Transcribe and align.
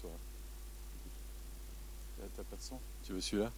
toi. 0.00 0.10
T'as 2.36 2.42
pas 2.42 2.56
de 2.56 2.62
son 2.62 2.78
Tu 3.04 3.12
veux 3.12 3.20
celui-là? 3.20 3.50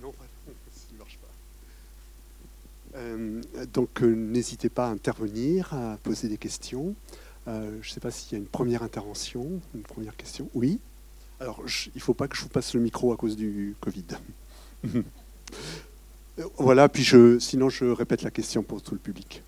Non, 0.00 0.12
ça 0.12 0.92
ne 0.92 0.98
marche 0.98 1.18
pas. 1.18 2.98
Euh, 2.98 3.42
donc 3.72 4.02
euh, 4.02 4.14
n'hésitez 4.14 4.68
pas 4.68 4.88
à 4.88 4.90
intervenir, 4.90 5.72
à 5.72 5.96
poser 6.02 6.28
des 6.28 6.36
questions. 6.36 6.94
Euh, 7.46 7.78
je 7.82 7.88
ne 7.88 7.92
sais 7.92 8.00
pas 8.00 8.10
s'il 8.10 8.32
y 8.32 8.34
a 8.36 8.38
une 8.38 8.48
première 8.48 8.82
intervention, 8.82 9.60
une 9.74 9.82
première 9.82 10.16
question. 10.16 10.48
Oui? 10.54 10.80
Alors, 11.40 11.66
je, 11.66 11.90
il 11.90 11.98
ne 11.98 12.00
faut 12.00 12.14
pas 12.14 12.28
que 12.28 12.36
je 12.36 12.42
vous 12.42 12.48
passe 12.48 12.74
le 12.74 12.80
micro 12.80 13.12
à 13.12 13.16
cause 13.16 13.36
du 13.36 13.76
Covid. 13.80 14.04
voilà, 16.58 16.88
puis 16.88 17.02
je, 17.02 17.38
sinon 17.38 17.68
je 17.68 17.84
répète 17.84 18.22
la 18.22 18.30
question 18.30 18.62
pour 18.62 18.82
tout 18.82 18.94
le 18.94 19.00
public. 19.00 19.42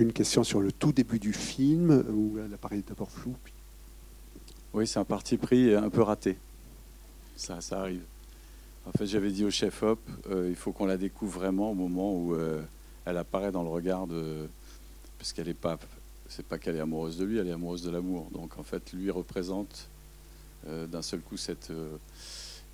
Une 0.00 0.12
question 0.12 0.44
sur 0.44 0.60
le 0.60 0.72
tout 0.72 0.92
début 0.92 1.18
du 1.18 1.32
film, 1.32 2.04
où 2.12 2.36
l'appareil 2.50 2.80
est 2.80 2.88
d'abord 2.88 3.10
flou. 3.10 3.34
Puis... 3.44 3.52
Oui, 4.72 4.86
c'est 4.86 4.98
un 4.98 5.04
parti 5.04 5.36
pris 5.36 5.74
un 5.74 5.90
peu 5.90 6.02
raté. 6.02 6.38
Ça, 7.36 7.60
ça 7.60 7.80
arrive. 7.80 8.02
En 8.86 8.92
fait, 8.92 9.06
j'avais 9.06 9.30
dit 9.30 9.44
au 9.44 9.50
chef-op, 9.50 10.00
euh, 10.30 10.46
il 10.48 10.56
faut 10.56 10.72
qu'on 10.72 10.86
la 10.86 10.96
découvre 10.96 11.38
vraiment 11.38 11.70
au 11.70 11.74
moment 11.74 12.14
où 12.14 12.34
euh, 12.34 12.62
elle 13.04 13.16
apparaît 13.16 13.52
dans 13.52 13.62
le 13.62 13.68
regard 13.68 14.06
de... 14.06 14.48
Parce 15.18 15.32
qu'elle 15.32 15.46
n'est 15.46 15.54
pas... 15.54 15.78
C'est 16.28 16.46
pas 16.46 16.58
qu'elle 16.58 16.76
est 16.76 16.80
amoureuse 16.80 17.18
de 17.18 17.24
lui, 17.24 17.38
elle 17.38 17.48
est 17.48 17.52
amoureuse 17.52 17.82
de 17.82 17.90
l'amour. 17.90 18.28
Donc 18.32 18.56
en 18.58 18.62
fait, 18.62 18.92
lui 18.92 19.10
représente 19.10 19.88
euh, 20.66 20.86
d'un 20.86 21.02
seul 21.02 21.20
coup 21.20 21.36
cette... 21.36 21.72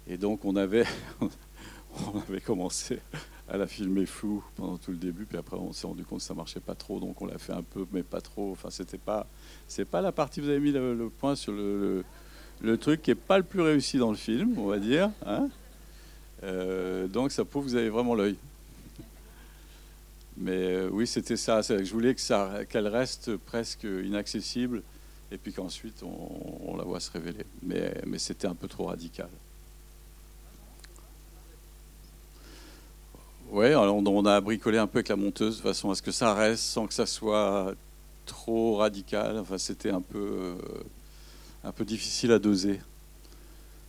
Et 0.06 0.18
donc 0.18 0.44
on 0.44 0.54
avait, 0.56 0.84
on 1.20 2.20
avait 2.28 2.40
commencé 2.40 3.00
à 3.48 3.56
la 3.56 3.66
filmer 3.66 4.06
flou 4.06 4.42
pendant 4.56 4.76
tout 4.76 4.90
le 4.90 4.96
début, 4.96 5.24
puis 5.24 5.38
après 5.38 5.56
on 5.56 5.72
s'est 5.72 5.86
rendu 5.86 6.04
compte 6.04 6.18
que 6.18 6.24
ça 6.24 6.34
marchait 6.34 6.60
pas 6.60 6.74
trop, 6.74 6.98
donc 6.98 7.20
on 7.22 7.26
l'a 7.26 7.38
fait 7.38 7.52
un 7.52 7.62
peu, 7.62 7.86
mais 7.92 8.02
pas 8.02 8.20
trop. 8.20 8.52
Enfin, 8.52 8.70
c'était 8.70 8.98
pas, 8.98 9.26
c'est 9.68 9.84
pas 9.84 10.00
la 10.00 10.12
partie. 10.12 10.40
Vous 10.40 10.48
avez 10.48 10.58
mis 10.58 10.72
le, 10.72 11.10
point 11.20 11.36
sur 11.36 11.52
le, 11.52 12.04
truc 12.78 13.02
qui 13.02 13.12
est 13.12 13.14
pas 13.14 13.38
le 13.38 13.44
plus 13.44 13.60
réussi 13.60 13.98
dans 13.98 14.10
le 14.10 14.16
film, 14.16 14.58
on 14.58 14.66
va 14.66 14.78
dire. 14.78 15.10
Hein 15.24 15.48
euh, 16.42 17.06
donc 17.06 17.30
ça 17.30 17.44
prouve 17.44 17.64
que 17.64 17.70
vous 17.70 17.76
avez 17.76 17.88
vraiment 17.88 18.14
l'œil. 18.14 18.36
Mais 20.38 20.74
euh, 20.74 20.90
oui, 20.92 21.06
c'était 21.06 21.36
ça. 21.36 21.62
Je 21.62 21.90
voulais 21.92 22.14
qu'elle 22.14 22.88
reste 22.88 23.36
presque 23.36 23.84
inaccessible, 23.84 24.82
et 25.30 25.38
puis 25.38 25.52
qu'ensuite 25.52 26.02
on, 26.02 26.76
la 26.76 26.82
voit 26.82 27.00
se 27.00 27.12
révéler. 27.12 27.46
Mais 27.62 28.18
c'était 28.18 28.48
un 28.48 28.56
peu 28.56 28.66
trop 28.66 28.86
radical. 28.86 29.28
Oui, 33.56 33.74
on 33.74 34.26
a 34.26 34.40
bricolé 34.42 34.76
un 34.76 34.86
peu 34.86 34.98
avec 34.98 35.08
la 35.08 35.16
monteuse 35.16 35.56
de 35.56 35.62
façon 35.62 35.88
à 35.90 35.94
ce 35.94 36.02
que 36.02 36.10
ça 36.10 36.34
reste 36.34 36.62
sans 36.62 36.86
que 36.86 36.92
ça 36.92 37.06
soit 37.06 37.74
trop 38.26 38.76
radical. 38.76 39.38
Enfin, 39.38 39.56
c'était 39.56 39.88
un 39.88 40.02
peu, 40.02 40.18
euh, 40.18 40.56
un 41.64 41.72
peu 41.72 41.86
difficile 41.86 42.32
à 42.32 42.38
doser. 42.38 42.80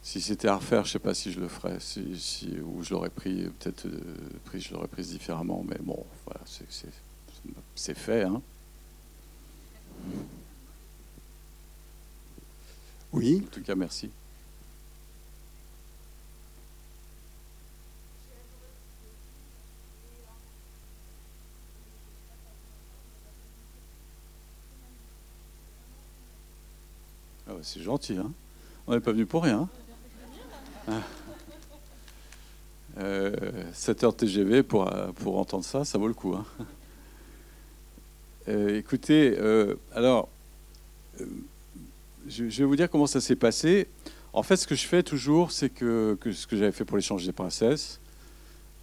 Si 0.01 0.21
c'était 0.21 0.47
à 0.47 0.55
refaire, 0.55 0.85
je 0.85 0.91
ne 0.91 0.93
sais 0.93 0.99
pas 0.99 1.13
si 1.13 1.33
je 1.33 1.41
le 1.41 1.49
ferais, 1.49 1.79
si, 1.81 2.57
ou 2.63 2.81
je 2.81 2.93
l'aurais 2.93 3.09
pris, 3.09 3.49
peut-être 3.59 3.87
euh, 3.87 3.99
pris, 4.45 4.61
je 4.61 4.73
l'aurais 4.73 4.87
prise 4.87 5.09
différemment. 5.09 5.65
Mais 5.67 5.79
bon, 5.81 6.01
voilà, 6.25 6.39
c'est 7.75 7.97
fait. 7.97 8.23
Hein. 8.23 8.41
Oui. 13.11 13.43
En 13.45 13.51
tout 13.53 13.63
cas, 13.63 13.75
merci. 13.75 14.11
C'est 27.67 27.81
gentil. 27.81 28.17
Hein 28.17 28.31
On 28.87 28.93
n'est 28.93 29.01
pas 29.01 29.11
venu 29.11 29.25
pour 29.25 29.43
rien. 29.43 29.67
7 32.95 33.03
euh, 33.03 33.33
heures 34.03 34.15
TGV 34.15 34.63
pour, 34.63 34.89
pour 35.15 35.37
entendre 35.37 35.65
ça, 35.65 35.83
ça 35.83 35.97
vaut 35.97 36.07
le 36.07 36.13
coup. 36.13 36.33
Hein 36.33 36.45
euh, 38.47 38.77
écoutez, 38.77 39.35
euh, 39.37 39.75
alors, 39.93 40.29
je, 42.27 42.45
vais 42.45 42.63
vous 42.63 42.77
dire 42.77 42.89
comment 42.89 43.05
ça 43.05 43.19
s'est 43.19 43.35
passé. 43.35 43.87
En 44.31 44.43
fait, 44.43 44.55
ce 44.55 44.65
que 44.65 44.75
je 44.75 44.87
fais 44.87 45.03
toujours, 45.03 45.51
c'est 45.51 45.69
que, 45.69 46.17
ce 46.23 46.47
que 46.47 46.55
j'avais 46.55 46.71
fait 46.71 46.85
pour 46.85 46.95
l'échange 46.95 47.25
des 47.25 47.33
princesses, 47.33 47.99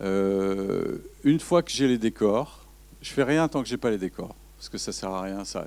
une 0.00 1.41
fois 1.41 1.62
que 1.62 1.71
j'ai 1.71 1.89
les 1.89 1.99
décors, 1.99 2.67
je 3.00 3.11
fais 3.11 3.23
rien 3.23 3.49
tant 3.49 3.62
que 3.62 3.69
j'ai 3.69 3.78
pas 3.78 3.91
les 3.91 3.99
décors, 3.99 4.34
parce 4.59 4.69
que 4.69 4.77
ça 4.77 4.93
sert 4.93 5.11
à 5.11 5.23
rien, 5.23 5.44
ça 5.44 5.65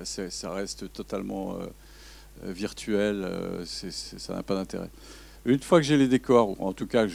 reste 0.52 0.92
totalement 0.92 1.58
euh, 2.44 2.52
virtuel, 2.52 3.22
euh, 3.24 3.64
ça 3.64 4.34
n'a 4.34 4.42
pas 4.42 4.54
d'intérêt. 4.54 4.90
Une 5.44 5.60
fois 5.60 5.78
que 5.80 5.86
j'ai 5.86 5.96
les 5.96 6.08
décors, 6.08 6.60
en 6.60 6.72
tout 6.72 6.86
cas, 6.86 7.06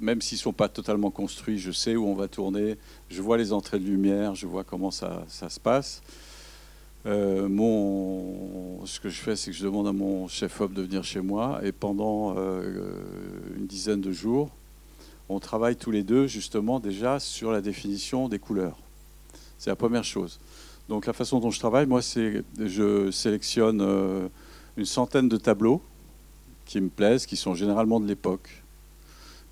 même 0.00 0.22
s'ils 0.22 0.36
ne 0.36 0.40
sont 0.40 0.52
pas 0.52 0.68
totalement 0.68 1.10
construits, 1.10 1.58
je 1.58 1.70
sais 1.70 1.96
où 1.96 2.06
on 2.06 2.14
va 2.14 2.28
tourner, 2.28 2.76
je 3.10 3.20
vois 3.20 3.36
les 3.36 3.52
entrées 3.52 3.78
de 3.78 3.84
lumière, 3.84 4.34
je 4.34 4.46
vois 4.46 4.64
comment 4.64 4.90
ça, 4.90 5.24
ça 5.28 5.48
se 5.48 5.60
passe. 5.60 6.02
Euh, 7.04 7.48
mon, 7.48 8.84
ce 8.86 8.98
que 9.00 9.08
je 9.08 9.20
fais, 9.20 9.36
c'est 9.36 9.50
que 9.50 9.56
je 9.56 9.64
demande 9.64 9.86
à 9.86 9.92
mon 9.92 10.28
chef-op 10.28 10.72
de 10.72 10.82
venir 10.82 11.04
chez 11.04 11.20
moi 11.20 11.60
et 11.62 11.72
pendant 11.72 12.34
une 12.36 13.66
dizaine 13.66 14.00
de 14.00 14.12
jours, 14.12 14.50
on 15.28 15.40
travaille 15.40 15.76
tous 15.76 15.90
les 15.90 16.02
deux 16.02 16.26
justement 16.26 16.80
déjà 16.80 17.18
sur 17.18 17.52
la 17.52 17.60
définition 17.60 18.28
des 18.28 18.38
couleurs. 18.38 18.78
C'est 19.58 19.70
la 19.70 19.76
première 19.76 20.04
chose. 20.04 20.38
Donc 20.88 21.06
la 21.06 21.12
façon 21.12 21.40
dont 21.40 21.50
je 21.50 21.58
travaille, 21.58 21.86
moi, 21.86 22.00
c'est 22.00 22.44
je 22.58 23.10
sélectionne 23.10 23.80
euh, 23.80 24.28
une 24.76 24.84
centaine 24.84 25.28
de 25.28 25.36
tableaux 25.36 25.82
qui 26.64 26.80
me 26.80 26.88
plaisent, 26.88 27.26
qui 27.26 27.36
sont 27.36 27.54
généralement 27.54 27.98
de 27.98 28.06
l'époque, 28.06 28.62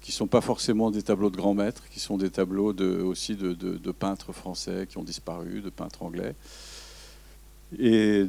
qui 0.01 0.11
ne 0.13 0.15
sont 0.15 0.27
pas 0.27 0.41
forcément 0.41 0.91
des 0.91 1.03
tableaux 1.03 1.31
de 1.31 1.37
grands 1.37 1.55
maîtres, 1.55 1.89
qui 1.89 1.99
sont 1.99 2.19
des 2.19 2.31
tableaux 2.31 2.75
aussi 3.05 3.35
de, 3.37 3.93
peintres 3.93 4.33
français 4.33 4.87
qui 4.89 4.99
ont 4.99 5.05
disparu, 5.05 5.61
de 5.61 5.71
peintres 5.71 6.03
anglais. 6.03 6.35
Et, 7.79 8.27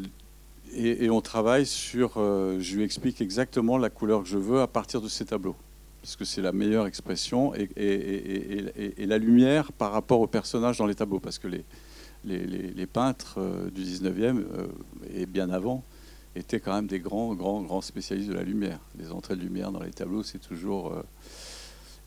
et, 0.73 1.09
on 1.09 1.21
travaille 1.21 1.65
sur, 1.67 2.13
euh, 2.17 2.57
je 2.59 2.75
lui 2.77 2.83
explique 2.83 3.21
exactement 3.21 3.77
la 3.77 3.89
couleur 3.89 4.23
que 4.23 4.29
je 4.29 4.37
veux 4.37 4.61
à 4.61 4.67
partir 4.67 5.01
de 5.01 5.07
ces 5.07 5.25
tableaux, 5.25 5.55
parce 6.01 6.15
que 6.15 6.25
c'est 6.25 6.41
la 6.41 6.51
meilleure 6.51 6.87
expression, 6.87 7.53
et, 7.53 7.69
et, 7.75 9.05
la 9.05 9.17
lumière 9.19 9.71
par 9.71 9.91
rapport 9.91 10.21
aux 10.21 10.27
personnages 10.27 10.79
dans 10.79 10.87
les 10.87 10.95
tableaux, 10.95 11.19
parce 11.19 11.37
que 11.37 11.47
les, 11.47 11.65
les, 12.25 12.87
peintres 12.87 13.35
euh, 13.37 13.69
du 13.69 13.83
19e 13.83 14.39
euh, 14.39 14.67
et 15.13 15.25
bien 15.25 15.49
avant 15.49 15.83
étaient 16.35 16.59
quand 16.59 16.73
même 16.73 16.87
des 16.87 16.99
grands, 16.99 17.33
grands, 17.33 17.61
grands 17.61 17.81
spécialistes 17.81 18.29
de 18.29 18.33
la 18.33 18.43
lumière. 18.43 18.79
Les 18.97 19.11
entrées 19.11 19.35
de 19.35 19.41
lumière 19.41 19.71
dans 19.71 19.81
les 19.81 19.91
tableaux, 19.91 20.23
c'est 20.23 20.39
toujours. 20.39 20.91
Euh, 20.91 21.03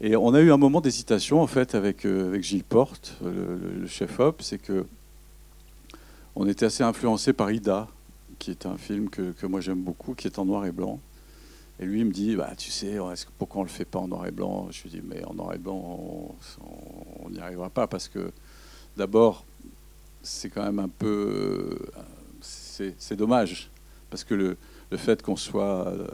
et 0.01 0.17
on 0.17 0.35
a 0.35 0.41
eu 0.41 0.53
un 0.53 0.59
moment 0.59 0.81
d'hésitation 0.81 1.41
en 1.41 1.47
fait 1.47 1.75
avec, 1.75 2.07
Gilles 2.41 2.63
Porte, 2.63 3.17
le, 3.25 3.87
chef 3.87 4.21
op, 4.21 4.43
c'est 4.43 4.59
que 4.59 4.87
on 6.37 6.47
était 6.47 6.67
assez 6.67 6.85
influencé 6.85 7.33
par 7.33 7.51
Ida, 7.51 7.89
qui 8.39 8.53
est 8.53 8.67
un 8.67 8.77
film 8.77 9.11
que, 9.11 9.33
que 9.33 9.47
moi 9.47 9.61
j'aime 9.61 9.83
beaucoup, 9.83 10.15
qui 10.15 10.29
est 10.29 10.39
en 10.39 10.45
noir 10.45 10.67
et 10.67 10.73
blanc. 10.73 11.01
Et 11.81 11.87
lui, 11.87 12.01
il 12.01 12.07
me 12.07 12.13
dit, 12.13 12.37
bah, 12.37 12.53
tu 12.57 12.71
sais, 12.71 12.99
pourquoi 13.39 13.61
on 13.61 13.65
ne 13.65 13.69
le 13.69 13.73
fait 13.73 13.85
pas 13.85 13.99
en 13.99 14.09
noir 14.09 14.27
et 14.27 14.31
blanc? 14.31 14.69
Je 14.71 14.83
lui 14.83 14.91
dis, 14.91 15.03
mais 15.03 15.25
en 15.25 15.35
noir 15.35 15.55
et 15.55 15.59
blanc, 15.59 16.37
on 17.25 17.31
n'y 17.31 17.41
arrivera 17.41 17.71
pas 17.71 17.89
parce 17.89 18.09
que 18.09 18.31
d'abord, 18.97 19.45
c'est 20.29 20.51
quand 20.51 20.65
même 20.65 20.79
un 20.79 20.89
peu. 20.89 21.79
C'est 22.41 23.17
dommage, 23.17 23.71
parce 24.11 24.23
que 24.23 24.35
le, 24.35 24.57
le 24.91 24.97
fait 24.97 25.23
qu'on 25.23 25.37
soit 25.37 25.89
euh, 25.89 26.05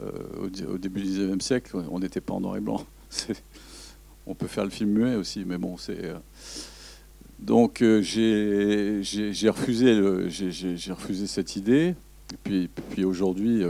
au, 0.67 0.77
début 0.77 1.01
du 1.01 1.09
19e 1.09 1.39
siècle, 1.39 1.77
on 1.89 1.99
n'était 1.99 2.21
pas 2.21 2.33
en 2.33 2.41
noir 2.41 2.57
et 2.57 2.61
blanc. 2.61 2.85
On 4.27 4.33
peut 4.33 4.47
faire 4.47 4.63
le 4.63 4.71
film 4.71 4.89
muet 4.89 5.15
aussi, 5.15 5.45
mais 5.45 5.59
bon, 5.59 5.77
c'est. 5.77 6.03
Euh, 6.03 6.17
donc 7.37 7.83
euh, 7.83 8.01
j'ai 8.01 9.49
refusé, 9.49 9.99
refusé 9.99 11.27
cette 11.27 11.55
idée. 11.55 11.93
Et 12.33 12.37
puis, 12.43 12.69
puis 12.89 13.05
aujourd'hui, 13.05 13.63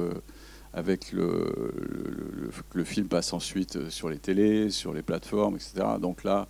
avec 0.71 1.11
le, 1.11 1.51
le, 1.75 2.49
le, 2.73 2.83
film 2.85 3.09
passe 3.09 3.33
ensuite 3.33 3.89
sur 3.89 4.09
les 4.09 4.17
télés, 4.17 4.69
sur 4.69 4.93
les 4.93 5.01
plateformes, 5.01 5.55
etc. 5.55 5.85
Donc 5.99 6.23
là, 6.23 6.47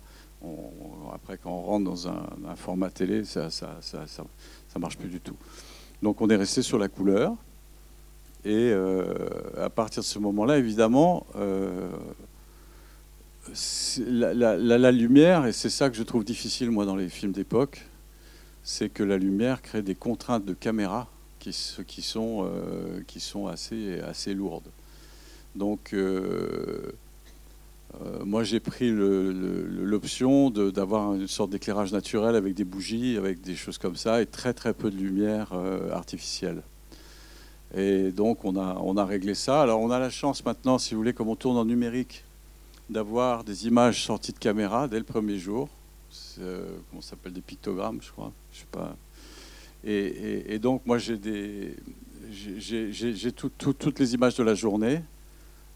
après, 1.14 1.38
quand 1.38 1.50
on 1.50 1.62
rentre 1.62 1.84
dans 1.84 2.08
un, 2.08 2.56
format 2.56 2.90
télé, 2.90 3.24
ça 3.24 3.50
ça, 3.50 3.78
ça, 3.80 4.06
ça, 4.06 4.24
marche 4.78 4.98
plus 4.98 5.08
du 5.08 5.20
tout. 5.20 5.36
Donc 6.02 6.20
on 6.20 6.28
est 6.28 6.36
resté 6.36 6.62
sur 6.62 6.78
la 6.78 6.88
couleur. 6.88 7.34
Et 8.44 8.70
euh, 8.70 9.02
à 9.60 9.70
partir 9.70 10.02
de 10.02 10.06
ce 10.06 10.20
moment-là, 10.20 10.58
évidemment, 10.58 11.26
euh, 11.34 11.88
la, 14.06 14.56
la, 14.56 14.92
lumière, 14.92 15.46
et 15.46 15.52
c'est 15.52 15.70
ça 15.70 15.90
que 15.90 15.96
je 15.96 16.04
trouve 16.04 16.24
difficile, 16.24 16.70
moi, 16.70 16.84
dans 16.84 16.94
les 16.94 17.08
films 17.08 17.32
d'époque, 17.32 17.84
c'est 18.62 18.88
que 18.88 19.02
la 19.02 19.18
lumière 19.18 19.62
crée 19.62 19.82
des 19.82 19.96
contraintes 19.96 20.44
de 20.44 20.54
caméra 20.54 21.08
qui, 21.40 21.50
qui, 21.88 22.02
sont, 22.02 22.46
euh, 22.48 23.00
qui 23.08 23.18
sont 23.18 23.48
assez, 23.48 23.98
assez 24.00 24.32
lourdes. 24.32 24.70
Donc, 25.56 25.92
moi, 28.24 28.44
j'ai 28.44 28.60
pris 28.60 28.90
l'option 28.90 30.50
d'avoir 30.50 31.14
une 31.14 31.28
sorte 31.28 31.50
d'éclairage 31.50 31.92
naturel 31.92 32.36
avec 32.36 32.54
des 32.54 32.64
bougies, 32.64 33.16
avec 33.16 33.40
des 33.40 33.56
choses 33.56 33.78
comme 33.78 33.96
ça, 33.96 34.20
et 34.20 34.26
très 34.26 34.52
très 34.52 34.74
peu 34.74 34.90
de 34.90 34.96
lumière 34.96 35.52
artificielle. 35.92 36.62
Et 37.74 38.10
donc, 38.10 38.44
on 38.44 38.56
a, 38.56 38.76
on 38.82 38.96
a 38.96 39.04
réglé 39.04 39.34
ça. 39.34 39.62
Alors, 39.62 39.80
on 39.80 39.90
a 39.90 39.98
la 39.98 40.10
chance 40.10 40.44
maintenant, 40.44 40.78
si 40.78 40.94
vous 40.94 41.00
voulez, 41.00 41.12
comme 41.12 41.28
on 41.28 41.36
tourne 41.36 41.56
en 41.56 41.64
numérique, 41.64 42.24
d'avoir 42.88 43.44
des 43.44 43.66
images 43.66 44.04
sorties 44.04 44.32
de 44.32 44.38
caméra 44.38 44.88
dès 44.88 44.98
le 44.98 45.04
premier 45.04 45.38
jour. 45.38 45.68
Euh, 46.40 46.76
comment 46.90 47.02
ça 47.02 47.10
s'appelle 47.10 47.32
Des 47.32 47.40
pictogrammes, 47.40 47.98
je 48.00 48.10
crois. 48.10 48.32
Je 48.52 48.60
sais 48.60 48.66
pas. 48.70 48.96
Et, 49.84 50.58
donc, 50.58 50.82
moi, 50.84 50.98
j'ai 50.98 51.76
j'ai 52.30 53.32
toutes 53.32 53.98
les 53.98 54.14
images 54.14 54.36
de 54.36 54.42
la 54.42 54.54
journée 54.54 55.02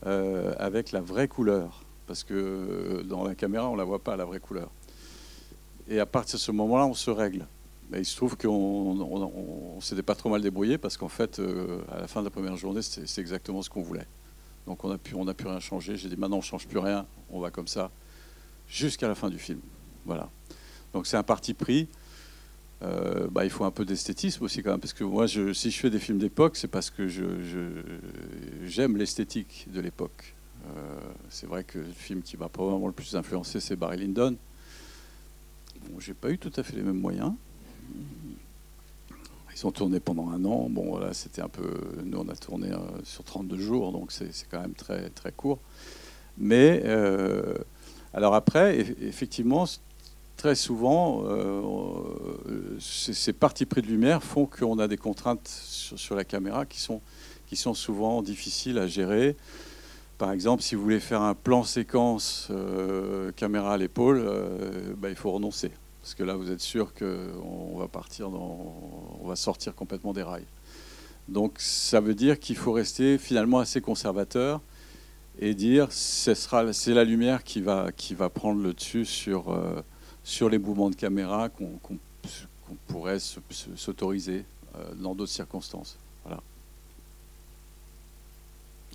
euh, 0.06 0.52
avec 0.58 0.90
la 0.90 1.00
vraie 1.00 1.28
couleur, 1.28 1.84
parce 2.10 2.24
que 2.24 2.34
euh, 2.34 3.02
dans 3.04 3.22
la 3.22 3.36
caméra, 3.36 3.70
on 3.70 3.76
la 3.76 3.84
voit 3.84 4.02
pas 4.02 4.16
la 4.16 4.24
vraie 4.24 4.40
couleur. 4.40 4.68
Et 5.86 6.00
à 6.00 6.06
partir 6.06 6.40
de 6.40 6.42
ce 6.42 6.50
moment-là, 6.50 6.84
on 6.84 6.94
se 6.94 7.08
règle. 7.08 7.46
Mais 7.88 8.00
il 8.00 8.04
se 8.04 8.16
trouve 8.16 8.36
qu'on 8.36 8.50
on, 8.50 9.80
s'était 9.80 10.02
pas 10.02 10.16
trop 10.16 10.28
mal 10.28 10.42
débrouillé 10.42 10.76
parce 10.76 10.96
qu'en 10.96 11.06
fait, 11.08 11.40
à 11.88 12.00
la 12.00 12.08
fin 12.08 12.18
de 12.18 12.24
la 12.24 12.30
première 12.30 12.56
journée, 12.56 12.82
c'est 12.82 13.20
exactement 13.20 13.62
ce 13.62 13.70
qu'on 13.70 13.82
voulait. 13.82 14.08
Donc 14.66 14.82
on 14.82 14.88
n'a 14.88 14.98
pu, 14.98 15.14
on 15.14 15.24
rien 15.24 15.60
changer. 15.60 15.96
J'ai 15.96 16.08
dit 16.08 16.16
maintenant 16.16 16.38
on 16.38 16.42
change 16.42 16.66
plus 16.66 16.80
rien, 16.80 17.06
on 17.30 17.38
va 17.38 17.52
comme 17.52 17.68
ça 17.68 17.92
jusqu'à 18.66 19.06
la 19.06 19.14
fin 19.14 19.30
du 19.30 19.38
film. 19.38 19.60
Voilà. 20.04 20.30
Donc 20.92 21.06
c'est 21.06 21.16
un 21.16 21.22
parti 21.22 21.54
pris. 21.54 21.86
Euh, 22.82 23.28
bah, 23.30 23.44
il 23.44 23.50
faut 23.50 23.64
un 23.64 23.70
peu 23.70 23.84
d'esthétisme 23.84 24.42
aussi 24.42 24.64
quand 24.64 24.72
même, 24.72 24.80
parce 24.80 24.94
que 24.94 25.04
moi, 25.04 25.28
je, 25.28 25.52
si 25.52 25.70
je 25.70 25.78
fais 25.78 25.90
des 25.90 26.00
films 26.00 26.18
d'époque, 26.18 26.56
c'est 26.56 26.66
parce 26.66 26.90
que 26.90 27.06
j'aime 28.66 28.96
l'esthétique 28.96 29.68
de 29.72 29.80
l'époque. 29.80 30.34
Euh, 30.66 30.98
c'est 31.28 31.46
vrai 31.46 31.64
que 31.64 31.78
le 31.78 31.92
film 31.92 32.22
qui 32.22 32.36
m'a 32.36 32.48
probablement 32.48 32.86
le 32.86 32.92
plus 32.92 33.16
influencé, 33.16 33.60
c'est 33.60 33.76
Barry 33.76 33.98
Lyndon. 33.98 34.36
Bon, 35.88 36.00
j'ai 36.00 36.14
pas 36.14 36.30
eu 36.30 36.38
tout 36.38 36.52
à 36.56 36.62
fait 36.62 36.76
les 36.76 36.82
mêmes 36.82 37.00
moyens. 37.00 37.32
Ils 39.54 39.66
ont 39.66 39.70
tourné 39.72 40.00
pendant 40.00 40.30
un 40.30 40.44
an. 40.44 40.68
Bon, 40.70 40.90
voilà, 40.90 41.12
c'était 41.12 41.42
un 41.42 41.48
peu. 41.48 41.80
Nous, 42.04 42.18
on 42.18 42.28
a 42.28 42.36
tourné 42.36 42.72
euh, 42.72 42.78
sur 43.04 43.24
32 43.24 43.58
jours, 43.58 43.92
donc 43.92 44.12
c'est 44.12 44.30
quand 44.50 44.60
même 44.60 44.74
très, 44.74 45.10
très 45.10 45.32
court. 45.32 45.58
Mais, 46.38 46.82
euh, 46.84 47.54
alors 48.14 48.34
après, 48.34 48.78
effectivement, 48.78 49.66
très 50.36 50.54
souvent, 50.54 51.24
ces 52.78 53.32
parties 53.32 53.66
près 53.66 53.82
de 53.82 53.86
lumière 53.86 54.22
font 54.22 54.46
qu'on 54.46 54.78
a 54.78 54.88
des 54.88 54.96
contraintes 54.96 55.46
sur, 55.46 56.16
la 56.16 56.24
caméra 56.24 56.64
qui 56.64 56.80
sont, 56.80 57.02
qui 57.46 57.56
sont 57.56 57.74
souvent 57.74 58.22
difficiles 58.22 58.78
à 58.78 58.86
gérer. 58.86 59.36
Par 60.20 60.32
exemple, 60.32 60.62
si 60.62 60.74
vous 60.74 60.82
voulez 60.82 61.00
faire 61.00 61.22
un 61.22 61.34
plan 61.34 61.64
séquence 61.64 62.52
caméra 63.36 63.72
à 63.72 63.78
l'épaule, 63.78 64.22
bah, 64.98 65.08
il 65.08 65.16
faut 65.16 65.30
renoncer. 65.30 65.70
Parce 66.02 66.14
que 66.14 66.22
là, 66.22 66.34
vous 66.34 66.50
êtes 66.50 66.60
sûr 66.60 66.92
qu'on 66.92 67.78
va 67.78 67.88
partir 67.88 68.28
dans, 68.28 69.18
on 69.22 69.26
va 69.26 69.34
sortir 69.34 69.74
complètement 69.74 70.12
des 70.12 70.22
rails. 70.22 70.44
Donc, 71.26 71.54
ça 71.58 72.00
veut 72.00 72.14
dire 72.14 72.38
qu'il 72.38 72.56
faut 72.56 72.72
rester 72.72 73.16
finalement 73.16 73.60
assez 73.60 73.80
conservateur 73.80 74.60
et 75.38 75.54
dire 75.54 75.88
c'est 75.90 76.92
la 76.92 77.04
lumière 77.04 77.42
qui 77.42 77.62
va, 77.62 77.90
qui 77.92 78.14
va 78.14 78.28
prendre 78.28 78.60
le 78.60 78.74
dessus 78.74 79.06
sur, 79.06 79.50
euh, 79.50 79.80
sur 80.22 80.50
les 80.50 80.58
mouvements 80.58 80.90
de 80.90 80.96
caméra 80.96 81.48
qu'on, 81.48 81.78
pourrait 82.88 83.18
s'autoriser 83.18 84.44
euh, 84.76 84.94
dans 84.94 85.14
d'autres 85.14 85.32
circonstances. 85.32 85.96
Voilà. 86.24 86.42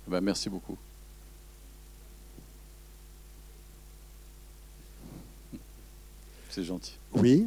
Ben, 0.06 0.20
merci 0.20 0.48
beaucoup. 0.48 0.78
C'est 6.56 6.64
gentil. 6.64 6.96
Oui. 7.12 7.46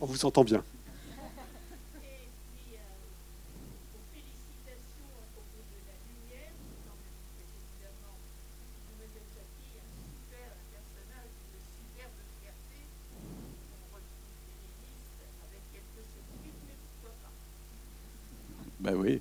On 0.00 0.06
vous 0.06 0.24
entend 0.24 0.42
bien. 0.42 0.64
Ben 18.80 18.96
oui. 18.96 19.20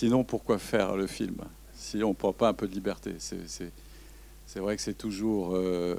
Sinon, 0.00 0.24
pourquoi 0.24 0.56
faire 0.56 0.96
le 0.96 1.06
film 1.06 1.36
si 1.74 2.02
on 2.02 2.08
ne 2.08 2.14
prend 2.14 2.32
pas 2.32 2.48
un 2.48 2.54
peu 2.54 2.66
de 2.66 2.72
liberté? 2.72 3.16
C'est 3.18 4.58
vrai 4.58 4.74
que 4.74 4.80
c'est 4.80 4.96
toujours, 4.96 5.50
euh, 5.54 5.94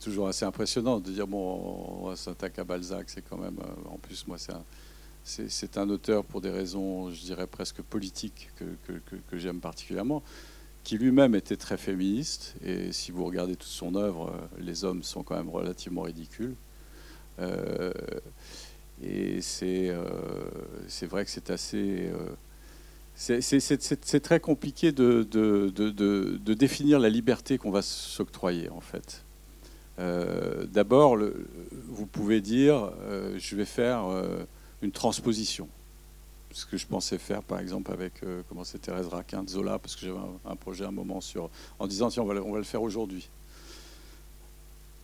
toujours 0.00 0.26
assez 0.26 0.44
impressionnant 0.44 0.98
de 0.98 1.08
dire 1.12 1.28
bon, 1.28 2.00
on 2.02 2.16
s'attaque 2.16 2.58
à 2.58 2.64
Balzac, 2.64 3.08
c'est 3.08 3.22
quand 3.22 3.38
même. 3.38 3.56
Euh, 3.60 3.88
en 3.88 3.98
plus, 3.98 4.26
moi, 4.26 4.36
c'est 4.36 5.76
un, 5.76 5.80
un, 5.80 5.90
auteur 5.90 6.24
pour 6.24 6.40
des 6.40 6.50
raisons, 6.50 7.08
je 7.12 7.20
dirais 7.20 7.46
presque 7.46 7.82
politiques 7.82 8.50
que, 8.56 9.38
j'aime 9.38 9.60
particulièrement, 9.60 10.24
qui 10.82 10.98
lui-même 10.98 11.36
était 11.36 11.56
très 11.56 11.76
féministe. 11.76 12.56
Et 12.64 12.90
si 12.90 13.12
vous 13.12 13.24
regardez 13.24 13.54
toute 13.54 13.68
son 13.68 13.94
œuvre, 13.94 14.30
euh, 14.30 14.58
les 14.58 14.82
hommes 14.82 15.04
sont 15.04 15.22
quand 15.22 15.36
même 15.36 15.50
relativement 15.50 16.02
ridicules. 16.02 16.56
et 19.00 19.40
c'est 19.40 19.92
vrai 21.06 21.24
que 21.24 21.30
c'est 21.30 21.50
assez 21.50 22.10
c'est 23.14 24.20
très 24.20 24.40
compliqué 24.40 24.92
de, 24.92 26.54
définir 26.54 26.98
la 26.98 27.08
liberté 27.08 27.58
qu'on 27.58 27.70
va 27.70 27.82
s'octroyer, 27.82 28.68
en 28.70 28.80
fait. 28.80 29.24
Euh, 29.98 30.64
d'abord, 30.66 31.18
vous 31.88 32.06
pouvez 32.06 32.40
dire, 32.40 32.90
euh, 33.02 33.36
je 33.38 33.56
vais 33.56 33.66
faire 33.66 34.06
euh, 34.06 34.44
une 34.80 34.90
transposition. 34.90 35.68
Ce 36.50 36.66
que 36.66 36.76
je 36.76 36.86
pensais 36.86 37.18
faire, 37.18 37.42
par 37.42 37.60
exemple, 37.60 37.92
avec 37.92 38.14
comment 38.48 38.64
c'est 38.64 38.78
Thérèse 38.78 39.06
Raquin 39.06 39.42
de 39.42 39.48
Zola, 39.48 39.78
parce 39.78 39.96
que 39.96 40.04
j'avais 40.04 40.18
un, 40.44 40.56
projet 40.56 40.84
un 40.84 40.90
moment 40.90 41.22
sur, 41.22 41.48
en 41.78 41.86
disant, 41.86 42.10
tiens, 42.10 42.22
on 42.24 42.26
va, 42.26 42.58
le 42.58 42.64
faire 42.64 42.82
aujourd'hui. 42.82 43.30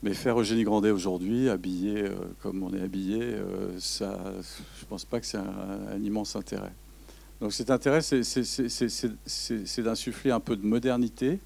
Mais 0.02 0.12
faire 0.12 0.38
Eugénie 0.38 0.64
Grandet 0.64 0.90
aujourd'hui, 0.90 1.49
habillé 1.49 2.05
comme 2.43 2.62
on 2.62 2.75
est 2.75 2.82
habillé, 2.82 3.34
ça, 3.78 4.19
je 4.78 4.84
pense 4.84 5.06
pas 5.06 5.20
que 5.20 5.26
c'est 5.26 5.38
un 5.38 6.02
immense 6.02 6.37
intérêt. 6.37 6.72
Donc 7.41 7.53
cet 7.53 7.71
intérêt, 7.71 8.01
c'est 8.03 9.83
d'insuffler 9.83 10.33
un 10.33 10.41
peu 10.41 10.57
de 10.57 10.67
modernité 10.67 11.39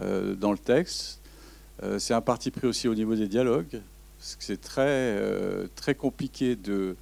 euh, 0.00 0.34
dans 0.34 0.52
le 0.52 0.58
texte. 0.58 1.20
Euh, 1.82 1.98
c'est 1.98 2.14
un 2.14 2.22
parti 2.22 2.50
pris 2.50 2.66
aussi 2.66 2.88
au 2.88 2.94
niveau 2.94 3.14
des 3.14 3.28
dialogues. 3.28 3.82
C'est 4.18 4.60
très, 4.60 4.86
euh, 4.88 5.66
très 5.74 5.94
compliqué 5.94 6.56
de... 6.56 6.96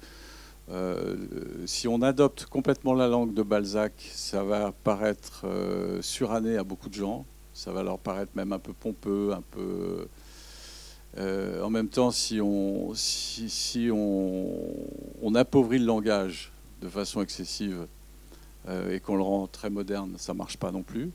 si 1.65 1.87
on 1.87 2.01
adopte 2.01 2.47
complètement 2.47 2.93
la 2.93 3.07
langue 3.07 3.33
de 3.33 3.43
Balzac, 3.43 3.93
ça 4.13 4.43
va 4.43 4.73
paraître 4.83 5.45
suranné 6.01 6.57
à 6.57 6.63
beaucoup 6.63 6.89
de 6.89 6.95
gens. 6.95 7.25
Ça 7.53 7.71
va 7.71 7.83
leur 7.83 7.99
paraître 7.99 8.31
même 8.35 8.51
un 8.51 8.59
peu 8.59 8.73
pompeux, 8.73 9.31
un 9.33 9.43
peu... 9.51 10.07
en 11.17 11.69
même 11.69 11.87
temps, 11.87 12.11
si 12.11 12.41
on, 12.41 12.93
si, 12.95 13.89
on, 13.93 14.49
on 15.21 15.35
appauvrit 15.35 15.79
le 15.79 15.85
langage 15.85 16.51
de 16.81 16.89
façon 16.89 17.21
excessive, 17.21 17.87
et 18.69 18.99
qu'on 18.99 19.15
le 19.15 19.23
rend 19.23 19.47
très 19.47 19.69
moderne, 19.69 20.15
ça 20.17 20.33
marche 20.33 20.57
pas 20.57 20.71
non 20.71 20.83
plus. 20.83 21.11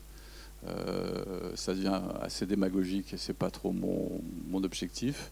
Euh, 0.67 1.51
ça 1.55 1.73
devient 1.73 2.01
assez 2.21 2.45
démagogique 2.45 3.13
et 3.13 3.17
c'est 3.17 3.33
pas 3.33 3.49
trop 3.49 3.71
mon, 3.71 4.21
objectif. 4.63 5.31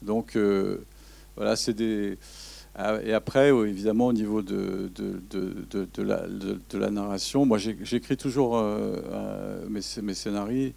Donc 0.00 0.36
euh, 0.36 0.84
voilà, 1.36 1.56
c'est 1.56 1.74
des. 1.74 2.18
Ah, 2.74 2.98
et 3.04 3.12
après, 3.12 3.50
évidemment, 3.50 4.06
au 4.06 4.12
niveau 4.12 4.40
de, 4.40 4.90
de, 4.94 5.20
de, 5.30 5.88
de 5.94 6.78
la, 6.78 6.90
narration, 6.90 7.44
moi 7.44 7.58
j'écris 7.58 8.16
toujours 8.16 8.62
mes, 9.68 9.80
mes 10.02 10.14
scénarios 10.14 10.72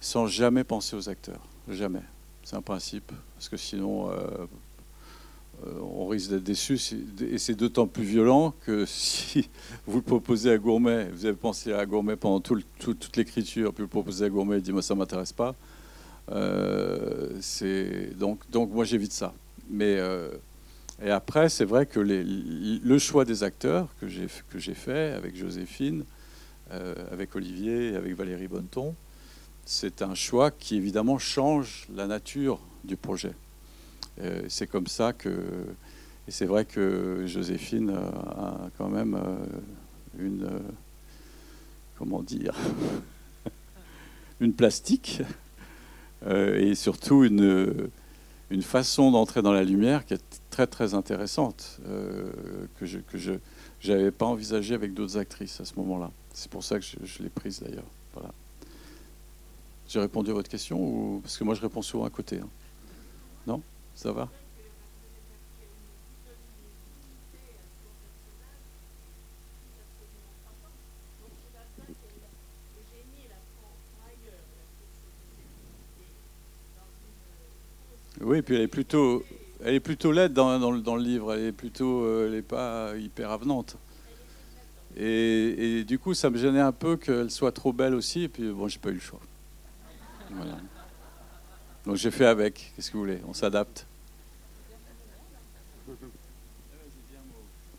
sans 0.00 0.26
jamais 0.26 0.64
penser 0.64 0.94
aux 0.94 1.08
acteurs. 1.08 1.40
Jamais. 1.68 2.02
C'est 2.44 2.56
un 2.56 2.62
principe. 2.62 3.10
Parce 3.34 3.48
que 3.48 3.56
sinon, 3.56 4.10
euh, 4.10 4.46
on 5.80 6.06
risque 6.06 6.30
d'être 6.30 6.42
déçu. 6.42 6.78
Et 7.20 7.38
c'est 7.38 7.54
d'autant 7.54 7.86
plus 7.86 8.04
violent 8.04 8.54
que 8.64 8.84
si 8.86 9.48
vous 9.86 9.98
le 9.98 10.02
proposez 10.02 10.50
à 10.50 10.58
Gourmet, 10.58 11.08
vous 11.10 11.26
avez 11.26 11.36
pensé 11.36 11.72
à 11.72 11.84
Gourmet 11.86 12.16
pendant 12.16 12.40
toute 12.40 13.16
l'écriture, 13.16 13.72
puis 13.72 13.82
vous 13.82 13.86
le 13.86 13.90
proposez 13.90 14.26
à 14.26 14.28
Gourmet, 14.28 14.56
il 14.56 14.62
dit 14.62 14.72
moi 14.72 14.82
ça 14.82 14.94
m'intéresse 14.94 15.32
pas. 15.32 15.54
Euh, 16.30 17.40
donc, 18.18 18.40
moi 18.52 18.84
j'évite 18.84 19.12
ça. 19.12 19.32
Mais 19.70 19.96
euh, 19.98 20.30
et 21.02 21.10
après 21.10 21.48
c'est 21.48 21.64
vrai 21.64 21.86
que 21.86 22.00
le 22.00 22.98
choix 22.98 23.24
des 23.24 23.42
acteurs 23.42 23.88
que 24.00 24.08
j'ai 24.08 24.26
que 24.50 24.58
j'ai 24.58 24.74
fait 24.74 25.12
avec 25.12 25.36
Joséphine, 25.36 26.04
avec 27.12 27.36
Olivier, 27.36 27.94
avec 27.96 28.14
Valérie 28.14 28.48
Bonneton, 28.48 28.94
c'est 29.64 30.02
un 30.02 30.14
choix 30.14 30.50
qui 30.50 30.76
évidemment 30.76 31.18
change 31.18 31.86
la 31.94 32.06
nature 32.06 32.60
du 32.84 32.96
projet. 32.96 33.32
Euh, 34.20 34.42
c'est 34.48 34.66
comme 34.66 34.86
ça 34.86 35.12
que 35.12 35.30
Et 36.28 36.30
c'est 36.30 36.46
vrai 36.46 36.64
que 36.64 37.24
Joséphine 37.26 37.90
a 37.90 38.70
quand 38.78 38.88
même 38.88 39.18
une, 40.18 40.48
comment 41.98 42.22
dire, 42.22 42.54
une 44.40 44.52
plastique 44.52 45.22
et 46.26 46.74
surtout 46.74 47.24
une, 47.24 47.90
façon 48.62 49.12
d'entrer 49.12 49.42
dans 49.42 49.52
la 49.52 49.62
lumière 49.62 50.04
qui 50.04 50.14
est 50.14 50.40
très 50.50 50.66
très 50.66 50.94
intéressante, 50.94 51.78
que 51.84 52.86
je 52.86 52.98
que 52.98 53.18
je 53.18 53.38
n'avais 53.86 54.10
pas 54.10 54.26
envisagé 54.26 54.74
avec 54.74 54.94
d'autres 54.94 55.18
actrices 55.18 55.60
à 55.60 55.64
ce 55.64 55.74
moment-là. 55.76 56.10
C'est 56.36 56.50
pour 56.50 56.62
ça 56.62 56.78
que 56.78 56.84
je, 56.84 57.22
l'ai 57.22 57.30
prise 57.30 57.60
d'ailleurs. 57.60 57.86
Voilà. 58.12 58.30
J'ai 59.88 60.00
répondu 60.00 60.30
à 60.30 60.34
votre 60.34 60.50
question 60.50 60.78
ou 60.78 61.20
parce 61.22 61.38
que 61.38 61.44
moi 61.44 61.54
je 61.54 61.62
réponds 61.62 61.80
souvent 61.80 62.04
à 62.04 62.10
côté. 62.10 62.38
Hein. 62.38 62.48
Non, 63.46 63.62
ça 63.96 64.12
va. 64.12 64.28
Oui, 78.20 78.42
puis 78.42 78.54
elle 78.54 78.62
est 78.62 78.68
plutôt, 78.68 79.24
elle 79.64 79.74
est 79.74 79.80
plutôt 79.80 80.12
laide 80.12 80.32
dans, 80.32 80.58
dans, 80.58 80.96
le 80.96 81.02
livre. 81.02 81.34
Elle 81.34 81.44
est 81.44 81.52
plutôt, 81.52 82.04
euh, 82.04 82.26
elle 82.26 82.34
n'est 82.34 82.42
pas 82.42 82.96
hyper 82.96 83.30
avenante. 83.30 83.76
Et, 84.96 85.84
du 85.86 85.98
coup, 85.98 86.14
ça 86.14 86.30
me 86.30 86.38
gênait 86.38 86.60
un 86.60 86.72
peu 86.72 86.96
qu'elle 86.96 87.30
soit 87.30 87.52
trop 87.52 87.72
belle 87.72 87.94
aussi. 87.94 88.22
Et 88.22 88.28
puis, 88.28 88.50
bon, 88.50 88.68
j'ai 88.68 88.78
pas 88.78 88.90
eu 88.90 88.94
le 88.94 89.00
choix. 89.00 89.20
Voilà. 90.30 90.56
Donc 91.86 91.94
j'ai 91.94 92.10
fait 92.10 92.26
avec. 92.26 92.72
Qu'est-ce 92.74 92.90
que 92.90 92.96
vous 92.96 93.04
voulez? 93.04 93.20
On 93.28 93.32
s'adapte. 93.32 93.86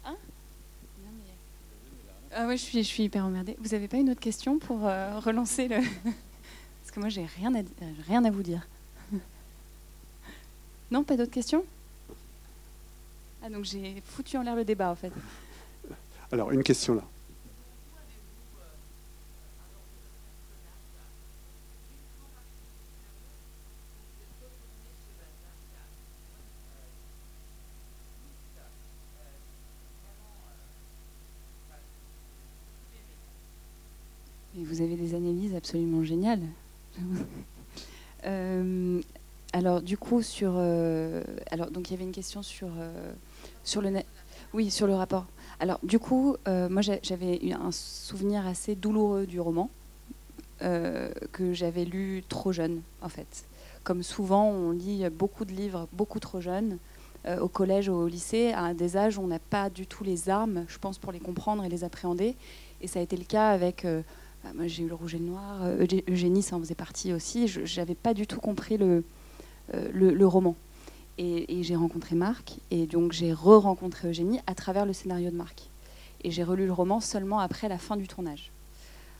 Hein? 0.06 0.16
Ah 2.34 2.48
ouais, 2.48 2.56
je 2.56 2.64
suis, 2.64 2.82
je 2.84 2.88
suis 2.88 3.04
hyper 3.04 3.26
emmerdée. 3.26 3.58
Vous 3.60 3.70
n'avez 3.70 3.90
pas 3.90 3.98
une 3.98 4.10
autre 4.10 4.22
question 4.22 4.60
pour 4.60 4.88
euh, 4.88 5.20
relancer 5.20 5.68
le... 5.68 5.76
Parce 6.82 6.92
que 6.94 7.00
moi, 7.02 7.10
j'ai 7.10 7.26
rien 7.26 7.54
à, 7.54 7.62
rien 8.08 8.24
à 8.24 8.32
vous 8.32 8.44
dire. 8.44 8.66
non, 10.92 11.04
pas 11.04 11.18
d'autres 11.18 11.32
questions? 11.32 11.66
Ah, 13.44 13.50
donc 13.50 13.66
j'ai 13.66 14.02
foutu 14.06 14.38
en 14.38 14.44
l'air 14.44 14.56
le 14.56 14.64
débat, 14.64 14.90
en 14.90 14.96
fait. 14.96 15.12
Alors, 16.32 16.52
une 16.52 16.64
question 16.64 16.96
là. 16.96 17.04
Vous 34.68 34.82
avez 34.82 34.96
des 34.96 35.16
analyses 35.16 35.56
absolument 35.56 36.04
géniales. 36.04 36.44
Euh, 38.26 39.00
alors, 39.54 39.82
du 39.82 39.96
coup, 39.96 40.22
sur. 40.22 40.54
Euh, 40.56 41.24
alors, 41.52 41.70
donc, 41.70 41.90
il 41.90 41.94
y 41.94 41.96
avait 41.96 42.04
une 42.04 42.12
question 42.12 42.42
sur, 42.42 42.68
euh, 42.78 43.14
sur 43.64 43.82
le. 43.82 43.92
Oui, 44.54 44.72
sur 44.72 44.88
le 44.88 44.96
rapport. 44.96 45.28
Alors, 45.60 45.80
du 45.84 46.00
coup, 46.00 46.36
moi, 46.46 46.82
j'avais 46.82 47.40
un 47.54 47.72
souvenir 47.72 48.46
assez 48.46 48.76
douloureux 48.76 49.28
du 49.28 49.40
roman 49.40 49.70
que 50.60 51.54
j'avais 51.54 51.86
lu 51.86 52.24
trop 52.28 52.52
jeune, 52.52 52.82
en 53.02 53.10
fait. 53.10 53.46
Comme 53.84 54.04
souvent, 54.04 54.50
on 54.50 54.72
lit 54.72 55.08
beaucoup 55.10 55.46
de 55.46 55.54
livres 55.54 55.88
beaucoup 55.94 56.20
trop 56.20 56.42
jeunes 56.42 56.80
au 57.40 57.48
collège 57.48 57.88
ou 57.88 57.94
au 57.94 58.08
lycée, 58.08 58.52
à 58.54 58.74
des 58.74 58.98
âges 58.98 59.18
où 59.18 59.22
on 59.22 59.28
n'a 59.28 59.40
pas 59.40 59.70
du 59.70 59.86
tout 59.86 60.04
les 60.04 60.28
armes, 60.28 60.66
je 60.68 60.80
pense, 60.80 60.98
pour 60.98 61.12
les 61.12 61.20
comprendre 61.20 61.64
et 61.64 61.70
les 61.70 61.84
appréhender. 61.84 62.36
Et 62.82 62.88
ça 62.88 63.00
a 63.00 63.04
été 63.04 63.16
le 63.16 63.26
cas 63.26 63.50
avec 63.50 63.86
moi, 64.54 64.68
j'ai 64.68 64.84
eu 64.84 64.88
le 64.88 64.96
rouge 64.96 65.16
et 65.16 65.20
le 65.20 65.26
noir. 65.26 65.64
Euh, 65.64 65.86
Eugénie, 66.10 66.42
ça 66.42 66.56
en 66.56 66.60
faisait 66.60 66.76
partie 66.76 67.14
aussi. 67.14 67.48
Je 67.48 67.80
n'avais 67.80 67.96
pas 67.96 68.14
du 68.14 68.28
tout 68.28 68.40
compris 68.40 68.78
le, 68.78 69.04
euh, 69.74 69.90
le, 69.94 70.28
roman. 70.28 70.56
Et, 71.18 71.64
j'ai 71.64 71.76
rencontré 71.76 72.16
Marc, 72.16 72.60
et 72.70 72.86
donc 72.86 73.12
j'ai 73.12 73.34
re-rencontré 73.34 74.10
Eugénie 74.10 74.40
à 74.46 74.54
travers 74.54 74.86
le 74.86 74.94
scénario 74.94 75.32
de 75.32 75.36
Marc. 75.36 75.70
Et 76.24 76.32
j'ai 76.32 76.44
relu 76.44 76.66
le 76.66 76.74
roman 76.74 77.00
seulement 77.00 77.40
après 77.40 77.68
la 77.68 77.78
fin 77.78 77.98
du 77.98 78.08
tournage, 78.08 78.52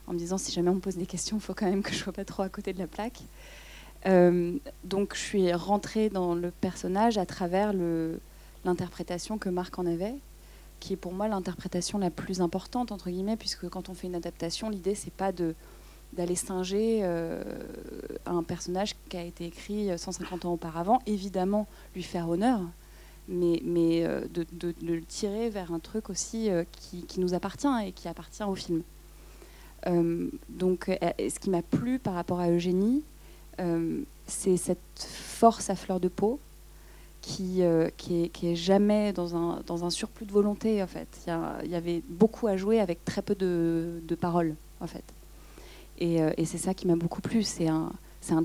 en 0.06 0.12
me 0.12 0.18
disant 0.18 0.38
si 0.38 0.52
jamais 0.52 0.70
on 0.70 0.76
me 0.76 0.80
pose 0.80 0.96
des 0.96 1.06
questions, 1.06 1.38
il 1.38 1.42
faut 1.42 1.54
quand 1.54 1.66
même 1.66 1.82
que 1.82 1.92
je 1.92 1.98
sois 1.98 2.12
pas 2.12 2.24
trop 2.24 2.42
à 2.42 2.48
côté 2.48 2.72
de 2.72 2.78
la 2.78 2.86
plaque. 2.86 3.20
Euh, 4.06 4.56
donc 4.84 5.14
je 5.14 5.20
suis 5.20 5.52
rentrée 5.52 6.08
dans 6.08 6.34
le 6.34 6.52
personnage 6.52 7.18
à 7.18 7.26
travers 7.26 7.72
l'interprétation 8.64 9.38
que 9.38 9.48
Marc 9.48 9.78
en 9.78 9.86
avait, 9.86 10.14
qui 10.80 10.92
est 10.94 10.96
pour 10.96 11.12
moi 11.12 11.28
l'interprétation 11.28 11.98
la 11.98 12.10
plus 12.10 12.40
importante, 12.40 12.92
entre 12.92 13.10
guillemets, 13.10 13.36
puisque 13.36 13.68
quand 13.68 13.88
on 13.88 13.94
fait 13.94 14.06
une 14.06 14.14
adaptation, 14.14 14.70
l'idée, 14.70 14.94
c'est 14.94 15.12
pas 15.12 15.32
de 15.32 15.54
d'aller 16.12 16.36
singer 16.36 17.00
euh, 17.02 17.42
un 18.26 18.42
personnage 18.42 18.94
qui 19.08 19.16
a 19.16 19.22
été 19.22 19.46
écrit 19.46 19.90
150 19.96 20.44
ans 20.44 20.52
auparavant, 20.52 21.00
évidemment 21.06 21.66
lui 21.94 22.02
faire 22.02 22.28
honneur, 22.28 22.60
mais, 23.28 23.60
mais 23.64 24.04
euh, 24.04 24.26
de, 24.32 24.74
le 24.82 25.02
tirer 25.02 25.50
vers 25.50 25.72
un 25.72 25.78
truc 25.78 26.08
aussi 26.08 26.50
euh, 26.50 26.64
qui, 26.72 27.02
qui, 27.02 27.20
nous 27.20 27.34
appartient 27.34 27.68
et 27.84 27.92
qui 27.92 28.08
appartient 28.08 28.42
au 28.42 28.54
film. 28.54 28.82
donc 30.48 30.86
ce 30.86 31.38
qui 31.38 31.50
m'a 31.50 31.62
plu 31.62 31.98
par 31.98 32.14
rapport 32.14 32.40
à 32.40 32.50
Eugénie, 32.50 33.02
c'est 34.26 34.56
cette 34.56 34.78
force 34.98 35.70
à 35.70 35.76
fleur 35.76 36.00
de 36.00 36.08
peau, 36.08 36.40
qui, 37.20 37.62
euh, 37.62 37.88
est, 38.10 38.54
jamais 38.54 39.12
dans 39.12 39.84
un, 39.84 39.90
surplus 39.90 40.26
de 40.26 40.32
volonté 40.32 40.82
en 40.82 40.86
fait. 40.86 41.08
Il 41.64 41.70
y, 41.70 41.74
avait 41.74 42.02
beaucoup 42.08 42.46
à 42.46 42.56
jouer 42.56 42.80
avec 42.80 43.04
très 43.04 43.22
peu 43.22 43.34
de, 43.34 44.14
paroles 44.20 44.54
en 44.80 44.86
fait. 44.86 45.04
Et, 45.98 46.22
euh, 46.22 46.30
et 46.36 46.44
c'est 46.44 46.58
ça 46.58 46.74
qui 46.74 46.86
m'a 46.86 46.96
beaucoup 46.96 47.20
plu. 47.20 47.42
C'est 47.42 47.68
un, 47.68 47.92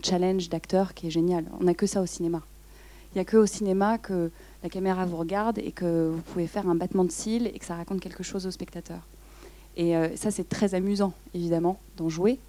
challenge 0.01 0.49
d'acteur 0.49 0.93
qui 0.93 1.07
est 1.07 1.09
génial. 1.09 1.45
On 1.59 1.65
n'a 1.65 1.73
que 1.73 1.85
ça 1.85 2.01
au 2.01 2.05
cinéma. 2.05 2.41
Il 3.11 3.17
n'y 3.17 3.21
a 3.21 3.25
que 3.25 3.37
au 3.37 3.45
cinéma 3.45 3.97
que 3.97 4.31
la 4.63 4.69
caméra 4.69 5.05
vous 5.05 5.17
regarde 5.17 5.59
et 5.59 5.71
que 5.71 6.09
vous 6.09 6.21
pouvez 6.21 6.47
faire 6.47 6.67
un 6.67 6.75
battement 6.75 7.03
de 7.03 7.11
cils 7.11 7.47
et 7.47 7.59
que 7.59 7.65
ça 7.65 7.75
raconte 7.75 7.99
quelque 7.99 8.23
chose 8.23 8.47
au 8.47 8.51
spectateur. 8.51 8.99
Et 9.75 9.95
euh, 9.97 10.15
ça, 10.15 10.31
c'est 10.31 10.47
très 10.47 10.73
amusant, 10.73 11.13
évidemment, 11.33 11.79
d'en 11.97 12.09
jouer. 12.09 12.39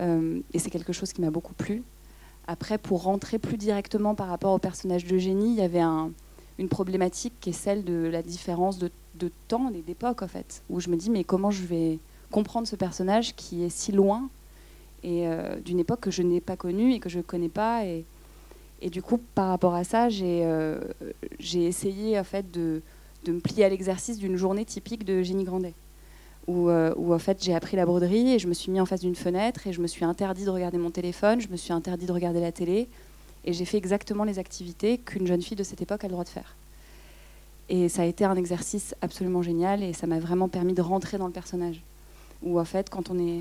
et 0.00 0.58
c'est 0.58 0.70
quelque 0.70 0.92
chose 0.92 1.12
qui 1.12 1.20
m'a 1.20 1.30
beaucoup 1.30 1.54
plu. 1.54 1.82
Après, 2.46 2.78
pour 2.78 3.02
rentrer 3.02 3.38
plus 3.38 3.56
directement 3.56 4.14
par 4.14 4.28
rapport 4.28 4.52
au 4.52 4.58
personnage 4.58 5.04
d'Eugénie, 5.04 5.50
il 5.50 5.56
y 5.56 5.62
avait 5.62 5.82
une 6.58 6.68
problématique 6.68 7.34
qui 7.40 7.50
est 7.50 7.54
celle 7.54 7.84
de 7.84 8.06
la 8.06 8.22
différence 8.22 8.78
de, 8.78 8.90
temps 9.48 9.72
et 9.74 9.82
d'époque, 9.82 10.22
en 10.22 10.28
fait, 10.28 10.62
où 10.68 10.78
je 10.78 10.88
me 10.90 10.96
dis, 10.96 11.10
mais 11.10 11.24
comment 11.24 11.50
je 11.50 11.64
vais 11.64 11.98
comprendre 12.30 12.68
ce 12.68 12.76
personnage 12.76 13.34
qui 13.34 13.64
est 13.64 13.70
si 13.70 13.92
loin 13.92 14.28
et 15.02 15.26
euh, 15.26 15.58
d'une 15.60 15.78
époque 15.78 16.00
que 16.00 16.10
je 16.10 16.22
n'ai 16.22 16.40
pas 16.40 16.56
connue 16.56 16.92
et 16.92 17.00
que 17.00 17.08
je 17.08 17.18
ne 17.18 17.22
connais 17.22 17.48
pas. 17.48 17.84
Et, 17.86 18.04
du 18.90 19.02
coup, 19.02 19.18
par 19.34 19.48
rapport 19.48 19.74
à 19.74 19.84
ça, 19.84 20.08
j'ai 20.08 20.42
euh, 20.44 20.80
essayé 21.54 22.18
en 22.18 22.24
fait, 22.24 22.50
de, 22.50 22.82
de 23.24 23.32
me 23.32 23.40
plier 23.40 23.64
à 23.64 23.68
l'exercice 23.68 24.18
d'une 24.18 24.36
journée 24.36 24.64
typique 24.64 25.04
de 25.04 25.22
Génie 25.22 25.44
Grandet. 25.44 25.74
Euh, 26.48 26.94
où, 26.96 27.12
en 27.12 27.18
fait 27.18 27.42
j'ai 27.42 27.54
appris 27.54 27.76
la 27.76 27.84
broderie 27.84 28.34
et 28.34 28.38
je 28.38 28.46
me 28.46 28.54
suis 28.54 28.70
mis 28.70 28.80
en 28.80 28.86
face 28.86 29.00
d'une 29.00 29.16
fenêtre 29.16 29.66
et 29.66 29.72
je 29.72 29.80
me 29.80 29.88
suis 29.88 30.04
interdit 30.04 30.44
de 30.44 30.50
regarder 30.50 30.78
mon 30.78 30.90
téléphone, 30.90 31.40
je 31.40 31.48
me 31.48 31.56
suis 31.56 31.72
interdit 31.72 32.06
de 32.06 32.12
regarder 32.12 32.40
la 32.40 32.52
télé 32.52 32.88
et 33.44 33.52
j'ai 33.52 33.64
fait 33.64 33.78
exactement 33.78 34.22
les 34.22 34.38
activités 34.38 34.98
qu'une 34.98 35.26
jeune 35.26 35.42
fille 35.42 35.56
de 35.56 35.64
cette 35.64 35.82
époque 35.82 36.04
a 36.04 36.06
le 36.06 36.12
droit 36.12 36.24
de 36.24 36.28
faire. 36.28 36.54
Et 37.68 37.88
ça 37.88 38.02
a 38.02 38.04
été 38.04 38.24
un 38.24 38.36
exercice 38.36 38.94
absolument 39.02 39.42
génial 39.42 39.82
et 39.82 39.92
ça 39.92 40.06
m'a 40.06 40.20
vraiment 40.20 40.48
permis 40.48 40.72
de 40.72 40.82
rentrer 40.82 41.18
dans 41.18 41.26
le 41.26 41.32
personnage. 41.32 41.82
Où 42.44 42.60
en 42.60 42.64
fait 42.64 42.90
quand 42.90 43.10
on 43.10 43.18
est 43.18 43.40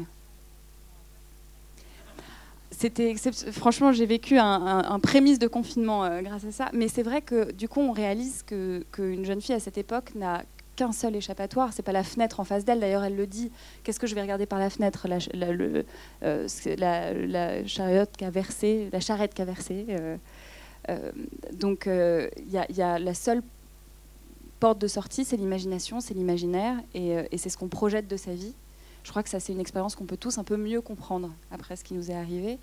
c'était 2.72 3.14
franchement 3.52 3.92
j'ai 3.92 4.08
vécu 4.08 4.40
un, 4.40 5.00
prémisse 5.00 5.38
de 5.38 5.48
confinement 5.48 6.04
euh, 6.04 6.22
grâce 6.22 6.44
à 6.44 6.52
ça 6.52 6.70
mais 6.74 6.88
c'est 6.88 7.04
vrai 7.04 7.22
que 7.22 7.52
du 7.52 7.70
coup 7.70 7.82
on 7.82 7.92
réalise 7.92 8.44
qu'une 8.44 9.26
jeune 9.26 9.42
fille 9.42 9.56
à 9.56 9.60
cette 9.60 9.78
époque 9.78 10.16
n'a 10.16 10.44
qu'un 10.76 10.92
seul 10.92 11.16
échappatoire, 11.16 11.74
c'est 11.74 11.84
pas 11.84 11.92
la 11.92 12.04
fenêtre 12.04 12.40
en 12.40 12.44
face 12.44 12.66
d'elle. 12.66 12.80
D'ailleurs, 12.80 13.04
elle 13.04 13.16
le 13.16 13.28
dit. 13.28 13.52
Qu'est-ce 13.84 14.00
que 14.00 14.08
je 14.08 14.16
vais 14.16 14.22
regarder 14.22 14.46
par 14.46 14.60
la 14.60 14.70
fenêtre? 14.70 15.08
La, 15.08 15.20
euh, 16.24 17.64
charrette 17.66 18.18
qui 18.18 18.26
a 18.26 18.30
versé, 18.30 18.90
la 18.92 19.00
charrette 19.00 19.34
qui 19.34 19.42
a 19.42 19.46
versé. 19.46 19.86
Euh, 19.90 20.18
euh, 20.90 21.12
donc, 21.54 21.88
il 21.88 22.52
y, 22.52 22.82
a 22.82 23.00
la 23.00 23.14
seule 23.14 23.42
porte 24.60 24.80
de 24.80 24.88
sortie, 24.88 25.26
c'est 25.26 25.38
l'imagination, 25.38 26.00
c'est 26.00 26.14
l'imaginaire, 26.14 26.78
et, 26.94 27.38
c'est 27.38 27.50
ce 27.50 27.58
qu'on 27.58 27.68
projette 27.68 28.08
de 28.08 28.18
sa 28.18 28.34
vie. 28.34 28.54
Je 29.04 29.12
crois 29.12 29.22
que 29.22 29.30
ça, 29.30 29.40
c'est 29.40 29.54
une 29.54 29.60
expérience 29.60 29.96
qu'on 29.96 30.06
peut 30.06 30.18
tous 30.18 30.40
un 30.40 30.44
peu 30.44 30.58
mieux 30.58 30.82
comprendre 30.82 31.32
après 31.52 31.76
ce 31.76 31.84
qui 31.84 31.94
nous 31.94 32.10
est 32.10 32.16
arrivé. 32.16 32.58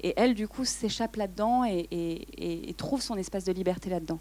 Et 0.00 0.12
elle, 0.16 0.34
du 0.34 0.48
coup, 0.48 0.64
s'échappe 0.64 1.16
là-dedans 1.16 1.64
et 1.64 2.74
trouve 2.76 3.00
son 3.00 3.16
espace 3.16 3.44
de 3.44 3.52
liberté 3.52 3.90
là-dedans. 3.90 4.18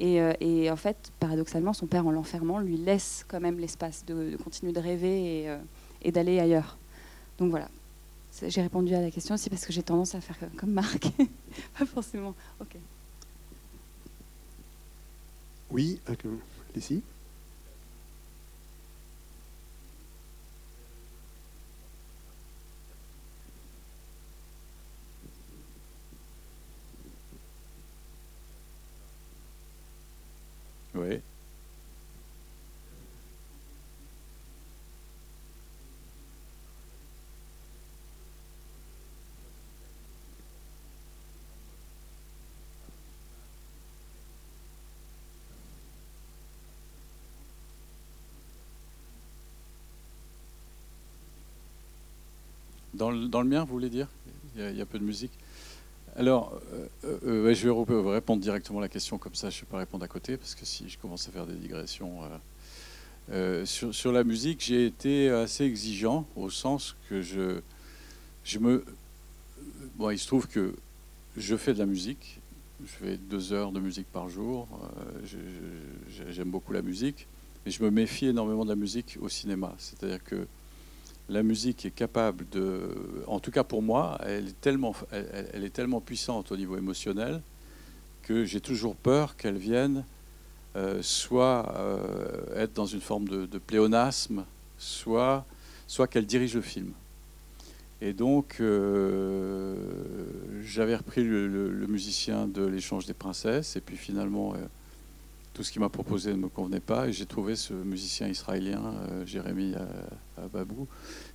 Euh, 0.00 0.32
et, 0.40 0.70
en 0.70 0.76
fait, 0.76 1.12
paradoxalement, 1.18 1.72
son 1.72 1.86
père, 1.86 2.06
en 2.06 2.10
l'enfermant, 2.10 2.58
lui 2.58 2.76
laisse 2.76 3.24
quand 3.28 3.40
même 3.40 3.58
l'espace 3.58 4.04
de, 4.04 4.36
continuer 4.42 4.72
de 4.72 4.80
rêver 4.80 5.42
et, 5.42 5.50
euh, 5.50 5.58
et 6.02 6.12
d'aller 6.12 6.38
ailleurs. 6.38 6.78
Donc 7.38 7.50
voilà, 7.50 7.68
j'ai 8.46 8.62
répondu 8.62 8.94
à 8.94 9.00
la 9.00 9.10
question 9.10 9.34
aussi 9.34 9.50
parce 9.50 9.64
que 9.64 9.72
j'ai 9.72 9.82
tendance 9.82 10.14
à 10.14 10.20
faire 10.20 10.36
comme 10.56 10.70
Marc. 10.70 11.08
Pas 11.78 11.86
forcément. 11.86 12.34
Ok. 12.60 12.76
Oui, 15.70 16.00
allez-y. 16.06 17.02
Oui. 30.94 31.20
Dans 52.98 53.12
le, 53.12 53.28
dans 53.28 53.42
le 53.42 53.48
mien, 53.48 53.64
vous 53.64 53.72
voulez 53.72 53.90
dire? 53.90 54.08
Il 54.56 54.76
y, 54.76 54.80
a, 54.80 54.86
peu 54.86 54.98
de 54.98 55.04
musique. 55.04 55.30
Alors, 56.16 56.60
euh, 57.04 57.18
euh, 57.24 57.54
je 57.54 57.68
vais 57.68 58.12
répondre 58.12 58.42
directement 58.42 58.80
à 58.80 58.82
la 58.82 58.88
question, 58.88 59.18
comme 59.18 59.36
ça 59.36 59.50
je 59.50 59.58
ne 59.58 59.60
vais 59.60 59.66
pas 59.70 59.78
répondre 59.78 60.04
à 60.04 60.08
côté, 60.08 60.36
parce 60.36 60.56
que 60.56 60.66
si 60.66 60.88
je 60.88 60.98
commence 60.98 61.28
à 61.28 61.30
faire 61.30 61.46
des 61.46 61.54
digressions. 61.54 62.24
Euh, 62.24 62.28
euh, 63.30 63.66
sur, 63.66 63.94
sur, 63.94 64.10
la 64.10 64.24
musique, 64.24 64.64
j'ai 64.64 64.86
été 64.86 65.28
assez 65.30 65.62
exigeant, 65.62 66.26
au 66.34 66.50
sens 66.50 66.96
que 67.08 67.22
je, 67.22 67.60
je 68.42 68.58
me. 68.58 68.84
Bon, 69.94 70.10
il 70.10 70.18
se 70.18 70.26
trouve 70.26 70.48
que 70.48 70.74
je 71.36 71.56
fais 71.56 71.74
de 71.74 71.78
la 71.78 71.86
musique, 71.86 72.40
je 72.80 72.86
fais 72.88 73.16
deux 73.16 73.52
heures 73.52 73.70
de 73.70 73.78
musique 73.78 74.10
par 74.10 74.28
jour, 74.28 74.66
j'aime 76.30 76.50
beaucoup 76.50 76.72
la 76.72 76.82
musique, 76.82 77.28
mais 77.64 77.70
je 77.70 77.80
me 77.84 77.90
méfie 77.90 78.26
énormément 78.26 78.64
de 78.64 78.70
la 78.70 78.76
musique 78.76 79.18
au 79.20 79.28
cinéma. 79.28 79.72
C'est-à-dire 79.78 80.24
que 80.24 80.48
la 81.28 81.42
musique 81.42 81.84
est 81.84 81.90
capable 81.90 82.48
de, 82.50 82.90
en 83.26 83.38
tout 83.38 83.50
cas 83.50 83.64
pour 83.64 83.82
moi, 83.82 84.18
elle 84.24 84.48
est 84.48 84.60
tellement, 85.72 86.00
puissante 86.00 86.52
au 86.52 86.56
niveau 86.56 86.76
émotionnel 86.76 87.42
que 88.22 88.44
j'ai 88.44 88.60
toujours 88.60 88.96
peur 88.96 89.36
qu'elle 89.36 89.56
vienne 89.56 90.04
euh, 90.76 91.02
soit 91.02 91.74
euh, 91.76 92.62
être 92.62 92.74
dans 92.74 92.86
une 92.86 93.00
forme 93.00 93.28
de, 93.28 93.58
pléonasme, 93.58 94.44
soit, 94.78 95.46
soit 95.86 96.06
qu'elle 96.06 96.26
dirige 96.26 96.54
le 96.54 96.60
film. 96.60 96.92
Et 98.00 98.12
donc, 98.12 98.58
euh, 98.60 99.74
j'avais 100.62 100.94
repris 100.94 101.24
le, 101.24 101.86
musicien 101.88 102.46
de 102.46 102.64
l'échange 102.64 103.06
des 103.06 103.14
princesses, 103.14 103.76
et 103.76 103.80
puis 103.80 103.96
finalement, 103.96 104.54
tout 105.58 105.64
ce 105.64 105.72
qu'il 105.72 105.80
m'a 105.80 105.88
proposé 105.88 106.30
ne 106.30 106.36
me 106.36 106.48
convenait 106.48 106.78
pas 106.78 107.08
et 107.08 107.12
j'ai 107.12 107.26
trouvé 107.26 107.56
ce 107.56 107.74
musicien 107.74 108.28
israélien, 108.28 108.94
euh, 109.10 109.26
Jérémy 109.26 109.74
Ababou, 110.36 110.86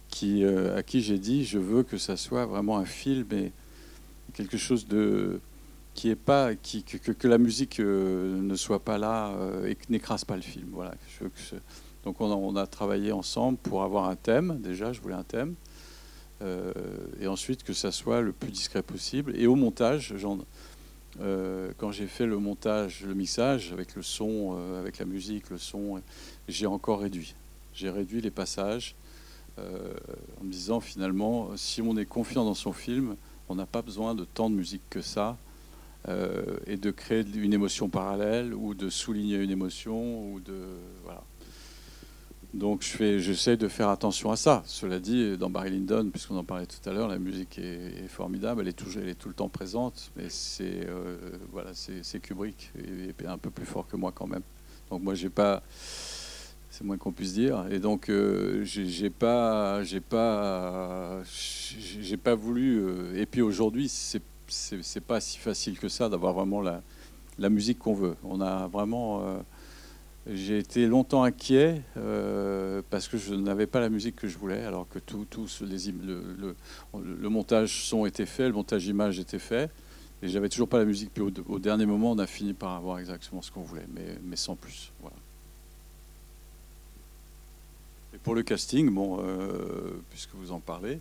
qui, 0.08 0.46
euh, 0.46 0.78
à 0.78 0.82
qui 0.82 1.02
j'ai 1.02 1.20
dit 1.20 1.44
je 1.44 1.60
veux 1.60 1.84
que 1.84 1.98
ça 1.98 2.16
soit 2.16 2.46
vraiment 2.46 2.78
un 2.78 2.86
film 2.86 3.28
et 3.34 3.52
quelque 4.34 4.56
chose 4.56 4.88
de 4.88 5.42
qui 5.94 6.10
est 6.10 6.16
pas 6.16 6.56
que, 6.56 7.12
que, 7.12 7.28
la 7.28 7.38
musique 7.38 7.82
euh, 7.82 8.42
ne 8.42 8.56
soit 8.56 8.80
pas 8.80 8.98
là 8.98 9.32
euh, 9.32 9.68
et 9.68 9.78
n'écrase 9.90 10.24
pas 10.24 10.38
le 10.38 10.42
film. 10.42 10.70
Voilà. 10.72 10.94
Donc 12.06 12.22
on 12.22 12.56
a, 12.56 12.66
travaillé 12.66 13.12
ensemble 13.12 13.58
pour 13.58 13.84
avoir 13.84 14.08
un 14.08 14.16
thème. 14.16 14.62
Déjà, 14.62 14.94
je 14.94 15.02
voulais 15.02 15.16
un 15.16 15.24
thème. 15.24 15.56
Euh, 16.42 16.72
et 17.20 17.28
ensuite 17.28 17.64
que 17.64 17.74
ça 17.74 17.92
soit 17.92 18.22
le 18.22 18.32
plus 18.32 18.52
discret 18.52 18.84
possible. 18.84 19.34
Et 19.36 19.48
au 19.48 19.56
montage, 19.56 20.16
genre, 20.16 20.38
euh, 21.22 21.72
quand 21.78 21.92
j'ai 21.92 22.08
fait 22.08 22.26
le 22.26 22.38
montage, 22.38 23.04
le 23.06 23.14
mixage, 23.14 23.72
avec 23.72 23.96
le 23.96 24.02
son, 24.02 24.56
euh, 24.58 24.80
avec 24.80 24.98
la 24.98 25.06
musique, 25.06 25.50
le 25.50 25.58
son, 25.58 26.02
j'ai 26.48 26.66
encore 26.66 27.02
réduit. 27.02 27.36
J'ai 27.74 27.90
réduit 27.90 28.22
les 28.22 28.32
passages 28.32 28.96
euh, 29.60 29.94
en 30.42 30.44
me 30.46 30.52
disant 30.52 30.80
finalement, 30.80 31.50
si 31.56 31.82
on 31.82 31.98
est 31.98 32.06
confiant 32.06 32.46
dans 32.46 32.56
son 32.56 32.74
film, 32.74 33.16
on 33.50 33.56
n'a 33.56 33.66
pas 33.66 33.82
besoin 33.82 34.16
de 34.16 34.26
tant 34.26 34.50
de 34.50 34.56
musique 34.56 34.84
que 34.90 35.02
ça, 35.02 35.38
et 36.68 36.76
de 36.76 36.92
créer 36.92 37.24
une 37.34 37.54
émotion 37.54 37.88
parallèle, 37.88 38.54
ou 38.54 38.74
de 38.74 38.90
souligner 38.90 39.38
une 39.38 39.52
émotion, 39.52 40.34
ou 40.34 40.42
de... 40.42 40.66
Voilà. 41.06 41.24
Donc 42.54 42.84
j'essaie 42.84 43.58
de 43.58 43.68
faire 43.68 43.90
attention 43.90 44.32
à 44.32 44.36
ça. 44.36 44.62
Cela 44.66 45.00
dit, 45.00 45.38
dans 45.38 45.50
Barry 45.50 45.72
Lyndon, 45.72 46.10
puisqu'on 46.12 46.38
en 46.38 46.44
parlait 46.44 46.68
tout 46.68 46.88
à 46.88 46.94
l'heure, 46.94 47.08
la 47.08 47.18
musique 47.18 47.58
est, 47.58 48.08
formidable, 48.08 48.62
elle 48.62 48.68
est, 48.68 49.16
tout 49.16 49.28
le 49.28 49.34
temps 49.34 49.50
présente, 49.50 50.12
mais 50.16 50.30
c'est 50.30 50.88
euh, 50.88 51.18
voilà, 51.52 51.72
Kubrick, 52.22 52.72
un 53.26 53.38
peu 53.40 53.50
plus 53.50 53.66
fort 53.66 53.88
que 53.88 53.96
moi 53.96 54.12
quand 54.14 54.28
même. 54.28 54.44
Donc 54.92 55.02
moi 55.02 55.16
j'ai 55.16 55.30
pas, 55.30 55.64
c'est 56.70 56.84
moins 56.84 56.98
qu'on 56.98 57.12
puisse 57.12 57.34
dire, 57.34 57.66
et 57.72 57.80
donc 57.80 58.10
euh, 58.10 58.64
j'ai 58.64 59.10
pas, 59.10 59.84
j'ai 59.84 60.00
pas, 60.00 61.22
j'ai 61.26 62.18
pas 62.18 62.36
voulu. 62.36 62.84
Euh, 62.84 63.20
et 63.20 63.26
puis 63.26 63.42
aujourd'hui, 63.42 63.90
c'est 63.90 65.02
pas 65.08 65.20
si 65.20 65.40
facile 65.40 65.80
que 65.80 65.90
ça 65.90 66.08
d'avoir 66.08 66.34
vraiment 66.34 66.62
la, 66.62 66.84
la 67.40 67.50
musique 67.50 67.80
qu'on 67.80 67.94
veut. 67.94 68.16
On 68.24 68.42
a 68.42 68.68
vraiment 68.68 69.22
euh, 69.22 69.40
j'ai 70.26 70.58
été 70.58 70.88
longtemps 70.88 71.24
inquiet 71.24 71.82
euh, 71.98 72.82
parce 72.90 73.08
que 73.08 73.18
je 73.18 73.34
n'avais 73.34 73.68
pas 73.68 73.82
la 73.82 73.90
musique 73.90 74.16
que 74.16 74.28
je 74.28 74.38
voulais, 74.38 74.64
alors 74.64 74.88
que 74.88 75.00
tout, 75.00 75.28
les, 75.62 75.92
le, 75.92 77.30
montage 77.30 77.84
son 77.86 78.06
était 78.06 78.26
fait, 78.26 78.48
le 78.48 78.54
montage 78.54 78.88
image 78.88 79.20
était 79.20 79.40
fait, 79.40 79.70
et 80.22 80.30
j'avais 80.30 80.48
toujours 80.48 80.70
pas 80.70 80.78
la 80.78 80.86
musique. 80.86 81.14
Puis 81.14 81.24
au, 81.24 81.60
dernier 81.60 81.86
moment, 81.86 82.12
on 82.12 82.20
a 82.20 82.28
fini 82.28 82.54
par 82.54 82.72
avoir 82.72 83.00
exactement 83.00 83.42
ce 83.42 83.52
qu'on 83.52 83.64
voulait, 83.64 83.86
mais, 84.24 84.36
sans 84.38 84.56
plus. 84.56 84.94
Et 88.14 88.18
pour 88.20 88.34
le 88.34 88.44
casting, 88.44 88.90
bon, 88.90 89.20
euh, 89.20 90.00
puisque 90.10 90.34
vous 90.36 90.54
en 90.54 90.60
parlez, 90.60 91.00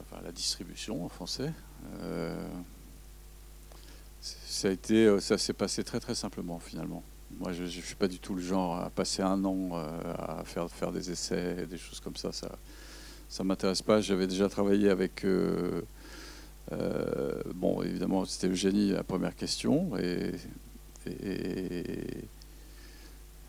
enfin, 0.00 0.22
la 0.24 0.32
distribution 0.32 1.04
en 1.04 1.10
français, 1.10 1.52
euh, 2.00 2.48
ça 4.22 4.68
a 4.68 4.70
été, 4.70 5.20
ça 5.20 5.36
s'est 5.36 5.52
passé 5.52 5.84
très 5.84 6.00
très 6.00 6.14
simplement 6.14 6.58
finalement. 6.58 7.02
Moi, 7.38 7.52
je 7.52 7.62
ne 7.62 7.68
suis 7.68 7.94
pas 7.94 8.08
du 8.08 8.18
tout 8.18 8.34
le 8.34 8.42
genre 8.42 8.76
à 8.76 8.90
passer 8.90 9.22
un 9.22 9.44
an 9.44 9.70
euh, 9.72 10.14
à 10.18 10.42
faire, 10.44 10.70
faire 10.70 10.92
des 10.92 11.10
essais, 11.10 11.66
des 11.66 11.78
choses 11.78 12.00
comme 12.00 12.16
ça. 12.16 12.30
Ça 12.32 12.48
ne 13.42 13.48
m'intéresse 13.48 13.82
pas. 13.82 14.00
J'avais 14.00 14.26
déjà 14.26 14.48
travaillé 14.48 14.90
avec. 14.90 15.24
Euh, 15.24 15.82
euh, 16.72 17.42
bon, 17.54 17.82
évidemment, 17.82 18.24
c'était 18.24 18.48
Eugénie, 18.48 18.90
la 18.90 19.02
première 19.02 19.34
question. 19.34 19.92
Et, 19.98 20.32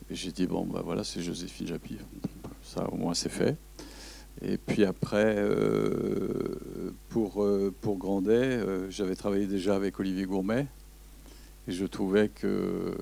j'ai 0.10 0.32
dit 0.32 0.48
bon, 0.48 0.66
bah 0.66 0.82
voilà, 0.84 1.04
c'est 1.04 1.22
Joséphine 1.22 1.68
Japy. 1.68 1.98
Ça, 2.64 2.90
au 2.92 2.96
moins, 2.96 3.14
c'est 3.14 3.30
fait. 3.30 3.58
Et 4.42 4.58
puis 4.58 4.86
après, 4.86 5.38
pour, 7.10 7.48
pour 7.80 7.98
Grandet, 7.98 8.90
j'avais 8.90 9.16
travaillé 9.16 9.46
déjà 9.46 9.76
avec 9.76 10.00
Olivier 10.00 10.26
Gourmet. 10.26 10.68
Et 11.68 11.72
je 11.72 11.86
trouvais 11.86 12.30
qu'il 12.30 12.50
euh, 12.50 12.94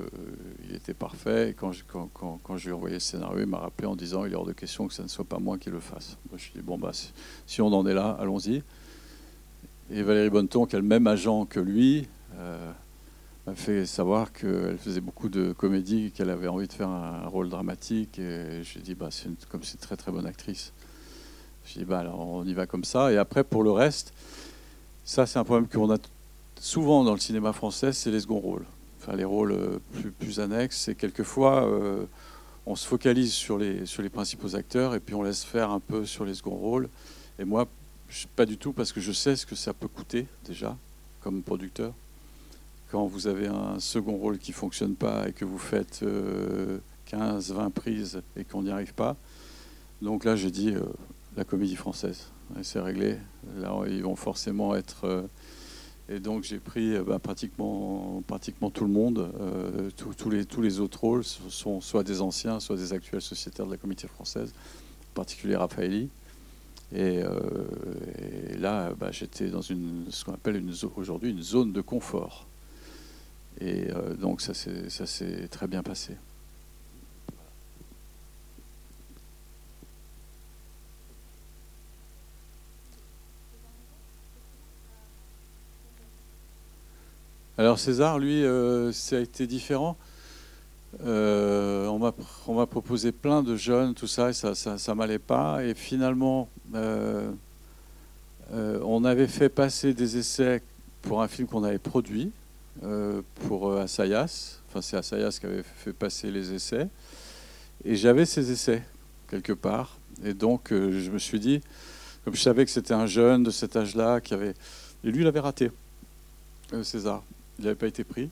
était 0.72 0.94
parfait. 0.94 1.50
Et 1.50 1.54
quand 1.54 1.72
je, 1.72 1.84
quand, 1.88 2.10
quand, 2.14 2.40
quand 2.44 2.58
je 2.58 2.66
lui 2.66 2.72
ai 2.72 2.74
envoyé 2.74 2.96
le 2.96 3.00
scénario, 3.00 3.40
il 3.40 3.48
m'a 3.48 3.58
rappelé 3.58 3.88
en 3.88 3.96
disant 3.96 4.26
il 4.26 4.34
est 4.34 4.36
hors 4.36 4.46
de 4.46 4.54
question 4.54 4.88
que 4.88 4.94
ce 4.94 5.02
ne 5.02 5.08
soit 5.08 5.26
pas 5.26 5.40
moi 5.40 5.58
qui 5.58 5.72
le 5.72 5.80
fasse. 5.80 6.18
Moi, 6.30 6.38
je 6.38 6.46
lui 6.52 6.60
ai 6.60 6.62
dit 6.62 6.66
bon, 6.66 6.78
bah, 6.78 6.92
si 7.48 7.62
on 7.62 7.68
en 7.68 7.88
est 7.88 7.94
là, 7.94 8.16
allons-y. 8.20 8.64
Et 9.90 10.04
Valérie 10.04 10.30
Bonneton, 10.30 10.66
qui 10.66 10.76
a 10.76 10.80
le 10.80 10.86
même 10.86 11.08
agent 11.08 11.46
que 11.46 11.60
lui, 11.60 12.08
euh, 12.38 12.72
m'a 13.48 13.56
fait 13.56 13.88
savoir 13.88 14.32
qu'elle 14.32 14.78
faisait 14.78 15.02
beaucoup 15.02 15.28
de 15.28 15.54
comédies, 15.54 16.12
qu'elle 16.12 16.30
avait 16.30 16.48
envie 16.48 16.68
de 16.68 16.74
faire 16.74 16.90
un 16.90 17.26
rôle 17.28 17.50
dramatique. 17.50 18.20
Et 18.20 18.64
je 18.64 18.74
lui 18.74 18.80
ai 18.80 18.84
dit 18.84 18.96
bah, 18.96 19.10
une, 19.26 19.36
comme 19.50 19.64
c'est 19.64 19.74
une 19.74 19.80
très 19.80 19.98
très 19.98 20.12
bonne 20.12 20.28
actrice. 20.28 20.72
Je 21.66 21.74
lui 21.74 21.82
ai 21.82 21.84
dit 21.84 21.90
bah, 21.90 22.00
alors 22.00 22.20
on 22.20 22.46
y 22.46 22.54
va 22.54 22.68
comme 22.68 22.84
ça. 22.84 23.12
Et 23.12 23.18
après, 23.18 23.44
pour 23.44 23.64
le 23.64 23.72
reste, 23.72 24.14
ça, 25.04 25.26
c'est 25.26 25.40
un 25.40 25.44
problème 25.44 25.68
qu'on 25.68 25.92
a 25.92 25.98
souvent 26.62 27.04
dans 27.04 27.14
le 27.14 27.20
cinéma 27.20 27.52
français, 27.52 27.92
c'est 27.92 28.12
les 28.12 28.22
seconds 28.22 28.40
rôles. 28.40 28.66
Enfin, 29.00 29.18
les 29.18 29.26
rôles 29.26 29.58
plus, 29.94 30.12
plus 30.12 30.40
annexes. 30.40 30.88
Et 30.88 30.96
quelquefois, 30.96 31.66
euh, 31.68 32.06
on 32.68 32.76
se 32.76 32.88
focalise 32.88 33.34
sur 33.34 33.58
les, 33.58 33.86
sur 33.86 34.04
les 34.04 34.10
principaux 34.10 34.56
acteurs 34.56 34.94
et 34.94 35.00
puis 35.00 35.16
on 35.16 35.24
laisse 35.24 35.44
faire 35.44 35.72
un 35.72 35.80
peu 35.80 36.06
sur 36.06 36.24
les 36.24 36.36
seconds 36.36 36.56
rôles. 36.56 36.88
Et 37.40 37.46
moi, 37.46 37.68
pas 38.36 38.46
du 38.46 38.58
tout, 38.58 38.74
parce 38.74 38.92
que 38.92 39.02
je 39.02 39.12
sais 39.12 39.36
ce 39.36 39.46
que 39.46 39.56
ça 39.56 39.74
peut 39.74 39.88
coûter 39.88 40.28
déjà, 40.46 40.78
comme 41.22 41.42
producteur. 41.42 41.94
Quand 42.92 43.06
vous 43.08 43.28
avez 43.28 43.48
un 43.48 43.80
second 43.80 44.18
rôle 44.18 44.38
qui 44.38 44.52
ne 44.52 44.56
fonctionne 44.56 44.96
pas 44.96 45.30
et 45.30 45.34
que 45.34 45.46
vous 45.46 45.58
faites 45.58 46.02
euh, 46.04 46.78
15, 47.06 47.54
20 47.54 47.70
prises 47.72 48.22
et 48.36 48.44
qu'on 48.44 48.64
n'y 48.64 48.70
arrive 48.70 48.94
pas. 48.94 49.16
Donc 50.02 50.26
là, 50.26 50.36
j'ai 50.36 50.52
dit 50.52 50.72
euh, 50.76 50.82
la 51.36 51.44
comédie 51.44 51.76
française. 51.76 52.28
C'est 52.64 52.82
réglé. 52.82 53.18
Là, 53.58 53.74
ils 53.88 54.04
vont 54.04 54.18
forcément 54.18 54.76
être 54.76 55.06
euh, 55.06 55.22
et 56.12 56.20
donc 56.20 56.44
j'ai 56.44 56.60
pris 56.60 57.00
bah, 57.00 57.20
pratiquement, 57.20 58.22
pratiquement 58.28 58.70
tout 58.70 58.84
le 58.84 58.92
monde. 58.92 59.32
Euh, 59.40 59.90
tous 60.18 60.30
les, 60.30 60.46
tous 60.46 60.62
les 60.62 60.80
autres 60.80 61.00
rôles 61.00 61.24
sont 61.24 61.80
soit 61.80 62.04
des 62.04 62.22
anciens, 62.22 62.60
soit 62.60 62.76
des 62.76 62.92
actuels 62.92 63.22
sociétaires 63.22 63.66
de 63.66 63.72
la 63.72 63.78
Comité 63.78 64.08
française, 64.08 64.54
en 65.12 65.14
particulier 65.14 65.56
Raffaelli. 65.56 66.10
Et, 66.94 67.22
euh, 67.24 67.38
là, 68.60 68.94
bah, 69.00 69.12
j'étais 69.12 69.48
dans 69.48 69.62
une, 69.62 70.06
ce 70.10 70.26
qu'on 70.26 70.34
appelle 70.34 70.62
aujourd'hui 70.98 71.32
une 71.32 71.42
zone 71.42 71.72
de 71.72 71.82
confort. 71.82 72.48
Et 73.60 73.90
donc 74.20 74.42
ça 74.42 74.54
s'est 74.54 75.48
très 75.50 75.68
bien 75.68 75.84
passé. 75.84 76.16
Alors 87.62 87.78
César, 87.78 88.18
lui, 88.18 88.44
ça 88.92 89.18
a 89.18 89.20
été 89.20 89.46
différent. 89.46 89.96
Euh, 91.06 91.86
on 91.86 92.00
m'a 92.56 92.66
proposé 92.66 93.12
plein 93.12 93.44
de 93.44 93.56
jeunes, 93.56 93.94
tout 93.94 94.08
ça, 94.08 94.32
et 94.32 94.34
ça 94.34 94.56
ça, 94.56 94.96
m'allait 94.96 95.20
pas. 95.20 95.64
Et 95.64 95.76
finalement, 95.76 96.50
euh, 96.74 97.30
euh, 98.52 98.80
on 98.84 99.06
avait 99.06 99.28
fait 99.28 99.50
passer 99.50 99.94
des 99.94 100.18
essais 100.18 100.64
pour 101.04 101.22
un 101.22 101.28
film 101.28 101.48
qu'on 101.48 101.64
avait 101.64 101.78
produit 101.78 102.32
pour 103.48 103.78
Assayas. 103.78 104.58
Enfin, 104.68 104.82
c'est 104.82 104.98
Assayas 104.98 105.38
qui 105.40 105.46
avait 105.46 105.62
fait 105.64 105.94
passer 105.94 106.32
les 106.32 106.54
essais. 106.54 106.88
Et 107.86 107.96
j'avais 107.96 108.26
ces 108.26 108.52
essais 108.52 108.82
quelque 109.30 109.54
part. 109.54 110.00
Et 110.24 110.34
donc, 110.34 110.70
je 110.72 111.12
me 111.12 111.20
suis 111.20 111.40
dit, 111.40 111.62
comme 112.26 112.34
je 112.34 112.42
savais 112.42 112.66
que 112.66 112.72
c'était 112.72 112.96
un 112.96 113.06
jeune 113.06 113.44
de 113.44 113.52
cet 113.52 113.76
âge-là 113.76 114.20
qui 114.20 114.34
avait, 114.34 114.56
et 115.04 115.12
lui, 115.12 115.22
il 115.22 115.28
avait 115.28 115.40
raté 115.40 115.70
César. 116.82 117.22
Il 117.60 117.66
n'avait 117.66 117.76
pas 117.76 117.88
été 117.88 118.04
pris. 118.04 118.30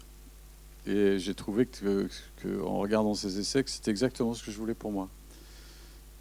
Et 0.86 1.20
j'ai 1.20 1.36
trouvé 1.36 1.66
que, 1.66 2.08
en 2.64 2.78
regardant 2.78 3.14
ses 3.14 3.40
essais, 3.40 3.64
que 3.64 3.70
c'était 3.70 3.92
exactement 3.92 4.34
ce 4.34 4.44
que 4.44 4.52
je 4.52 4.58
voulais 4.58 4.74
pour 4.74 4.92
moi. 4.92 5.10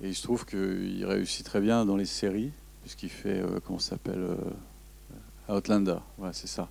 Et 0.03 0.09
il 0.09 0.15
se 0.15 0.23
trouve 0.23 0.45
qu'il 0.45 1.05
réussit 1.05 1.45
très 1.45 1.61
bien 1.61 1.85
dans 1.85 1.97
les 1.97 2.07
séries, 2.07 2.53
puisqu'il 2.83 3.11
fait, 3.11 3.41
euh, 3.41 3.61
comment 3.65 3.79
s'appelle 3.79 4.21
euh, 4.21 5.57
Outlander, 5.57 5.99
voilà, 6.19 6.33
c'est 6.33 6.47
ça. 6.47 6.69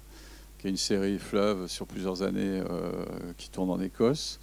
Qui 0.57 0.67
est 0.67 0.69
une 0.69 0.77
série 0.77 1.19
fleuve 1.19 1.67
sur 1.67 1.87
plusieurs 1.87 2.21
années 2.21 2.61
euh, 2.69 3.05
qui 3.37 3.49
tourne 3.49 3.69
en 3.69 3.79
Écosse. 3.81 4.39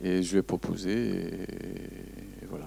Et 0.00 0.22
je 0.22 0.32
lui 0.32 0.38
ai 0.38 0.42
proposé, 0.42 0.92
et, 0.92 2.46
voilà. 2.48 2.66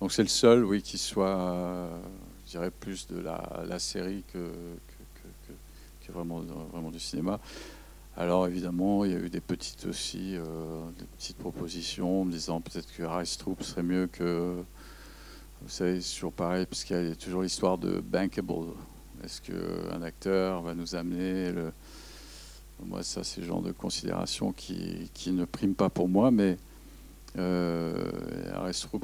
Donc 0.00 0.12
c'est 0.12 0.22
le 0.22 0.28
seul, 0.28 0.64
oui, 0.64 0.82
qui 0.82 0.98
soit, 0.98 1.88
je 2.46 2.50
dirais, 2.52 2.70
plus 2.70 3.06
de 3.08 3.20
la, 3.20 3.78
série 3.78 4.22
que, 4.32 4.50
vraiment, 6.10 6.40
vraiment 6.72 6.90
du 6.90 7.00
cinéma. 7.00 7.40
Alors 8.16 8.46
évidemment, 8.46 9.04
il 9.04 9.12
y 9.12 9.14
a 9.14 9.18
eu 9.18 9.30
des 9.30 9.40
petites 9.40 9.86
aussi, 9.86 10.36
euh, 10.36 10.90
des 10.98 11.06
petites 11.06 11.38
propositions, 11.38 12.24
me 12.24 12.32
disant 12.32 12.60
peut-être 12.60 12.92
que 12.92 13.02
Rice 13.02 13.38
Troop 13.38 13.62
serait 13.62 13.82
mieux 13.82 14.08
que, 14.08 14.62
vous 15.62 15.68
savez, 15.68 16.00
c'est 16.00 16.14
toujours 16.14 16.32
pareil, 16.32 16.66
parce 16.66 16.84
qu'il 16.84 17.08
y 17.08 17.10
a 17.12 17.16
toujours 17.16 17.42
l'histoire 17.42 17.78
de 17.78 18.00
bankable. 18.00 18.74
Est-ce 19.22 19.40
qu'un 19.40 20.02
acteur 20.02 20.62
va 20.62 20.74
nous 20.74 20.94
amener 20.94 21.52
le... 21.52 21.72
Moi, 22.84 23.02
ça, 23.02 23.22
c'est 23.22 23.42
le 23.42 23.46
genre 23.46 23.62
de 23.62 23.72
considération 23.72 24.52
qui, 24.52 25.10
qui, 25.12 25.32
ne 25.32 25.44
prime 25.44 25.74
pas 25.74 25.90
pour 25.90 26.08
moi, 26.08 26.30
mais 26.30 26.56
euh, 27.38 28.10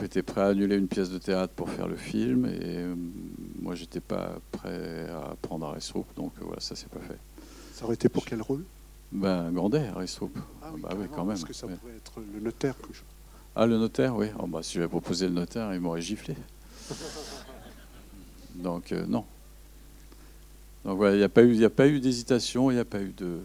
était 0.03 0.23
prêt 0.23 0.41
à 0.41 0.47
annuler 0.47 0.77
une 0.77 0.89
pièce 0.89 1.11
de 1.11 1.19
théâtre 1.19 1.53
pour 1.55 1.69
faire 1.71 1.89
le 1.89 1.97
film, 1.97 2.47
et 2.47 2.59
euh, 2.63 2.95
moi, 3.61 3.75
j'étais 3.75 4.01
pas 4.01 4.39
prêt 4.53 5.09
à 5.11 5.37
prendre 5.43 5.67
Aristroup, 5.67 6.07
donc 6.17 6.33
euh, 6.39 6.45
voilà, 6.45 6.61
ça 6.61 6.77
s'est 6.77 6.89
pas 6.89 7.01
fait. 7.01 7.19
Ça 7.73 7.85
aurait 7.85 7.95
été 7.95 8.09
pour 8.09 8.25
quel 8.25 8.41
rôle? 8.41 8.65
Ben, 9.13 9.51
Grandet, 9.53 9.89
Aristroup. 9.95 10.37
Ah 10.63 10.71
oui, 10.75 10.81
bah, 10.81 10.91
oui, 10.97 11.07
quand 11.11 11.25
même. 11.25 11.29
Parce 11.29 11.45
que 11.45 11.53
ça 11.53 11.67
pourrait 11.67 11.97
être 11.97 12.21
le 12.35 12.41
notaire. 12.41 12.75
Ah, 13.55 13.67
le 13.67 13.79
notaire, 13.79 14.17
oui. 14.17 14.29
Oh, 14.39 14.47
bah, 14.47 14.61
si 14.63 14.75
j'avais 14.75 14.89
proposé 14.89 15.27
le 15.27 15.35
notaire, 15.35 15.73
il 15.75 15.81
m'aurait 15.81 16.03
giflé. 16.03 16.35
donc, 18.55 18.93
euh, 18.93 19.07
non. 19.07 19.25
Donc 20.85 20.99
voilà, 20.99 21.15
il 21.15 21.19
n'y 21.19 21.25
a 21.25 21.29
pas 21.29 21.43
eu, 21.43 21.65
a 21.65 21.71
pas 21.71 21.89
eu 21.89 22.01
d'hésitation, 22.01 22.71
il 22.71 22.75
n'y 22.75 22.81
a 22.81 22.85
pas 22.85 23.01
eu 23.01 23.13
de, 23.17 23.41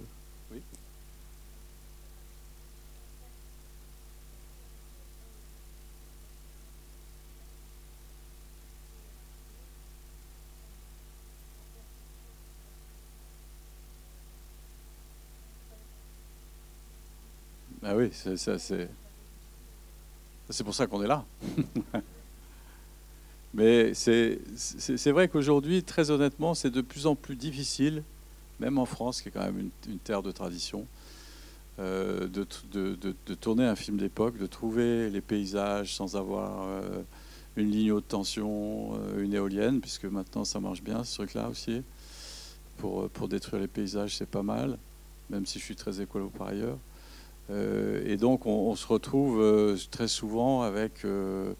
Ah 17.92 17.98
oui, 17.98 18.10
c'est 18.14 18.38
c'est 20.50 20.64
pour 20.64 20.74
ça 20.74 20.88
qu'on 20.88 21.04
est 21.04 21.08
là. 21.08 21.26
Mais 23.54 23.94
c'est 23.94 25.12
vrai 25.12 25.28
qu'aujourd'hui, 25.28 25.84
très 25.84 26.10
honnêtement, 26.10 26.54
c'est 26.54 26.70
de 26.70 26.80
plus 26.80 27.06
en 27.06 27.16
plus 27.16 27.36
difficile, 27.36 28.04
même 28.62 28.78
en 28.78 28.86
France, 28.86 29.22
qui 29.22 29.28
est 29.28 29.32
quand 29.32 29.44
même 29.44 29.70
une, 29.90 29.98
terre 29.98 30.22
de 30.22 30.32
tradition, 30.32 30.88
euh, 31.80 32.30
de, 32.30 32.48
de, 32.72 33.34
tourner 33.34 33.66
un 33.66 33.76
film 33.76 33.98
d'époque, 33.98 34.38
de 34.38 34.48
trouver 34.48 35.10
les 35.10 35.20
paysages 35.20 35.94
sans 35.94 36.16
avoir 36.16 36.70
euh, 36.70 37.02
une 37.58 37.72
ligne 37.72 37.92
haute 37.92 38.08
tension, 38.08 38.94
euh, 38.94 39.22
une 39.22 39.34
éolienne, 39.34 39.82
puisque 39.82 40.06
maintenant 40.06 40.46
ça 40.46 40.62
marche 40.62 40.82
bien 40.82 41.04
ce 41.04 41.16
truc-là 41.16 41.50
aussi. 41.50 41.84
Pour, 42.78 43.10
pour 43.10 43.28
détruire 43.28 43.62
les 43.62 43.68
paysages, 43.68 44.16
c'est 44.16 44.30
pas 44.30 44.44
mal, 44.44 44.78
même 45.30 45.46
si 45.46 45.60
je 45.60 45.66
suis 45.66 45.76
très 45.76 46.00
écolo 46.00 46.30
par 46.30 46.48
ailleurs. 46.48 46.78
Euh, 47.52 48.02
et 48.06 48.18
donc 48.18 48.46
on, 48.46 48.76
se 48.76 48.88
retrouve 48.88 49.42
euh, 49.42 49.78
très 49.90 50.08
souvent 50.08 50.62
avec 50.62 51.04
euh, 51.04 51.54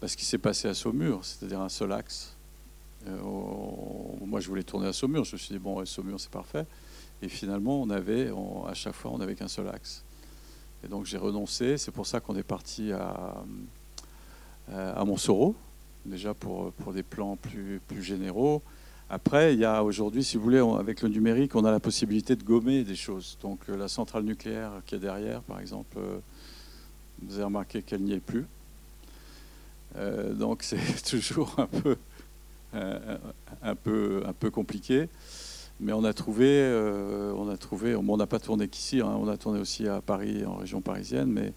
bah, 0.00 0.08
ce 0.08 0.16
qui 0.16 0.24
s'est 0.24 0.38
passé 0.38 0.68
à 0.68 0.74
Saumur, 0.74 1.24
c'est-à-dire 1.24 1.60
un 1.60 1.70
seul 1.70 1.92
axe. 1.92 2.36
moi 3.06 4.40
je 4.40 4.48
voulais 4.48 4.62
tourner 4.62 4.88
à 4.88 4.92
Saumur, 4.92 5.24
je 5.24 5.32
me 5.32 5.38
suis 5.38 5.54
dit 5.54 5.58
bon 5.58 5.84
Saumur 5.86 6.20
c'est 6.20 6.30
parfait. 6.30 6.66
Et 7.22 7.28
finalement 7.28 7.80
on 7.80 7.88
avait, 7.88 8.30
à 8.66 8.74
chaque 8.74 8.94
fois 8.94 9.10
on 9.10 9.18
n'avait 9.18 9.34
qu'un 9.34 9.48
seul 9.48 9.68
axe. 9.68 10.04
Et 10.84 10.88
donc 10.88 11.06
j'ai 11.06 11.18
renoncé, 11.18 11.78
c'est 11.78 11.92
pour 11.92 12.06
ça 12.06 12.20
qu'on 12.20 12.36
est 12.36 12.42
parti 12.42 12.92
à, 12.92 13.42
à 14.70 15.04
Montsoro, 15.04 15.54
déjà 16.04 16.34
pour, 16.34 16.72
des 16.92 17.02
plans 17.02 17.36
plus 17.36 18.02
généraux. 18.02 18.62
Après, 19.08 19.54
il 19.54 19.60
y 19.60 19.64
a 19.64 19.84
aujourd'hui, 19.84 20.24
si 20.24 20.36
vous 20.36 20.42
voulez, 20.42 20.58
avec 20.58 21.00
le 21.02 21.08
numérique, 21.08 21.54
on 21.54 21.64
a 21.64 21.70
la 21.70 21.78
possibilité 21.78 22.34
de 22.34 22.42
gommer 22.42 22.82
des 22.82 22.96
choses. 22.96 23.38
Donc 23.40 23.60
euh, 23.68 23.76
la 23.76 23.86
centrale 23.86 24.24
nucléaire 24.24 24.72
qui 24.84 24.96
est 24.96 24.98
derrière, 24.98 25.42
par 25.42 25.60
exemple, 25.60 25.96
euh, 25.98 26.18
vous 27.22 27.34
avez 27.36 27.44
remarqué 27.44 27.82
qu'elle 27.82 28.02
n'y 28.02 28.14
est 28.14 28.20
plus. 28.20 28.46
Euh, 29.96 30.32
donc 30.32 30.62
c'est 30.64 31.04
toujours 31.08 31.54
un 31.58 31.66
peu, 31.66 31.96
un, 32.72 33.74
peu, 33.76 34.24
un 34.26 34.32
peu 34.32 34.50
compliqué. 34.50 35.08
Mais 35.78 35.92
on 35.92 36.02
a 36.02 36.12
trouvé, 36.12 36.64
on 37.36 37.48
a 37.48 37.56
trouvé, 37.56 37.94
on 37.94 38.16
n'a 38.16 38.26
pas 38.26 38.40
tourné 38.40 38.66
qu'ici, 38.66 39.00
hein, 39.02 39.14
on 39.20 39.28
a 39.28 39.36
tourné 39.36 39.60
aussi 39.60 39.86
à 39.86 40.00
Paris, 40.00 40.44
en 40.46 40.56
région 40.56 40.80
parisienne, 40.80 41.30
mais 41.30 41.52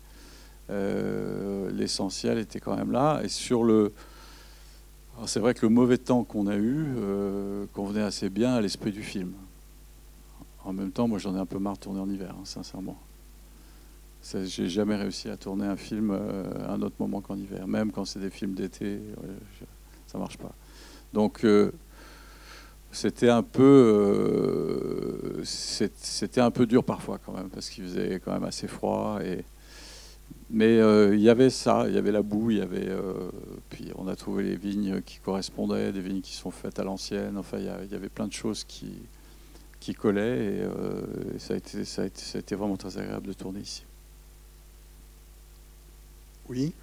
l'essentiel 1.71 2.37
était 2.37 2.59
quand 2.59 2.75
même 2.75 2.91
là. 2.91 3.21
Et 3.23 3.29
sur 3.29 3.63
le, 3.63 3.93
c'est 5.25 5.39
vrai 5.39 5.53
que 5.53 5.65
le 5.65 5.69
mauvais 5.69 5.97
temps 5.97 6.23
qu'on 6.23 6.47
a 6.47 6.55
eu 6.55 6.85
euh, 6.97 7.65
convenait 7.73 8.01
assez 8.01 8.29
bien 8.29 8.53
à 8.53 8.61
l'esprit 8.61 8.91
du 8.91 9.03
film. 9.03 9.33
En 10.63 10.73
même 10.73 10.91
temps, 10.91 11.07
moi 11.07 11.19
j'en 11.19 11.35
ai 11.35 11.39
un 11.39 11.45
peu 11.45 11.59
marre 11.59 11.75
de 11.75 11.79
tourner 11.79 11.99
en 11.99 12.09
hiver, 12.09 12.35
hein, 12.37 12.45
sincèrement. 12.45 12.97
J'ai 14.23 14.67
jamais 14.67 14.95
réussi 14.97 15.29
à 15.29 15.37
tourner 15.37 15.65
un 15.65 15.77
film 15.77 16.11
euh, 16.11 16.67
à 16.67 16.73
un 16.73 16.81
autre 16.81 16.95
moment 16.99 17.21
qu'en 17.21 17.37
hiver, 17.37 17.67
même 17.67 17.91
quand 17.91 18.05
c'est 18.05 18.19
des 18.19 18.29
films 18.29 18.53
d'été, 18.53 18.99
ça 20.07 20.17
marche 20.17 20.37
pas. 20.37 20.53
Donc 21.13 21.43
euh, 21.45 21.71
c'était 22.91 23.29
un 23.29 23.43
peu, 23.43 25.41
c'était 25.43 26.41
un 26.41 26.51
peu 26.51 26.65
dur 26.65 26.83
parfois 26.83 27.17
quand 27.25 27.33
même, 27.33 27.49
parce 27.49 27.69
qu'il 27.69 27.85
faisait 27.85 28.19
quand 28.23 28.33
même 28.33 28.43
assez 28.43 28.67
froid 28.67 29.19
et 29.23 29.45
mais 30.49 30.79
euh, 30.79 31.15
il 31.15 31.21
y 31.21 31.29
avait 31.29 31.51
ça, 31.51 31.85
il 31.87 31.93
y 31.93 31.97
avait 31.97 32.11
la 32.11 32.23
boue, 32.23 32.51
il 32.51 32.57
y 32.57 32.61
avait. 32.61 32.89
Euh, 32.89 33.29
puis 33.69 33.91
on 33.95 34.07
a 34.07 34.15
trouvé 34.15 34.43
les 34.43 34.55
vignes 34.55 35.01
qui 35.01 35.19
correspondaient, 35.19 35.91
des 35.91 36.01
vignes 36.01 36.21
qui 36.21 36.33
sont 36.33 36.51
faites 36.51 36.79
à 36.79 36.83
l'ancienne. 36.83 37.37
Enfin, 37.37 37.59
il 37.59 37.65
y, 37.65 37.95
avait 37.95 38.09
plein 38.09 38.27
de 38.27 38.33
choses 38.33 38.63
qui, 38.63 38.93
qui 39.79 39.93
collaient 39.93 40.55
et, 40.55 40.61
euh, 40.61 41.01
ça, 41.37 41.53
a 41.53 41.57
été, 41.57 41.85
ça, 41.85 42.01
a 42.01 42.05
été, 42.05 42.21
ça 42.21 42.39
a 42.39 42.41
été 42.41 42.55
vraiment 42.55 42.77
très 42.77 42.97
agréable 42.97 43.27
de 43.27 43.33
tourner 43.33 43.59
ici. 43.59 43.85
Oui. 46.49 46.73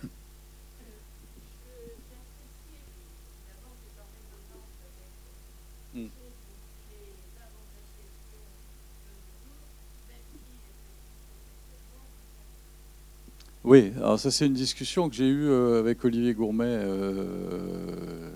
Oui, 13.67 13.93
alors 13.97 14.21
ça 14.21 14.31
c'est 14.31 14.47
une 14.47 14.53
discussion 14.53 15.09
que 15.09 15.17
j'ai 15.17 15.27
eue 15.27 15.49
euh, 15.49 15.81
avec 15.81 16.05
Olivier 16.05 16.35
Gourmet 16.35 16.67
euh, 16.69 18.31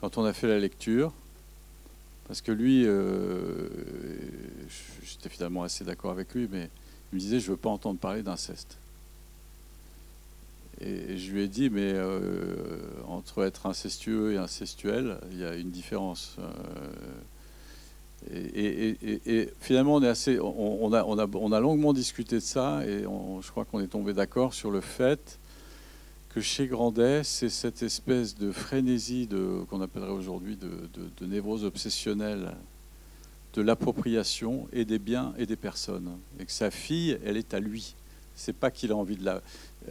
quand 0.00 0.16
on 0.16 0.24
a 0.24 0.32
fait 0.32 0.46
la 0.46 0.60
lecture. 0.60 1.12
Parce 2.28 2.40
que 2.40 2.52
lui, 2.52 2.84
euh, 2.86 3.68
j'étais 5.02 5.28
finalement 5.28 5.64
assez 5.64 5.84
d'accord 5.84 6.12
avec 6.12 6.32
lui, 6.34 6.48
mais 6.48 6.70
il 7.10 7.16
me 7.16 7.18
disait 7.18 7.40
je 7.40 7.46
ne 7.46 7.50
veux 7.50 7.56
pas 7.56 7.68
entendre 7.68 7.98
parler 7.98 8.22
d'inceste. 8.22 8.78
Et 10.80 11.18
je 11.18 11.32
lui 11.32 11.42
ai 11.42 11.48
dit, 11.48 11.68
mais 11.68 11.92
entre 13.08 13.44
être 13.44 13.66
incestueux 13.66 14.34
et 14.34 14.36
incestuel, 14.36 15.18
il 15.32 15.38
y 15.38 15.44
a 15.44 15.56
une 15.56 15.70
différence. 15.70 16.36
Et, 18.32 19.50
finalement, 19.60 19.96
on, 19.96 20.02
est 20.02 20.08
assez, 20.08 20.38
on, 20.40 20.92
a, 20.92 21.04
on, 21.04 21.18
a, 21.18 21.26
on, 21.34 21.52
a, 21.52 21.60
longuement 21.60 21.92
discuté 21.92 22.36
de 22.36 22.40
ça 22.40 22.82
et 22.86 23.02
je 23.02 23.50
crois 23.50 23.64
qu'on 23.64 23.80
est 23.80 23.88
tombé 23.88 24.14
d'accord 24.14 24.54
sur 24.54 24.70
le 24.70 24.80
fait 24.80 25.38
que 26.34 26.40
chez 26.40 26.66
Grandet, 26.66 27.22
c'est 27.22 27.48
cette 27.48 27.82
espèce 27.84 28.34
de 28.34 28.50
frénésie 28.50 29.28
qu'on 29.70 29.80
appellerait 29.80 30.10
aujourd'hui 30.10 30.56
de, 30.56 30.68
de, 31.16 31.26
névrose 31.26 31.64
obsessionnelle 31.64 32.56
de 33.52 33.62
l'appropriation 33.62 34.66
et 34.72 34.84
des 34.84 34.98
biens 34.98 35.32
et 35.38 35.46
des 35.46 35.54
personnes. 35.54 36.18
Et 36.40 36.44
que 36.44 36.50
sa 36.50 36.72
fille, 36.72 37.18
elle 37.24 37.36
est 37.36 37.54
à 37.54 37.60
lui. 37.60 37.94
C'est 38.34 38.52
pas 38.52 38.72
qu'il 38.72 38.90
a 38.90 38.96
envie 38.96 39.16
de 39.16 39.24
la, 39.24 39.42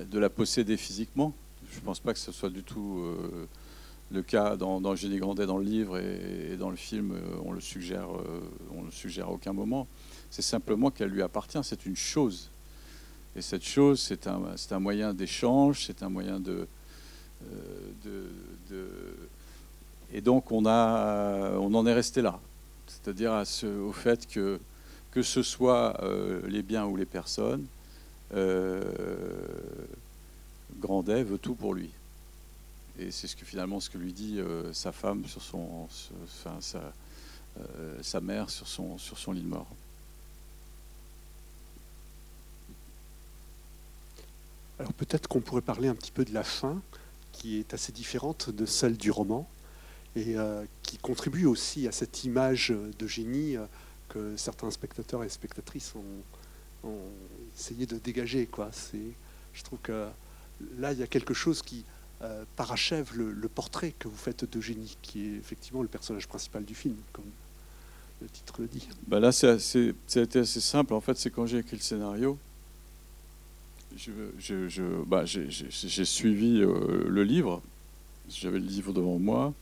de 0.04 0.20
la 0.20 0.30
posséder 0.30 0.76
physiquement. 0.76 1.34
Je 1.72 1.80
ne 1.80 1.86
pense 1.86 2.02
pas 2.02 2.12
que 2.12 2.20
ce 2.20 2.34
soit 2.34 2.50
du 2.50 2.62
tout 2.62 3.00
euh, 3.00 3.48
le 4.12 4.22
cas 4.22 4.56
dans, 4.56 4.80
dans 4.80 4.94
Grandet 4.94 5.46
dans 5.46 5.58
le 5.58 5.64
livre 5.64 5.98
et, 5.98 6.56
dans 6.58 6.70
le 6.70 6.76
film. 6.76 7.14
Euh, 7.14 7.22
on 7.46 7.52
le 7.52 7.62
suggère, 7.62 8.08
euh, 8.16 8.42
on 8.76 8.84
le 8.84 8.92
suggère 8.92 9.28
à 9.28 9.32
aucun 9.32 9.54
moment. 9.54 9.88
C'est 10.30 10.42
simplement 10.42 10.92
qu'elle 10.92 11.10
lui 11.10 11.22
appartient. 11.22 11.60
C'est 11.64 11.86
une 11.86 11.96
chose. 11.96 12.50
Et 13.36 13.42
cette 13.42 13.64
chose, 13.64 14.00
c'est 14.00 14.28
un, 14.28 14.42
un, 14.72 14.80
moyen 14.80 15.14
d'échange, 15.14 15.86
c'est 15.88 16.04
un 16.04 16.10
moyen 16.10 16.40
de, 16.40 16.68
de, 18.04 18.30
de, 18.70 18.88
Et 20.14 20.22
donc, 20.22 20.52
on, 20.52 20.68
a, 20.68 21.58
on 21.58 21.74
en 21.74 21.86
est 21.88 21.94
resté 21.94 22.22
là 22.22 22.40
c'est-à-dire 22.86 23.44
au 23.66 23.92
fait 23.92 24.28
que 24.28 24.60
que 25.14 25.22
ce 25.22 25.44
soit 25.44 26.02
euh, 26.02 26.42
les 26.48 26.64
biens 26.64 26.86
ou 26.86 26.96
les 26.96 27.06
personnes, 27.06 27.68
euh, 28.34 28.82
Grandet 30.80 31.24
veut 31.24 31.38
tout 31.38 31.54
pour 31.54 31.76
lui. 31.76 31.92
Et 33.00 33.12
c'est 33.12 33.28
ce 33.28 33.36
que 33.36 33.46
finalement 33.46 33.80
ce 33.80 33.90
que 33.90 33.98
lui 33.98 34.14
dit 34.14 34.40
euh, 34.40 34.72
sa 34.74 34.92
femme 34.92 35.26
sur 35.26 35.42
son, 35.42 35.88
enfin, 36.24 36.58
sa, 36.60 36.94
sa, 38.02 38.22
mère 38.22 38.50
sur 38.50 38.68
son, 38.68 38.98
sur 38.98 39.18
son 39.18 39.32
lit 39.32 39.42
de 39.42 39.48
mort. 39.48 39.68
Alors 44.80 44.94
peut-être 44.94 45.28
qu'on 45.28 45.42
pourrait 45.42 45.62
parler 45.62 45.88
un 45.88 45.96
petit 45.96 46.12
peu 46.12 46.26
de 46.26 46.34
la 46.34 46.44
fin, 46.44 46.82
qui 47.32 47.58
est 47.58 47.74
assez 47.74 47.92
différente 47.92 48.50
de 48.50 48.66
celle 48.66 48.98
du 48.98 49.12
roman 49.12 49.48
et 50.16 50.38
euh, 50.38 50.66
qui 50.84 50.98
contribue 50.98 51.46
aussi 51.46 51.88
à 51.88 51.92
cette 51.92 52.24
image 52.24 52.74
de 53.00 53.08
génie 53.08 53.58
euh, 53.58 53.66
que 54.10 54.38
certains 54.38 54.70
spectateurs 54.72 55.24
et 55.24 55.30
spectatrices 55.30 55.94
ont, 55.96 56.90
essayé 57.56 57.86
de 57.86 57.98
dégager. 57.98 58.46
Quoi. 58.46 58.72
Je 59.54 59.64
trouve 59.64 59.80
que 59.82 60.08
là, 60.78 60.92
il 60.92 61.00
y 61.00 61.04
a 61.04 61.08
quelque 61.08 61.34
chose 61.34 61.62
qui 61.62 61.86
euh, 62.24 62.44
parachève 62.56 63.12
le, 63.16 63.48
portrait 63.48 63.94
que 63.98 64.08
vous 64.08 64.16
faites 64.16 64.50
de 64.50 64.62
génie, 64.62 64.98
qui 65.02 65.26
est 65.26 65.38
effectivement 65.38 65.82
le 65.82 65.88
personnage 65.88 66.28
principal 66.28 66.64
du 66.64 66.76
film, 66.76 66.96
comme 67.12 67.26
le 68.22 68.28
titre 68.28 68.56
le 68.60 68.68
dit. 68.68 68.88
Bah 69.08 69.20
là, 69.20 69.32
c'est 69.32 69.50
assez, 69.50 69.94
été 70.16 70.40
assez 70.40 70.62
simple. 70.62 70.94
En 70.94 71.02
fait, 71.02 71.18
c'est 71.18 71.30
quand 71.30 71.46
j'ai 71.46 71.60
écrit 71.60 71.78
le 71.78 71.82
scénario, 71.82 72.38
j'ai 73.96 74.12
je, 74.40 75.04
bah, 75.06 75.26
suivi 75.26 76.60
le 76.60 77.24
livre. 77.24 77.62
J'avais 78.30 78.60
le 78.60 78.66
livre 78.66 78.94
devant 78.94 79.20
moi. 79.20 79.54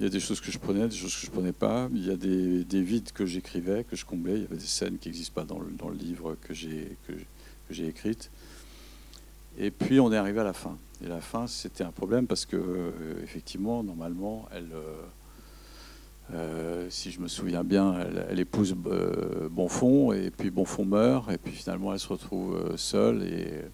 Il 0.00 0.02
y 0.02 0.06
a 0.06 0.10
des 0.10 0.20
choses 0.20 0.40
que 0.40 0.50
je 0.50 0.58
prenais, 0.58 0.88
des 0.88 0.96
choses 0.96 1.14
que 1.14 1.24
je 1.24 1.30
prenais 1.30 1.52
pas. 1.52 1.88
Il 1.94 2.04
y 2.04 2.10
a 2.10 2.16
des, 2.16 2.64
des 2.64 2.82
vides 2.82 3.12
que 3.12 3.26
j'écrivais, 3.26 3.84
que 3.84 3.94
je 3.94 4.04
comblais. 4.04 4.34
Il 4.34 4.42
y 4.42 4.44
avait 4.44 4.56
des 4.56 4.62
scènes 4.62 4.98
qui 4.98 5.08
n'existent 5.08 5.34
pas 5.34 5.44
dans 5.44 5.60
le, 5.60 5.70
dans 5.70 5.88
le, 5.88 5.96
livre 5.96 6.36
que 6.42 6.52
j'ai 6.52 6.96
que, 7.06 7.12
j'ai 7.70 7.86
écrite. 7.86 8.30
Et 9.56 9.70
puis 9.70 10.00
on 10.00 10.12
est 10.12 10.16
arrivé 10.16 10.40
à 10.40 10.44
la 10.44 10.52
fin. 10.52 10.76
Et 11.04 11.08
la 11.08 11.20
fin, 11.20 11.46
c'était 11.46 11.84
un 11.84 11.90
problème 11.90 12.26
parce 12.26 12.46
que 12.46 12.56
euh, 12.56 12.92
effectivement, 13.22 13.82
normalement, 13.82 14.48
elle, 14.50 14.70
euh, 14.72 15.02
euh, 16.32 16.86
si 16.88 17.10
je 17.10 17.20
me 17.20 17.28
souviens 17.28 17.62
bien, 17.62 17.94
elle, 18.30 18.40
épouse 18.40 18.74
Bonfond 19.50 20.12
et 20.12 20.30
puis 20.30 20.50
Bonfond 20.50 20.86
meurt 20.86 21.30
et 21.30 21.36
puis 21.36 21.52
finalement 21.52 21.92
elle 21.92 22.00
se 22.00 22.08
retrouve 22.08 22.74
seule 22.76 23.22
et, 23.22 23.64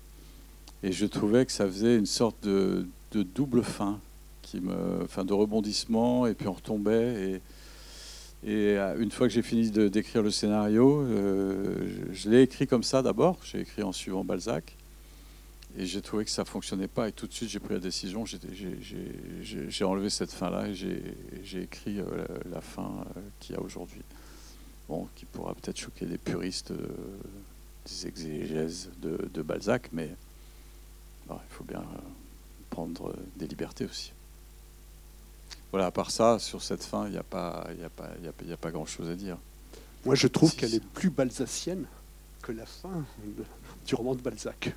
et 0.83 0.91
je 0.91 1.07
trouvais 1.07 1.47
que 1.47 1.53
ça 1.53 1.67
faisait 1.67 1.97
une 1.97 2.07
sorte 2.07 2.43
de, 2.43 2.89
double 3.13 3.63
fin 3.63 4.01
me, 4.55 5.05
enfin, 5.05 5.25
de 5.25 5.33
rebondissement, 5.33 6.27
et 6.27 6.35
puis 6.35 6.49
on 6.49 6.55
retombait. 6.55 7.41
Et, 8.45 8.51
et 8.51 8.79
une 8.99 9.13
fois 9.13 9.29
que 9.29 9.33
j'ai 9.33 9.43
fini 9.43 9.71
d'écrire 9.71 10.23
le 10.25 10.33
scénario, 10.33 11.07
je, 12.11 12.29
l'ai 12.29 12.43
écrit 12.43 12.67
comme 12.67 12.83
ça 12.83 13.03
d'abord. 13.03 13.39
J'ai 13.45 13.61
écrit 13.61 13.85
en 13.85 13.93
suivant 13.93 14.25
Balzac. 14.25 14.77
Et 15.77 15.87
j'ai 15.87 16.03
trouvé 16.03 16.25
que 16.25 16.31
ça 16.31 16.45
fonctionnait 16.45 16.89
pas. 16.89 17.09
Et 17.09 17.13
tout 17.13 17.27
de 17.27 17.33
suite, 17.33 17.49
j'ai 17.49 17.61
pris 17.61 17.75
la 17.75 17.81
décision. 17.81 18.25
J'ai 18.25 19.85
enlevé 19.85 20.11
cette 20.11 20.33
fin-là 20.33 20.69
et 20.69 20.75
j'ai 20.75 21.63
écrit 21.63 22.01
euh, 22.01 22.27
la, 22.51 22.61
fin 22.61 23.05
qu'il 23.39 23.55
y 23.55 23.59
a 23.59 23.63
aujourd'hui. 23.63 24.03
Bon, 24.89 25.09
qui 25.15 25.25
pourra 25.25 25.55
peut-être 25.55 25.79
choquer 25.79 26.07
les 26.07 26.19
puristes 26.19 26.73
des 26.73 28.07
exégèses 28.07 28.91
de, 29.01 29.43
Balzac, 29.43 29.91
mais 29.93 30.11
il 31.31 31.37
faut 31.51 31.65
bien 31.65 31.85
prendre 32.71 33.15
des 33.37 33.47
libertés 33.47 33.85
aussi 33.85 34.13
voilà, 35.71 35.87
à 35.87 35.91
part 35.91 36.11
ça, 36.11 36.39
sur 36.39 36.63
cette 36.63 36.83
fin, 36.83 37.07
il 37.07 37.13
n'y 37.13 37.19
a 37.19 37.23
pas, 37.23 37.67
a 37.85 37.89
pas, 37.89 38.09
a, 38.09 38.57
pas 38.57 38.71
grand-chose 38.71 39.09
à 39.09 39.15
dire. 39.15 39.39
Moi, 40.05 40.15
je 40.15 40.27
trouve 40.27 40.55
qu'elle 40.55 40.75
est 40.75 40.85
plus 40.85 41.11
balsacienne 41.11 41.87
que 42.43 42.53
la 42.53 42.67
fin 42.67 43.05
du 43.87 43.95
roman 43.95 44.15
de 44.15 44.23
Balzac, 44.23 44.75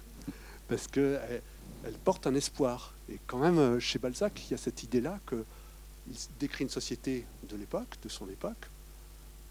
parce 0.74 0.88
qu'elle 0.88 1.42
elle 1.86 1.94
porte 1.94 2.26
un 2.26 2.34
espoir. 2.34 2.96
Et 3.08 3.20
quand 3.28 3.38
même, 3.38 3.60
euh, 3.60 3.80
chez 3.80 4.00
Balzac, 4.00 4.42
il 4.48 4.52
y 4.52 4.54
a 4.56 4.58
cette 4.58 4.82
idée-là 4.82 5.20
qu'il 5.30 6.16
décrit 6.40 6.64
une 6.64 6.70
société 6.72 7.26
de 7.48 7.56
l'époque, 7.56 7.96
de 8.02 8.10
son 8.10 8.28
époque, 8.28 8.70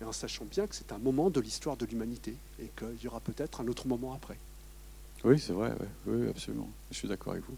et 0.01 0.05
en 0.05 0.11
sachant 0.11 0.45
bien 0.47 0.67
que 0.67 0.75
c'est 0.75 0.91
un 0.91 0.99
moment 0.99 1.31
de 1.31 1.41
l'histoire 1.41 1.77
de 1.77 1.87
l'humanité, 1.87 2.35
et 2.59 2.71
qu'il 2.77 3.05
y 3.05 3.07
aura 3.07 3.21
peut-être 3.21 3.61
un 3.61 3.69
autre 3.69 3.87
moment 3.87 4.15
après. 4.15 4.37
Oui, 5.23 5.39
c'est 5.39 5.53
vrai, 5.53 5.73
oui, 6.07 6.29
absolument. 6.29 6.69
Je 6.91 6.97
suis 6.97 7.07
d'accord 7.07 7.35
avec 7.35 7.45
vous. 7.45 7.57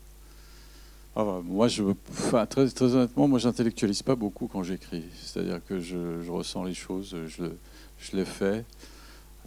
Ah, 1.16 1.40
moi, 1.42 1.68
je, 1.68 1.84
très, 2.50 2.82
honnêtement, 2.82 3.28
moi, 3.28 3.38
j'intellectualise 3.38 4.02
pas 4.02 4.16
beaucoup 4.16 4.46
quand 4.46 4.62
j'écris. 4.62 5.04
C'est-à-dire 5.22 5.64
que 5.64 5.80
je, 5.80 6.28
ressens 6.28 6.64
les 6.64 6.74
choses, 6.74 7.16
je 7.26 8.16
les 8.16 8.26
fais. 8.26 8.66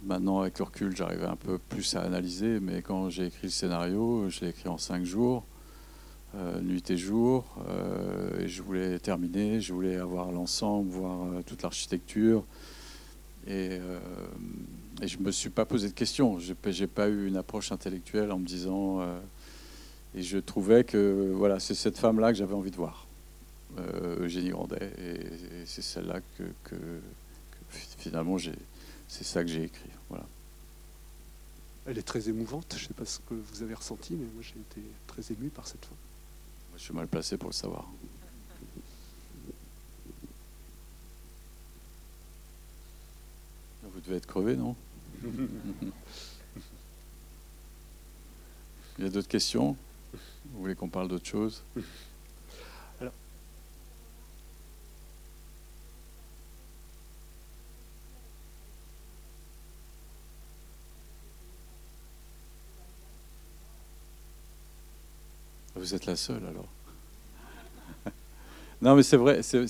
Maintenant, 0.02 0.40
avec 0.40 0.58
le 0.58 0.64
recul, 0.64 0.96
j'arrive 0.96 1.24
un 1.24 1.36
peu 1.36 1.58
plus 1.58 1.96
à 1.96 2.02
analyser, 2.02 2.60
mais 2.60 2.82
quand 2.82 3.10
j'ai 3.10 3.26
écrit 3.26 3.48
le 3.48 3.50
scénario, 3.50 4.28
je 4.28 4.40
l'ai 4.40 4.50
écrit 4.50 4.68
en 4.68 4.78
cinq 4.78 5.04
jours, 5.04 5.44
euh, 6.36 6.60
nuit 6.60 6.88
et 6.90 6.96
jour, 6.96 7.56
euh, 7.68 8.40
et 8.40 8.48
je 8.48 8.62
voulais 8.62 8.98
terminer, 8.98 9.60
je 9.60 9.72
voulais 9.72 9.96
avoir 9.96 10.30
l'ensemble, 10.30 10.90
voir 10.90 11.24
euh, 11.24 11.42
toute 11.44 11.62
l'architecture, 11.62 12.44
et, 13.46 13.80
et 15.00 15.08
je 15.08 15.18
me 15.18 15.30
suis 15.30 15.48
pas 15.48 15.64
posé 15.64 15.88
de 15.88 15.94
questions. 15.94 16.38
J'ai 16.38 16.86
pas 16.86 17.08
eu 17.08 17.26
une 17.26 17.36
approche 17.38 17.72
intellectuelle 17.72 18.30
en 18.30 18.38
me 18.38 18.44
disant 18.44 19.00
et 20.14 20.22
je 20.22 20.36
trouvais 20.36 20.84
que 20.84 21.32
voilà, 21.34 21.58
c'est 21.58 21.74
cette 21.74 21.96
femme-là 21.96 22.30
que 22.32 22.38
j'avais 22.38 22.52
envie 22.52 22.70
de 22.70 22.76
voir, 22.76 23.06
Eugénie 24.20 24.50
Grandet. 24.50 24.92
Et, 24.98 25.64
c'est 25.64 25.80
celle-là 25.80 26.20
que, 26.64 26.74
finalement, 27.70 28.36
c'est 29.08 29.24
ça 29.24 29.42
que 29.42 29.50
j'ai 29.50 29.64
écrit. 29.64 29.90
Voilà. 30.08 30.26
Elle 31.86 31.98
est 31.98 32.02
très 32.02 32.28
émouvante. 32.28 32.74
Je 32.76 32.84
ne 32.84 32.88
sais 32.88 32.94
pas 32.94 33.06
ce 33.06 33.18
que 33.20 33.34
vous 33.34 33.62
avez 33.62 33.74
ressenti, 33.74 34.14
mais 34.14 34.26
moi 34.34 34.42
j'ai 34.42 34.60
été 34.60 34.82
très 35.06 35.32
ému 35.32 35.48
par 35.48 35.66
cette 35.66 35.84
femme. 35.84 35.96
je 36.76 36.82
suis 36.82 36.94
mal 36.94 37.08
placé 37.08 37.36
pour 37.36 37.48
le 37.48 37.54
savoir. 37.54 37.88
Vous 43.82 44.00
devez 44.00 44.16
être 44.16 44.26
crevé, 44.26 44.54
non? 44.54 44.76
Il 48.98 49.04
y 49.04 49.06
a 49.06 49.10
d'autres 49.10 49.28
questions? 49.28 49.76
Vous 50.52 50.60
voulez 50.60 50.74
qu'on 50.74 50.88
parle 50.88 51.08
d'autre 51.08 51.26
chose? 51.26 51.62
Vous 65.88 65.94
êtes 65.94 66.04
la 66.04 66.16
seule 66.16 66.44
alors. 66.46 66.68
non 68.82 68.94
mais 68.94 69.02
c'est 69.02 69.16
vrai. 69.16 69.42
c'est... 69.42 69.64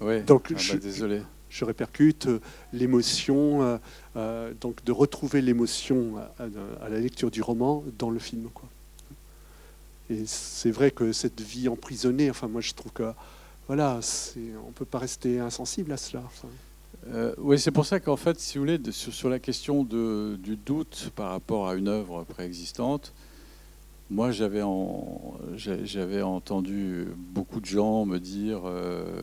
Ouais. 0.00 0.20
donc, 0.22 0.48
ah 0.52 0.58
je, 0.58 0.72
bah, 0.72 0.78
désolé. 0.80 1.22
Je, 1.52 1.64
répercute 1.64 2.26
euh, 2.26 2.40
l'émotion, 2.72 3.62
euh, 3.62 3.78
euh, 4.16 4.52
donc 4.60 4.84
de 4.84 4.92
retrouver 4.92 5.42
l'émotion 5.42 6.16
à, 6.38 6.88
la 6.88 6.98
lecture 6.98 7.30
du 7.30 7.42
roman 7.42 7.84
dans 7.98 8.10
le 8.10 8.18
film. 8.18 8.48
Quoi. 8.52 8.68
Et 10.10 10.24
c'est 10.26 10.70
vrai 10.70 10.90
que 10.90 11.12
cette 11.12 11.40
vie 11.40 11.68
emprisonnée, 11.68 12.30
enfin 12.30 12.48
moi 12.48 12.60
je 12.60 12.72
trouve 12.72 12.92
que 12.92 13.12
voilà, 13.68 14.00
on 14.36 14.68
ne 14.68 14.72
peut 14.74 14.84
pas 14.84 14.98
rester 14.98 15.38
insensible 15.38 15.92
à 15.92 15.96
cela. 15.96 16.22
Oui, 17.38 17.58
c'est 17.58 17.70
pour 17.70 17.86
ça 17.86 18.00
qu'en 18.00 18.16
fait, 18.16 18.38
si 18.38 18.58
vous 18.58 18.64
voulez, 18.64 18.80
sur, 18.90 19.28
la 19.28 19.38
question 19.38 19.82
du 19.84 20.56
doute 20.56 21.10
par 21.16 21.30
rapport 21.30 21.68
à 21.68 21.74
une 21.74 21.88
œuvre 21.88 22.24
préexistante, 22.24 23.12
moi 24.10 24.30
j'avais, 24.30 24.62
entendu 26.22 27.06
beaucoup 27.16 27.60
de 27.60 27.66
gens 27.66 28.04
me 28.04 28.18
dire, 28.18 28.62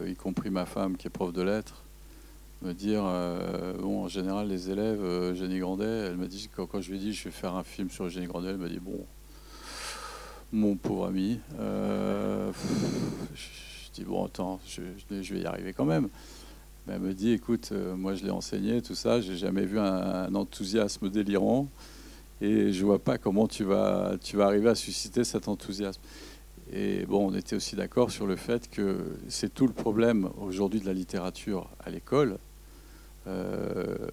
y 0.07 0.15
compris 0.15 0.49
ma 0.49 0.65
femme 0.65 0.97
qui 0.97 1.07
est 1.07 1.11
prof 1.11 1.31
de 1.31 1.41
lettres, 1.41 1.83
me 2.61 2.73
dire, 2.73 3.03
euh, 3.05 3.73
bon, 3.77 4.03
en 4.03 4.07
général, 4.07 4.47
les 4.47 4.69
élèves, 4.69 5.33
Jenny 5.33 5.59
Grandet, 5.59 6.07
elle 6.07 6.17
m'a 6.17 6.27
dit, 6.27 6.49
quand, 6.53 6.81
je 6.81 6.89
lui 6.89 6.97
ai 6.97 6.99
dit, 6.99 7.13
je 7.13 7.25
vais 7.25 7.31
faire 7.31 7.55
un 7.55 7.63
film 7.63 7.89
sur 7.89 8.09
Jenny 8.09 8.27
Grandet, 8.27 8.49
elle 8.49 8.57
m'a 8.57 8.69
dit, 8.69 8.79
bon, 8.79 9.05
mon 10.51 10.75
pauvre 10.75 11.05
ami, 11.07 11.39
je, 11.57 12.51
dis, 13.93 14.03
bon, 14.03 14.25
attends, 14.25 14.59
je 14.67 15.33
vais 15.33 15.39
y 15.41 15.45
arriver 15.45 15.73
quand 15.73 15.85
même 15.85 16.09
elle 16.91 17.01
me 17.01 17.13
dit, 17.13 17.31
écoute, 17.31 17.69
euh, 17.71 17.95
moi 17.95 18.15
je 18.15 18.23
l'ai 18.23 18.31
enseigné, 18.31 18.81
tout 18.81 18.95
ça, 18.95 19.21
j'ai 19.21 19.37
jamais 19.37 19.65
vu 19.65 19.79
un, 19.79 20.33
enthousiasme 20.33 21.09
délirant, 21.09 21.67
et 22.41 22.71
je 22.71 22.85
vois 22.85 22.99
pas 22.99 23.17
comment 23.17 23.47
tu 23.47 23.63
vas, 23.63 24.15
tu 24.21 24.37
vas 24.37 24.45
arriver 24.45 24.69
à 24.69 24.75
susciter 24.75 25.23
cet 25.23 25.47
enthousiasme. 25.47 26.01
Et 26.71 27.05
bon, 27.05 27.31
on 27.31 27.35
était 27.35 27.55
aussi 27.55 27.75
d'accord 27.75 28.11
sur 28.11 28.27
le 28.27 28.35
fait 28.35 28.69
que 28.69 29.17
c'est 29.27 29.53
tout 29.53 29.67
le 29.67 29.73
problème 29.73 30.29
aujourd'hui 30.39 30.79
de 30.79 30.85
la 30.85 30.93
littérature 30.93 31.69
à 31.79 31.89
l'école, 31.89 32.37
euh, 33.29 34.07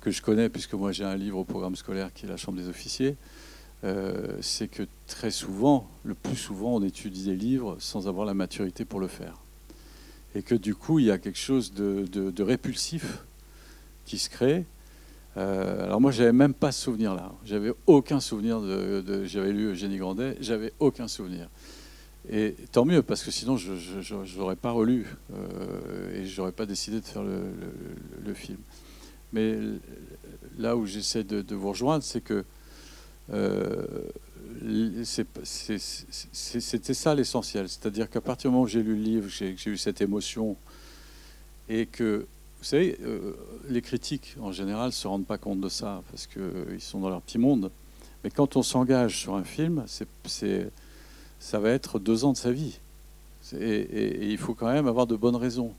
que 0.00 0.10
je 0.10 0.22
connais, 0.22 0.48
puisque 0.48 0.74
moi 0.74 0.92
j'ai 0.92 1.04
un 1.04 1.16
livre 1.16 1.38
au 1.38 1.44
programme 1.44 1.76
scolaire 1.76 2.12
qui 2.12 2.26
est 2.26 2.28
la 2.28 2.36
Chambre 2.36 2.58
des 2.58 2.68
officiers, 2.68 3.16
euh, 3.84 4.38
c'est 4.40 4.68
que 4.68 4.84
très 5.06 5.30
souvent, 5.30 5.88
le 6.04 6.14
plus 6.14 6.36
souvent, 6.36 6.76
on 6.76 6.82
étudie 6.82 7.24
des 7.24 7.36
livres 7.36 7.76
sans 7.78 8.08
avoir 8.08 8.24
la 8.24 8.34
maturité 8.34 8.84
pour 8.84 9.00
le 9.00 9.08
faire 9.08 9.34
et 10.36 10.42
que 10.42 10.54
du 10.54 10.74
coup, 10.74 10.98
il 10.98 11.06
y 11.06 11.10
a 11.10 11.18
quelque 11.18 11.38
chose 11.38 11.72
de, 11.72 12.42
répulsif 12.42 13.24
qui 14.04 14.18
se 14.18 14.28
crée. 14.28 14.66
Euh, 15.38 15.84
alors 15.84 16.00
moi, 16.00 16.10
j'avais 16.10 16.32
même 16.32 16.52
pas 16.52 16.72
ce 16.72 16.84
souvenir-là. 16.84 17.32
J'avais 17.44 17.72
aucun 17.86 18.20
souvenir 18.20 18.60
de. 18.60 19.24
j'avais 19.24 19.52
lu 19.52 19.70
Eugénie 19.70 19.96
Grandet, 19.96 20.36
j'avais 20.40 20.72
aucun 20.78 21.08
souvenir. 21.08 21.48
Et 22.28 22.56
tant 22.72 22.84
mieux, 22.84 23.02
parce 23.02 23.22
que 23.22 23.30
sinon, 23.30 23.56
je 23.56 24.38
n'aurais 24.38 24.56
pas 24.56 24.72
relu 24.72 25.06
euh, 25.32 26.20
et 26.20 26.26
je 26.26 26.40
n'aurais 26.40 26.52
pas 26.52 26.66
décidé 26.66 27.00
de 27.00 27.04
faire 27.04 27.22
le, 27.22 28.34
film. 28.34 28.58
Mais 29.32 29.56
là 30.58 30.76
où 30.76 30.86
j'essaie 30.86 31.22
de, 31.22 31.54
vous 31.54 31.68
rejoindre, 31.68 32.02
c'est 32.02 32.20
que 32.20 32.44
euh, 33.32 33.84
c'était 36.32 36.94
ça 36.94 37.14
l'essentiel. 37.14 37.68
C'est-à-dire 37.68 38.10
qu'à 38.10 38.20
partir 38.20 38.50
du 38.50 38.54
moment 38.54 38.64
où 38.64 38.68
j'ai 38.68 38.82
lu 38.82 38.96
le 38.96 39.02
livre, 39.02 39.28
j'ai 39.28 39.54
eu 39.66 39.76
cette 39.76 40.00
émotion, 40.00 40.56
et 41.68 41.86
que, 41.86 42.26
vous 42.58 42.64
savez, 42.64 42.98
euh, 43.02 43.34
les 43.68 43.82
critiques, 43.82 44.36
en 44.40 44.50
général, 44.50 44.86
ne 44.86 44.92
se 44.92 45.06
rendent 45.06 45.26
pas 45.26 45.38
compte 45.38 45.60
de 45.60 45.68
ça, 45.68 46.02
parce 46.10 46.26
qu'ils 46.26 46.80
sont 46.80 47.00
dans 47.00 47.10
leur 47.10 47.22
petit 47.22 47.38
monde. 47.38 47.70
Mais 48.24 48.30
quand 48.30 48.56
on 48.56 48.62
s'engage 48.62 49.16
sur 49.16 49.36
un 49.36 49.44
film, 49.44 49.84
ça 51.38 51.58
va 51.58 51.70
être 51.70 51.98
deux 51.98 52.24
ans 52.24 52.32
de 52.32 52.36
sa 52.36 52.52
vie. 52.52 52.78
Et, 53.58 54.30
il 54.30 54.38
faut 54.38 54.54
quand 54.54 54.72
même 54.72 54.88
avoir 54.88 55.06
de 55.06 55.16
bonnes 55.16 55.36
raisons. 55.36 55.72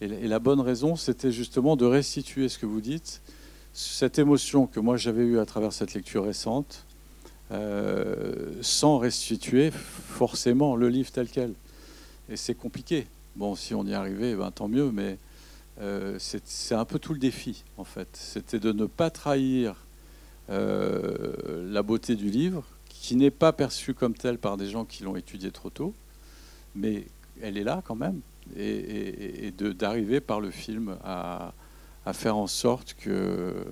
Et, 0.00 0.08
la 0.08 0.38
bonne 0.38 0.60
raison, 0.60 0.96
c'était 0.96 1.32
justement 1.32 1.76
de 1.76 1.84
restituer 1.84 2.48
ce 2.48 2.58
que 2.58 2.66
vous 2.66 2.80
dites, 2.80 3.20
cette 3.72 4.18
émotion 4.18 4.66
que 4.66 4.80
moi 4.80 4.96
j'avais 4.96 5.24
eue 5.24 5.38
à 5.38 5.46
travers 5.46 5.72
cette 5.72 5.94
lecture 5.94 6.24
récente, 6.24 6.84
euh, 7.50 8.52
sans 8.62 8.98
restituer 8.98 9.70
forcément 9.70 10.76
le 10.76 10.88
livre 10.88 11.10
tel 11.10 11.28
quel. 11.28 11.52
Et 12.28 12.36
c'est 12.36 12.54
compliqué. 12.54 13.06
Bon, 13.36 13.54
si 13.54 13.74
on 13.74 13.84
y 13.84 13.94
arrivait, 13.94 14.34
ben, 14.34 14.50
tant 14.50 14.68
mieux, 14.68 14.90
mais 14.90 15.18
euh, 15.80 16.16
c'est 16.18 16.74
un 16.74 16.84
peu 16.84 16.98
tout 16.98 17.12
le 17.12 17.18
défi, 17.18 17.64
en 17.76 17.84
fait. 17.84 18.08
C'était 18.12 18.60
de 18.60 18.72
ne 18.72 18.86
pas 18.86 19.10
trahir 19.10 19.76
euh, 20.50 21.68
la 21.70 21.82
beauté 21.82 22.16
du 22.16 22.30
livre, 22.30 22.64
qui 23.04 23.16
n'est 23.16 23.30
pas 23.30 23.52
perçue 23.52 23.92
comme 23.92 24.14
telle 24.14 24.38
par 24.38 24.56
des 24.56 24.70
gens 24.70 24.86
qui 24.86 25.02
l'ont 25.02 25.14
étudié 25.14 25.50
trop 25.50 25.68
tôt, 25.68 25.92
mais 26.74 27.04
elle 27.42 27.58
est 27.58 27.62
là 27.62 27.82
quand 27.84 27.96
même, 27.96 28.22
et, 28.56 29.52
d'arriver 29.58 30.20
par 30.20 30.40
le 30.40 30.50
film 30.50 30.96
à, 31.04 31.52
faire 32.14 32.34
en 32.38 32.46
sorte 32.46 32.94
que 32.94 33.66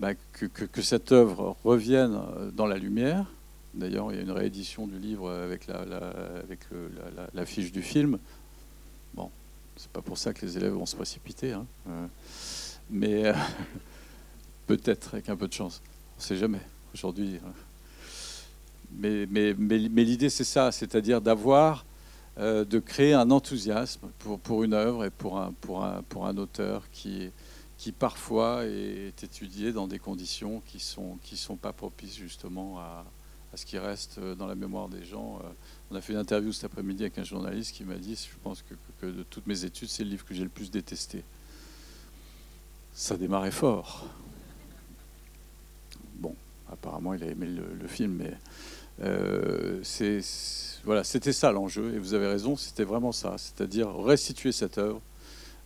bah, 0.00 0.14
que, 0.32 0.82
cette 0.82 1.12
œuvre 1.12 1.56
revienne 1.62 2.20
dans 2.54 2.66
la 2.66 2.76
lumière. 2.76 3.26
D'ailleurs, 3.72 4.10
il 4.10 4.16
y 4.16 4.18
a 4.18 4.22
une 4.22 4.32
réédition 4.32 4.88
du 4.88 4.98
livre 4.98 5.30
avec 5.30 5.68
la, 5.68 5.78
avec 6.42 6.58
la, 7.34 7.46
fiche 7.46 7.70
du 7.70 7.82
film. 7.82 8.18
Bon, 9.14 9.30
c'est 9.76 9.90
pas 9.90 10.02
pour 10.02 10.18
ça 10.18 10.34
que 10.34 10.44
les 10.44 10.56
élèves 10.56 10.72
vont 10.72 10.86
se 10.86 10.96
précipiter, 10.96 11.52
hein. 11.52 11.66
euh, 11.88 12.06
mais 12.90 13.26
euh, 13.26 13.32
peut-être 14.66 15.14
avec 15.14 15.28
un 15.28 15.36
peu 15.36 15.46
de 15.46 15.52
chance. 15.52 15.80
On 16.16 16.20
ne 16.20 16.24
sait 16.24 16.36
jamais 16.36 16.62
aujourd'hui. 16.94 17.38
Euh. 19.04 19.26
Mais, 19.30 20.04
l'idée, 20.04 20.30
c'est 20.30 20.44
ça, 20.44 20.72
c'est-à-dire 20.72 21.20
d'avoir, 21.20 21.84
de 22.38 22.78
créer 22.78 23.14
un 23.14 23.30
enthousiasme 23.30 24.08
pour, 24.42 24.62
une 24.62 24.74
œuvre 24.74 25.04
et 25.04 25.10
pour 25.10 25.38
un, 25.38 25.52
pour 25.60 25.84
un, 25.84 26.02
pour 26.02 26.26
un 26.26 26.36
auteur 26.36 26.82
qui, 26.90 27.30
qui 27.78 27.92
parfois 27.92 28.64
est 28.64 29.22
étudié 29.22 29.72
dans 29.72 29.86
des 29.86 29.98
conditions 29.98 30.62
qui 30.66 30.78
ne 30.78 30.82
sont, 30.82 31.18
qui 31.22 31.36
sont 31.36 31.56
pas 31.56 31.72
propices 31.72 32.16
justement 32.16 32.78
à, 32.78 33.04
à, 33.52 33.56
ce 33.56 33.66
qui 33.66 33.78
reste 33.78 34.18
dans 34.20 34.46
la 34.46 34.54
mémoire 34.54 34.88
des 34.88 35.04
gens. 35.04 35.40
Euh, 35.44 35.48
on 35.90 35.96
a 35.96 36.00
fait 36.00 36.12
une 36.12 36.18
interview 36.18 36.52
cet 36.52 36.64
après-midi 36.64 37.02
avec 37.02 37.18
un 37.18 37.24
journaliste 37.24 37.74
qui 37.74 37.84
m'a 37.84 37.96
dit, 37.96 38.14
je 38.16 38.36
pense 38.42 38.62
que, 38.62 39.06
de 39.06 39.22
toutes 39.24 39.46
mes 39.46 39.64
études, 39.64 39.88
c'est 39.88 40.04
le 40.04 40.10
livre 40.10 40.24
que 40.24 40.34
j'ai 40.34 40.42
le 40.42 40.48
plus 40.48 40.70
détesté. 40.70 41.22
Ça 42.92 43.16
démarrait 43.16 43.50
fort. 43.50 44.06
Apparemment 46.70 47.14
il 47.14 47.22
a 47.22 47.26
aimé 47.26 47.46
le, 47.46 47.88
film, 47.88 48.12
mais 48.12 48.32
euh, 49.02 49.80
c'est 49.82 50.20
voilà, 50.84 51.02
c'était 51.02 51.32
ça 51.32 51.50
l'enjeu, 51.50 51.94
et 51.94 51.98
vous 51.98 52.14
avez 52.14 52.28
raison, 52.28 52.56
c'était 52.56 52.84
vraiment 52.84 53.12
ça, 53.12 53.34
c'est-à-dire 53.38 53.92
restituer 53.96 54.52
cette 54.52 54.78
œuvre 54.78 55.00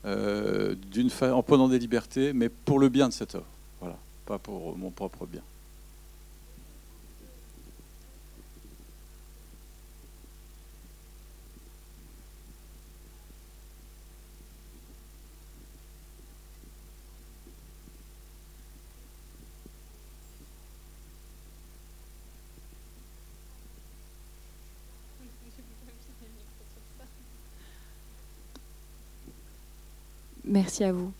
euh, 0.06 0.74
en 1.22 1.42
prenant 1.42 1.68
des 1.68 1.78
libertés, 1.78 2.32
mais 2.32 2.48
pour 2.48 2.78
le 2.78 2.88
bien 2.88 3.08
de 3.08 3.12
cette 3.12 3.34
œuvre. 3.34 3.46
Voilà, 3.80 3.98
pas 4.24 4.38
pour 4.38 4.76
mon 4.78 4.90
propre 4.90 5.26
bien. 5.26 5.42
Merci 30.50 30.82
à 30.82 30.92
vous. 30.92 31.12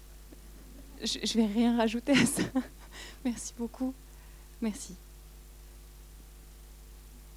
Je 1.05 1.38
ne 1.38 1.47
vais 1.47 1.53
rien 1.53 1.77
rajouter 1.77 2.11
à 2.12 2.27
ça. 2.27 2.43
Merci 3.25 3.55
beaucoup. 3.57 3.95
Merci. 4.61 4.97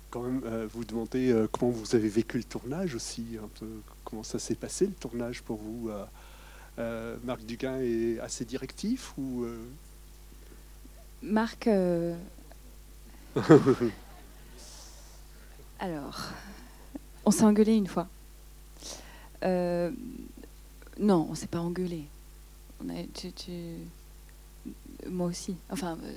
Quand 0.09 0.23
même, 0.23 0.41
euh, 0.43 0.67
vous 0.73 0.83
demandez 0.85 1.29
euh, 1.29 1.47
comment 1.51 1.71
vous 1.71 1.95
avez 1.95 2.09
vécu 2.09 2.37
le 2.37 2.45
tournage 2.45 2.95
aussi, 2.95 3.37
un 3.41 3.47
peu 3.59 3.67
comment 4.03 4.23
ça 4.23 4.39
s'est 4.39 4.55
passé 4.55 4.87
le 4.87 4.93
tournage 4.93 5.43
pour 5.43 5.57
vous. 5.57 5.91
Euh, 6.79 7.15
Marc 7.23 7.45
Duguin 7.45 7.79
est 7.79 8.19
assez 8.19 8.43
directif 8.43 9.13
ou 9.19 9.45
Marc. 11.21 11.67
Alors, 15.79 16.21
on 17.23 17.29
s'est 17.29 17.43
engueulé 17.43 17.75
une 17.75 17.85
fois. 17.87 18.07
Non, 20.99 21.27
on 21.29 21.35
s'est 21.35 21.47
pas 21.47 21.59
engueulé. 21.59 22.05
Moi 25.09 25.27
aussi. 25.27 25.55
Enfin, 25.69 25.97
euh, 26.03 26.15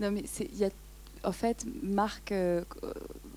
non, 0.00 0.10
mais 0.10 0.22
c'est, 0.26 0.52
y 0.54 0.64
a, 0.64 0.70
en 1.24 1.32
fait, 1.32 1.66
Marc, 1.82 2.32
euh, 2.32 2.64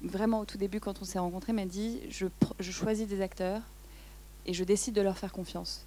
vraiment 0.01 0.39
au 0.41 0.45
tout 0.45 0.57
début, 0.57 0.79
quand 0.79 1.01
on 1.01 1.05
s'est 1.05 1.19
rencontrés, 1.19 1.53
m'a 1.53 1.65
dit 1.65 1.99
je, 2.09 2.27
je 2.59 2.71
choisis 2.71 3.07
des 3.07 3.21
acteurs 3.21 3.61
et 4.45 4.53
je 4.53 4.63
décide 4.63 4.95
de 4.95 5.01
leur 5.01 5.17
faire 5.17 5.31
confiance. 5.31 5.85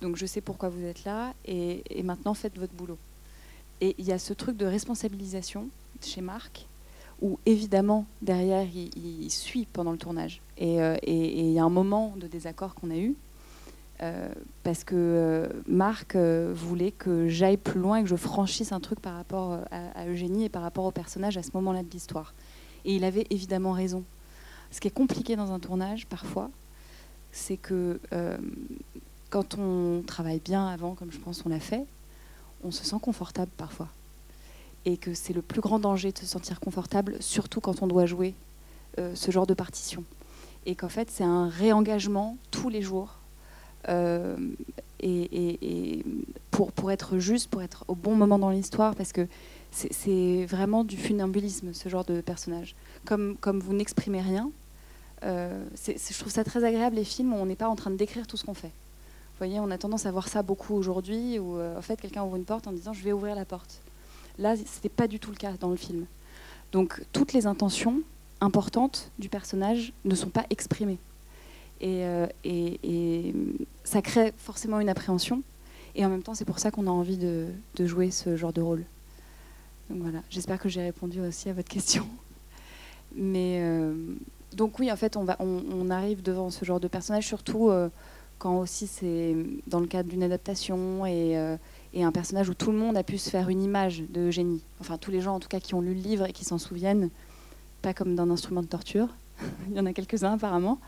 Donc 0.00 0.16
je 0.16 0.26
sais 0.26 0.40
pourquoi 0.40 0.68
vous 0.68 0.84
êtes 0.84 1.04
là 1.04 1.34
et, 1.44 1.82
maintenant 2.02 2.34
faites 2.34 2.56
votre 2.58 2.72
boulot. 2.72 2.98
Et 3.80 3.94
il 3.98 4.04
y 4.04 4.12
a 4.12 4.18
ce 4.18 4.32
truc 4.32 4.56
de 4.56 4.66
responsabilisation 4.66 5.68
chez 6.02 6.20
Marc 6.20 6.66
où 7.20 7.38
évidemment 7.46 8.06
derrière 8.22 8.66
il, 8.72 9.30
suit 9.30 9.66
pendant 9.72 9.92
le 9.92 9.98
tournage. 9.98 10.40
Euh, 10.60 10.96
et 11.02 11.40
il 11.40 11.52
y 11.52 11.58
a 11.58 11.64
un 11.64 11.70
moment 11.70 12.14
de 12.16 12.26
désaccord 12.26 12.74
qu'on 12.74 12.90
a 12.90 12.96
eu 12.96 13.16
euh, 14.00 14.28
parce 14.62 14.84
que 14.84 14.94
euh, 14.94 15.48
Marc 15.66 16.14
euh, 16.14 16.52
voulait 16.54 16.92
que 16.92 17.28
j'aille 17.28 17.56
plus 17.56 17.80
loin 17.80 17.96
et 17.96 18.02
que 18.02 18.08
je 18.08 18.14
franchisse 18.14 18.70
un 18.70 18.78
truc 18.78 19.00
par 19.00 19.14
rapport 19.14 19.58
à, 19.72 20.06
Eugénie 20.06 20.44
et 20.44 20.48
par 20.48 20.62
rapport 20.62 20.84
au 20.84 20.92
personnage 20.92 21.36
à 21.36 21.42
ce 21.42 21.50
moment-là 21.54 21.82
de 21.82 21.90
l'histoire. 21.90 22.32
Et 22.84 22.94
il 22.94 23.04
avait 23.04 23.26
évidemment 23.30 23.72
raison. 23.72 24.04
Ce 24.70 24.80
qui 24.80 24.86
est 24.86 24.92
compliqué 24.92 25.34
dans 25.34 25.52
un 25.52 25.58
tournage, 25.58 26.06
parfois, 26.06 26.50
c'est 27.32 27.56
que 27.56 28.00
quand 29.30 29.58
on 29.58 30.02
travaille 30.06 30.40
bien 30.40 30.66
avant, 30.66 30.94
comme 30.94 31.10
je 31.10 31.18
pense 31.18 31.44
on 31.44 31.48
l'a 31.48 31.60
fait, 31.60 31.84
on 32.62 32.70
se 32.70 32.84
sent 32.84 32.96
confortable 33.02 33.50
parfois. 33.56 33.88
Et 34.84 34.96
que 34.96 35.12
c'est 35.12 35.32
le 35.32 35.42
plus 35.42 35.60
grand 35.60 35.78
danger 35.78 36.12
de 36.12 36.18
se 36.18 36.26
sentir 36.26 36.60
confortable, 36.60 37.16
surtout 37.20 37.60
quand 37.60 37.82
on 37.82 37.86
doit 37.86 38.06
jouer 38.06 38.34
ce 38.96 39.30
genre 39.30 39.46
de 39.46 39.54
partition. 39.54 40.04
Et 40.66 40.74
qu'en 40.74 40.88
fait, 40.88 41.10
c'est 41.10 41.24
un 41.24 41.48
réengagement 41.48 42.36
tous 42.50 42.68
les 42.68 42.82
jours. 42.82 43.17
Euh, 43.88 44.36
et, 45.00 46.04
pour, 46.50 46.90
être 46.90 47.18
juste, 47.18 47.50
pour 47.50 47.62
être 47.62 47.84
au 47.86 47.94
bon 47.94 48.16
moment 48.16 48.38
dans 48.38 48.50
l'histoire, 48.50 48.96
parce 48.96 49.12
que 49.12 49.28
c'est 49.70 50.44
vraiment 50.46 50.82
du 50.82 50.96
funambulisme, 50.96 51.72
ce 51.72 51.88
genre 51.88 52.04
de 52.04 52.20
personnage. 52.20 52.74
Comme, 53.04 53.36
comme 53.36 53.60
vous 53.60 53.74
n'exprimez 53.74 54.20
rien, 54.20 54.50
euh, 55.24 55.64
je 55.86 56.18
trouve 56.18 56.32
ça 56.32 56.42
très 56.42 56.64
agréable, 56.64 56.96
les 56.96 57.04
films 57.04 57.32
où 57.32 57.36
on 57.36 57.46
n'est 57.46 57.56
pas 57.56 57.68
en 57.68 57.76
train 57.76 57.90
de 57.90 57.96
décrire 57.96 58.26
tout 58.26 58.36
ce 58.36 58.44
qu'on 58.44 58.54
fait. 58.54 58.68
Vous 58.68 59.44
voyez, 59.46 59.60
on 59.60 59.70
a 59.70 59.78
tendance 59.78 60.04
à 60.06 60.10
voir 60.10 60.26
ça 60.26 60.42
beaucoup 60.42 60.74
aujourd'hui, 60.74 61.38
où 61.38 61.60
en 61.60 61.82
fait, 61.82 62.00
quelqu'un 62.00 62.24
ouvre 62.24 62.36
une 62.36 62.44
porte 62.44 62.66
en 62.66 62.72
disant 62.72 62.92
je 62.92 63.04
vais 63.04 63.12
ouvrir 63.12 63.36
la 63.36 63.44
porte. 63.44 63.80
Là, 64.38 64.56
ce 64.56 64.62
n'était 64.62 64.88
pas 64.88 65.06
du 65.06 65.20
tout 65.20 65.30
le 65.30 65.36
cas 65.36 65.52
dans 65.60 65.70
le 65.70 65.76
film. 65.76 66.06
Donc, 66.72 67.02
toutes 67.12 67.32
les 67.32 67.46
intentions 67.46 68.02
importantes 68.40 69.10
du 69.18 69.28
personnage 69.28 69.92
ne 70.04 70.14
sont 70.14 70.28
pas 70.28 70.44
exprimées. 70.50 70.98
Et, 71.80 72.04
euh, 72.04 73.32
ça 73.84 74.02
crée 74.02 74.32
forcément 74.36 74.80
une 74.80 74.88
appréhension. 74.88 75.42
Et 75.94 76.04
en 76.04 76.08
même 76.08 76.22
temps, 76.22 76.34
c'est 76.34 76.44
pour 76.44 76.58
ça 76.58 76.70
qu'on 76.70 76.86
a 76.86 76.90
envie 76.90 77.18
de, 77.18 77.48
jouer 77.78 78.10
ce 78.10 78.36
genre 78.36 78.52
de 78.52 78.60
rôle. 78.60 78.84
Donc 79.90 80.02
voilà, 80.02 80.22
j'espère 80.28 80.58
que 80.58 80.68
j'ai 80.68 80.82
répondu 80.82 81.20
aussi 81.20 81.48
à 81.48 81.52
votre 81.52 81.68
question. 81.68 82.06
Mais 83.14 83.60
euh, 83.62 83.94
donc 84.54 84.78
oui, 84.78 84.92
en 84.92 84.96
fait, 84.96 85.16
on, 85.16 85.90
arrive 85.90 86.22
devant 86.22 86.50
ce 86.50 86.64
genre 86.64 86.78
de 86.78 86.88
personnage, 86.88 87.26
surtout 87.26 87.70
euh, 87.70 87.88
quand 88.38 88.58
aussi 88.58 88.86
c'est 88.86 89.34
dans 89.66 89.80
le 89.80 89.86
cadre 89.86 90.10
d'une 90.10 90.22
adaptation 90.22 91.06
et, 91.06 91.56
et 91.94 92.04
un 92.04 92.12
personnage 92.12 92.48
où 92.48 92.54
tout 92.54 92.70
le 92.70 92.78
monde 92.78 92.96
a 92.96 93.02
pu 93.02 93.18
se 93.18 93.30
faire 93.30 93.48
une 93.48 93.62
image 93.62 94.02
de 94.10 94.30
génie. 94.30 94.62
Enfin, 94.80 94.98
tous 94.98 95.10
les 95.10 95.20
gens 95.20 95.34
en 95.34 95.40
tout 95.40 95.48
cas 95.48 95.58
qui 95.58 95.74
ont 95.74 95.80
lu 95.80 95.94
le 95.94 96.00
livre 96.00 96.26
et 96.26 96.32
qui 96.32 96.44
s'en 96.44 96.58
souviennent, 96.58 97.10
pas 97.82 97.94
comme 97.94 98.14
d'un 98.14 98.30
instrument 98.30 98.62
de 98.62 98.66
torture, 98.66 99.08
il 99.70 99.76
y 99.76 99.80
en 99.80 99.86
a 99.86 99.92
quelques-uns 99.92 100.34
apparemment, 100.34 100.78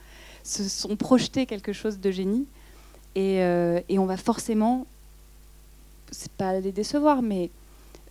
se 0.42 0.68
sont 0.68 0.96
projetés 0.96 1.46
quelque 1.46 1.72
chose 1.72 2.00
de 2.00 2.10
génie. 2.10 2.46
Et, 3.14 3.42
euh, 3.42 3.80
et 3.88 3.98
on 3.98 4.06
va 4.06 4.16
forcément, 4.16 4.86
c'est 6.10 6.32
pas 6.32 6.60
les 6.60 6.72
décevoir, 6.72 7.22
mais 7.22 7.50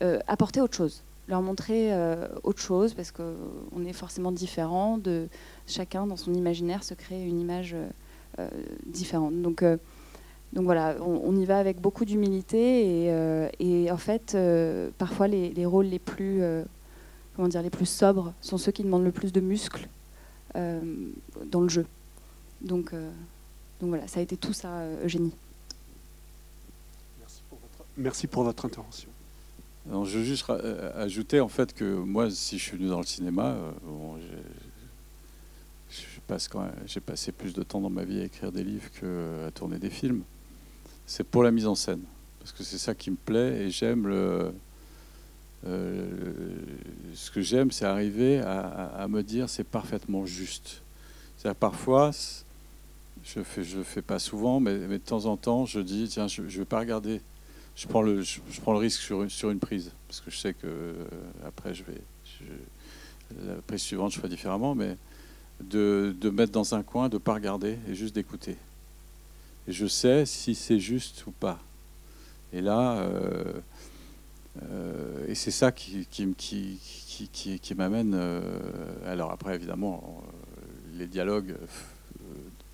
euh, 0.02 0.20
apporter 0.28 0.62
autre 0.62 0.76
chose, 0.76 1.04
leur 1.28 1.42
montrer 1.42 1.94
euh, 1.94 2.28
autre 2.44 2.62
chose, 2.62 2.94
parce 2.94 3.12
qu'on 3.12 3.86
est 3.86 3.94
forcément 3.94 4.32
différent, 4.32 4.98
de 4.98 5.28
chacun 5.68 6.06
dans 6.06 6.18
son 6.18 6.34
imaginaire 6.34 6.84
se 6.84 6.94
crée 6.94 7.24
une 7.24 7.40
image 7.40 7.76
différente. 8.86 9.42
Donc 9.42 9.66
donc 10.54 10.64
voilà, 10.64 10.96
on, 11.02 11.36
y 11.36 11.46
va 11.46 11.60
avec 11.60 11.82
beaucoup 11.82 12.06
d'humilité 12.06 13.12
et, 13.60 13.92
en 13.92 13.98
fait, 13.98 14.38
parfois 14.98 15.28
les, 15.28 15.66
rôles 15.66 15.88
les 15.88 16.00
plus, 16.00 16.42
comment 17.36 17.50
dire, 17.50 17.62
les 17.62 17.70
plus 17.70 17.86
sobres 17.86 18.34
sont 18.40 18.58
ceux 18.58 18.72
qui 18.72 18.84
demandent 18.84 19.04
le 19.04 19.12
plus 19.12 19.34
de 19.34 19.42
muscles 19.42 19.90
dans 20.56 21.62
le 21.62 21.68
jeu. 21.68 21.86
Donc, 22.62 22.92
donc 22.92 23.90
voilà, 23.90 24.08
ça 24.08 24.20
a 24.20 24.24
été 24.24 24.36
tout 24.38 24.54
ça, 24.54 24.86
Eugénie. 25.04 25.34
Merci 27.98 28.28
pour 28.28 28.44
votre, 28.44 28.66
intervention. 28.66 29.10
je 29.88 30.18
veux 30.20 30.24
juste 30.24 30.50
ajouter 30.96 31.42
en 31.42 31.50
fait 31.50 31.74
que 31.74 31.96
moi, 31.96 32.30
si 32.30 32.58
je 32.58 32.64
suis 32.64 32.78
venu 32.78 32.88
dans 32.90 33.00
le 33.00 33.06
cinéma, 33.06 33.58
j'ai 36.86 37.00
passé 37.02 37.32
plus 37.32 37.54
de 37.54 37.64
temps 37.64 37.82
dans 37.82 37.90
ma 37.90 38.04
vie 38.04 38.22
à 38.22 38.26
écrire 38.26 38.52
des 38.52 38.64
livres 38.64 38.90
qu'à 38.92 39.52
tourner 39.52 39.80
des 39.80 39.90
films 39.90 40.24
c'est 41.10 41.24
pour 41.24 41.42
la 41.42 41.50
mise 41.50 41.66
en 41.66 41.74
scène. 41.74 42.04
Parce 42.38 42.52
que 42.52 42.64
c'est 42.64 42.78
ça 42.78 42.94
qui 42.94 43.10
me 43.10 43.16
plaît 43.16 43.64
et 43.64 43.72
j'aime 43.72 44.08
le. 44.08 44.54
Euh, 45.66 46.08
ce 47.16 47.32
que 47.32 47.42
j'aime, 47.42 47.72
c'est 47.72 47.86
arriver 47.86 48.40
à, 48.40 49.08
me 49.10 49.24
dire 49.24 49.50
c'est 49.50 49.64
parfaitement 49.64 50.26
juste. 50.26 50.84
cest 51.38 51.54
parfois, 51.56 52.12
je 53.36 53.44
fais, 53.44 53.64
je 53.64 53.82
fais 53.84 54.02
pas 54.02 54.20
souvent, 54.20 54.60
mais, 54.60 54.78
de 54.78 54.98
temps 54.98 55.26
en 55.26 55.38
temps, 55.38 55.66
je 55.66 55.80
dis 55.80 56.08
tiens, 56.08 56.28
je, 56.28 56.42
ne 56.42 56.48
vais 56.48 56.66
pas 56.66 56.80
regarder. 56.80 57.22
Je 57.76 57.88
prends 57.88 58.02
le, 58.02 58.22
le 58.22 58.78
risque 58.78 59.02
sur 59.02 59.24
une, 59.24 59.30
sur 59.30 59.52
une 59.52 59.60
prise 59.60 59.92
parce 60.08 60.22
que 60.22 60.32
je 60.32 60.38
sais 60.38 60.54
que 60.54 60.66
euh, 60.66 61.06
après 61.46 61.74
je 61.74 61.84
vais, 61.84 62.02
la 63.46 63.56
prise 63.68 63.82
suivante, 63.82 64.12
je 64.12 64.18
ferai 64.18 64.28
différemment, 64.28 64.76
mais 64.76 64.98
de, 65.62 66.14
mettre 66.34 66.52
dans 66.52 66.74
un 66.76 66.84
coin, 66.84 67.10
de 67.10 67.18
pas 67.18 67.36
regarder 67.36 67.78
et 67.88 67.96
juste 67.96 68.16
d'écouter 68.16 68.58
je 69.68 69.86
sais 69.86 70.26
si 70.26 70.56
c'est 70.56 70.80
juste 70.80 71.28
ou 71.28 71.32
pas. 71.32 71.60
Et 72.54 72.62
là, 72.62 73.02
euh, 73.02 73.54
euh, 74.64 75.28
et 75.28 75.36
c'est 75.36 75.52
ça 75.52 75.72
qui, 75.72 76.08
qui, 76.08 77.76
m'amène. 77.78 78.20
Alors 79.06 79.32
après, 79.32 79.54
évidemment, 79.54 80.24
les 80.96 81.06
dialogues 81.06 81.56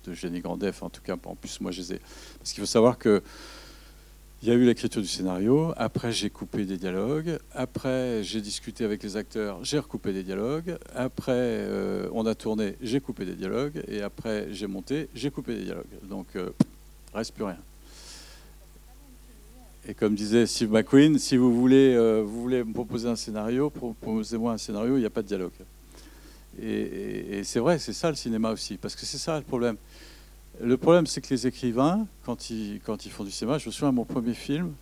de 0.08 0.14
Jenny 0.14 0.40
Grandef, 0.40 0.82
en 0.82 0.90
tout 0.90 1.02
cas, 1.02 1.16
en 1.24 1.34
plus, 1.34 1.60
moi, 1.60 1.70
je 1.70 1.80
les 1.80 1.94
ai. 1.94 2.00
Parce 2.38 2.52
qu'il 2.52 2.60
faut 2.60 2.66
savoir 2.66 2.98
que. 2.98 3.22
Il 4.42 4.48
y 4.48 4.52
a 4.52 4.54
eu 4.54 4.66
l'écriture 4.66 5.00
du 5.00 5.08
scénario, 5.08 5.72
après 5.78 6.12
j'ai 6.12 6.28
coupé 6.28 6.66
des 6.66 6.76
dialogues, 6.76 7.38
après 7.54 8.22
j'ai 8.22 8.42
discuté 8.42 8.84
avec 8.84 9.02
les 9.02 9.16
acteurs, 9.16 9.64
j'ai 9.64 9.78
recoupé 9.78 10.12
des 10.12 10.22
dialogues, 10.22 10.76
après 10.94 11.66
on 12.12 12.26
a 12.26 12.34
tourné, 12.34 12.76
j'ai 12.82 13.00
coupé 13.00 13.24
des 13.24 13.34
dialogues, 13.34 13.82
et 13.88 14.02
après 14.02 14.48
j'ai 14.52 14.66
monté, 14.66 15.08
j'ai 15.14 15.30
coupé 15.30 15.54
des 15.54 15.64
dialogues. 15.64 15.86
Donc 16.02 16.26
reste 17.14 17.34
plus 17.34 17.44
rien. 17.44 17.58
Et 19.88 19.94
comme 19.94 20.16
disait 20.16 20.46
Steve 20.46 20.72
McQueen, 20.72 21.16
si 21.18 21.36
vous 21.36 21.54
voulez, 21.54 21.94
euh, 21.94 22.22
vous 22.24 22.42
voulez 22.42 22.64
me 22.64 22.72
proposer 22.72 23.08
un 23.08 23.14
scénario, 23.14 23.70
proposez-moi 23.70 24.52
un 24.52 24.58
scénario, 24.58 24.96
il 24.96 25.00
n'y 25.00 25.06
a 25.06 25.10
pas 25.10 25.22
de 25.22 25.28
dialogue. 25.28 25.52
Et, 26.62 27.42
c'est 27.44 27.60
vrai, 27.60 27.78
c'est 27.78 27.92
ça 27.92 28.08
le 28.08 28.16
cinéma 28.16 28.50
aussi, 28.50 28.76
parce 28.76 28.94
que 28.94 29.04
c'est 29.04 29.18
ça 29.18 29.38
le 29.38 29.44
problème. 29.44 29.76
Le 30.60 30.76
problème, 30.76 31.06
c'est 31.06 31.20
que 31.20 31.28
les 31.30 31.46
écrivains, 31.46 32.06
quand 32.24 32.50
ils, 32.50 32.80
quand 32.84 33.04
ils 33.04 33.12
font 33.12 33.24
du 33.24 33.30
cinéma, 33.30 33.58
je 33.58 33.66
me 33.66 33.72
souviens 33.72 33.90
de 33.90 33.96
mon 33.96 34.04
premier 34.04 34.34
film, 34.34 34.72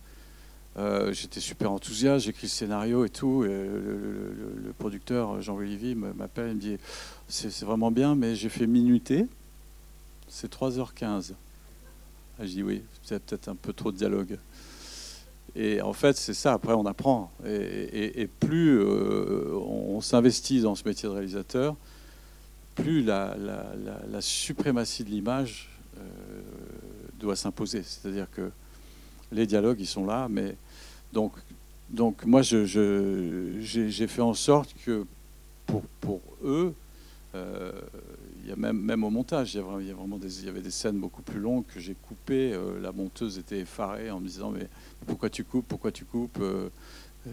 euh, 0.77 1.13
j'étais 1.13 1.39
super 1.39 1.71
enthousiaste, 1.71 2.25
j'écris 2.25 2.47
le 2.47 2.51
scénario 2.51 3.05
et 3.05 3.09
tout, 3.09 3.43
et 3.45 3.49
le, 3.49 4.73
producteur 4.77 5.41
Jean-Louis 5.41 5.95
m'appelle, 5.95 6.49
il 6.49 6.55
me 6.55 6.61
dit, 6.61 6.77
c'est 7.27 7.63
vraiment 7.63 7.91
bien, 7.91 8.15
mais 8.15 8.35
j'ai 8.35 8.49
fait 8.49 8.67
minuter, 8.67 9.25
c'est 10.27 10.51
3h15. 10.51 11.33
Ah, 12.37 12.45
je 12.45 12.51
dis 12.51 12.63
oui, 12.63 12.81
c'est 13.03 13.23
peut-être 13.23 13.47
un 13.47 13.55
peu 13.55 13.71
trop 13.71 13.91
de 13.91 13.97
dialogue. 13.97 14.37
Et 15.55 15.81
en 15.81 15.93
fait, 15.93 16.17
c'est 16.17 16.33
ça, 16.33 16.53
après 16.53 16.73
on 16.73 16.85
apprend. 16.85 17.31
Et, 17.45 18.27
plus 18.39 18.79
euh, 18.79 19.53
on, 19.55 20.01
s'investit 20.01 20.61
dans 20.61 20.75
ce 20.75 20.85
métier 20.85 21.07
de 21.07 21.13
réalisateur, 21.13 21.75
plus 22.75 23.03
la, 23.03 23.35
suprématie 24.19 25.03
de 25.05 25.09
l'image 25.09 25.69
euh, 25.97 26.01
doit 27.19 27.37
s'imposer. 27.37 27.83
C'est-à-dire 27.83 28.29
que 28.29 28.51
les 29.31 29.47
dialogues, 29.47 29.79
ils 29.79 29.87
sont 29.87 30.05
là, 30.05 30.27
mais 30.29 30.57
donc, 31.13 31.31
donc 31.89 32.25
moi, 32.25 32.41
j'ai 32.41 34.07
fait 34.07 34.21
en 34.21 34.33
sorte 34.33 34.75
que 34.85 35.05
pour, 35.65 35.83
pour 36.01 36.21
eux, 36.43 36.73
il 38.43 38.49
y 38.49 38.51
a 38.51 38.55
même, 38.55 38.79
même 38.79 39.03
au 39.03 39.09
montage, 39.09 39.55
il 39.55 40.45
y, 40.45 40.49
avait 40.49 40.61
des 40.61 40.71
scènes 40.71 40.99
beaucoup 40.99 41.23
plus 41.23 41.39
longues 41.39 41.65
que 41.65 41.79
j'ai 41.79 41.95
coupées. 41.95 42.53
Euh, 42.53 42.79
la 42.79 42.91
monteuse 42.91 43.39
était 43.39 43.59
effarée 43.59 44.11
en 44.11 44.19
me 44.19 44.27
disant 44.27 44.51
mais 44.51 44.67
pourquoi 45.07 45.29
tu 45.29 45.43
coupes, 45.43 45.67
pourquoi 45.67 45.91
tu 45.91 46.05
coupes, 46.05 46.37
euh, 46.39 46.69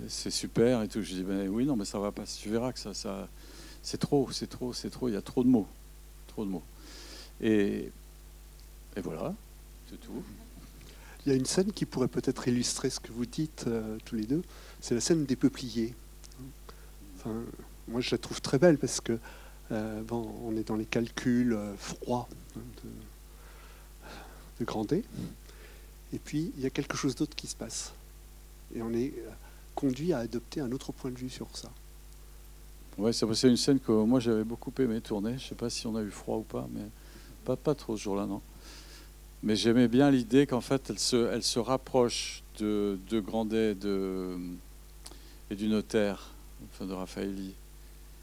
c'est 0.08 0.30
super 0.30 0.82
et 0.82 0.88
tout. 0.88 1.02
Je 1.02 1.14
dis 1.14 1.22
ben 1.22 1.48
oui 1.48 1.66
non 1.66 1.76
mais 1.76 1.84
ça 1.84 1.98
va 1.98 2.12
pas. 2.12 2.24
Tu 2.24 2.48
verras 2.48 2.72
que 2.72 2.78
ça, 2.78 2.94
ça 2.94 3.28
c'est 3.82 3.98
trop, 3.98 4.30
c'est 4.30 4.46
trop, 4.46 4.72
c'est 4.72 4.90
trop. 4.90 5.08
Il 5.08 5.14
y 5.14 5.16
a 5.16 5.22
trop 5.22 5.44
de 5.44 5.48
mots, 5.48 5.66
trop 6.28 6.44
de 6.44 6.50
mots. 6.50 6.62
Et, 7.40 7.90
et 8.96 9.00
voilà, 9.02 9.34
c'est 9.90 10.00
tout. 10.00 10.22
Il 11.24 11.30
y 11.30 11.34
a 11.34 11.38
une 11.38 11.46
scène 11.46 11.72
qui 11.72 11.84
pourrait 11.84 12.08
peut-être 12.08 12.48
illustrer 12.48 12.90
ce 12.90 13.00
que 13.00 13.12
vous 13.12 13.26
dites 13.26 13.64
euh, 13.68 13.96
tous 14.04 14.16
les 14.16 14.24
deux. 14.24 14.42
C'est 14.80 14.94
la 14.94 15.00
scène 15.00 15.24
des 15.24 15.36
peupliers. 15.36 15.94
Moi, 17.86 18.00
je 18.00 18.10
la 18.10 18.18
trouve 18.18 18.40
très 18.40 18.58
belle 18.58 18.78
parce 18.78 19.00
que 19.00 19.12
euh, 19.12 19.18
bon, 20.02 20.30
on 20.44 20.56
est 20.56 20.68
dans 20.68 20.76
les 20.76 20.84
calculs 20.84 21.54
euh, 21.54 21.74
froids 21.76 22.28
hein, 22.56 22.60
de, 24.60 24.64
Grandet. 24.64 25.02
Et 26.12 26.18
puis, 26.18 26.52
il 26.56 26.62
y 26.62 26.66
a 26.66 26.70
quelque 26.70 26.96
chose 26.96 27.16
d'autre 27.16 27.34
qui 27.34 27.46
se 27.46 27.56
passe. 27.56 27.92
Et 28.74 28.82
on 28.82 28.92
est 28.92 29.12
euh, 29.18 29.30
conduit 29.74 30.12
à 30.12 30.18
adopter 30.18 30.60
un 30.60 30.70
autre 30.72 30.92
point 30.92 31.10
de 31.10 31.18
vue 31.18 31.30
sur 31.30 31.48
ça. 31.56 31.70
Ouais, 32.98 33.12
c'est 33.12 33.48
une 33.48 33.56
scène 33.56 33.80
que 33.80 33.90
moi 33.90 34.20
j'avais 34.20 34.44
beaucoup 34.44 34.72
aimé 34.78 35.00
tourner. 35.00 35.30
Je 35.30 35.44
ne 35.44 35.48
sais 35.48 35.54
pas 35.54 35.70
si 35.70 35.86
on 35.86 35.96
a 35.96 36.02
eu 36.02 36.10
froid 36.10 36.36
ou 36.36 36.42
pas, 36.42 36.68
mais 36.72 37.56
pas, 37.56 37.74
trop 37.74 37.96
ce 37.96 38.02
jour-là, 38.02 38.26
non. 38.26 38.40
Mais 39.42 39.56
j'aimais 39.56 39.88
bien 39.88 40.10
l'idée 40.10 40.46
qu'en 40.46 40.60
fait, 40.60 40.90
elle 40.90 41.42
se, 41.42 41.58
rapproche 41.58 42.44
de, 42.58 42.98
de 43.08 43.18
Grandet 43.18 43.74
de, 43.74 44.36
et 45.50 45.56
du 45.56 45.68
notaire, 45.68 46.30
enfin 46.70 46.86
de 46.86 46.92
Raphaëli, 46.92 47.54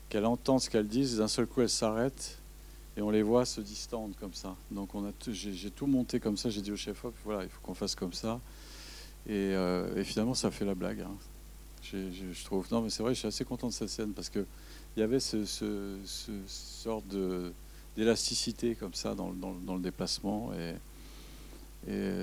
qu'elle 0.10 0.26
entend 0.26 0.60
ce 0.60 0.70
qu'elle 0.70 0.88
dit, 0.88 1.16
d'un 1.18 1.28
seul 1.28 1.46
coup 1.46 1.62
elle 1.62 1.70
s'arrête 1.70 2.40
et 2.98 3.02
on 3.02 3.12
les 3.12 3.24
voit 3.24 3.46
se 3.46 3.62
distendre 3.62 4.16
comme 4.20 4.34
ça. 4.34 4.56
Donc 4.72 4.94
on 4.96 5.06
a 5.06 5.12
j'ai 5.32 5.72
tout 5.72 5.88
monté 5.88 6.20
comme 6.20 6.36
ça. 6.36 6.50
J'ai 6.50 6.62
dit 6.62 6.72
au 6.72 6.76
chef 6.76 7.06
op, 7.06 7.16
voilà, 7.24 7.44
il 7.44 7.50
faut 7.50 7.62
qu'on 7.62 7.74
fasse 7.74 7.96
comme 7.96 8.14
ça. 8.14 8.42
Et, 9.28 9.32
euh, 9.32 10.04
finalement, 10.04 10.34
ça 10.34 10.52
fait 10.52 10.66
la 10.66 10.76
blague. 10.76 11.02
Hein. 11.02 11.16
je 11.94 12.44
trouve. 12.44 12.68
Non, 12.72 12.82
mais 12.82 12.90
c'est 12.90 13.04
vrai, 13.04 13.14
je 13.14 13.20
suis 13.20 13.28
assez 13.28 13.46
content 13.46 13.68
de 13.68 13.74
cette 13.74 13.90
scène 13.90 14.12
parce 14.12 14.30
que 14.30 14.46
il 14.98 15.00
y 15.00 15.04
avait 15.04 15.20
ce, 15.20 15.46
ce, 15.46 15.98
d'élasticité 17.96 18.76
comme 18.76 18.94
ça 18.94 19.16
dans, 19.16 19.32
dans, 19.32 19.76
le 19.76 19.82
déplacement 19.82 20.52
et, 20.54 20.76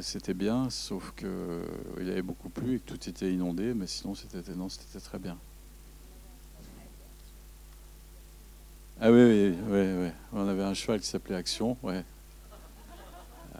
c'était 0.03 0.35
bien, 0.35 0.69
sauf 0.69 1.13
que 1.17 1.63
il 1.99 2.07
y 2.07 2.11
avait 2.11 2.23
beaucoup 2.23 2.51
plu 2.51 2.77
et 2.77 2.79
que 2.81 2.85
tout 2.85 3.09
était 3.09 3.33
inondé, 3.33 3.73
mais 3.73 3.87
sinon 3.87 4.15
c'était 4.15 4.55
non, 4.55 4.69
c'était 4.69 5.01
très 5.01 5.19
bien. 5.19 5.39
Ah 8.99 9.11
oui, 9.11 9.23
oui, 9.23 9.55
oui, 9.69 10.05
oui, 10.05 10.09
On 10.33 10.49
avait 10.49 10.63
un 10.63 10.73
cheval 10.73 11.01
qui 11.01 11.07
s'appelait 11.07 11.37
Action, 11.37 11.77
ouais. 11.83 12.03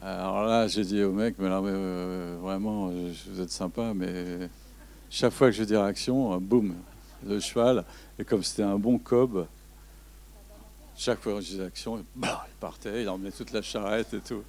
Alors 0.01 0.45
là, 0.45 0.67
j'ai 0.67 0.83
dit 0.83 1.03
au 1.03 1.11
mec, 1.11 1.35
mais 1.37 1.47
là, 1.47 1.59
euh, 1.59 2.37
vraiment, 2.41 2.87
vous 2.87 3.39
êtes 3.39 3.51
sympa, 3.51 3.93
mais 3.93 4.49
chaque 5.11 5.33
fois 5.33 5.49
que 5.49 5.55
je 5.55 5.63
dis 5.63 5.75
Action, 5.75 6.33
euh, 6.33 6.39
boum, 6.39 6.75
le 7.23 7.39
cheval, 7.39 7.85
et 8.17 8.25
comme 8.25 8.41
c'était 8.41 8.63
un 8.63 8.79
bon 8.79 8.97
cob, 8.97 9.45
chaque 10.95 11.19
fois 11.19 11.35
que 11.35 11.41
je 11.41 11.49
disais 11.49 11.65
Action, 11.65 12.03
bah, 12.15 12.47
il 12.49 12.55
partait, 12.59 13.03
il 13.03 13.09
emmenait 13.09 13.31
toute 13.31 13.51
la 13.51 13.61
charrette 13.61 14.15
et 14.15 14.21
tout. 14.21 14.43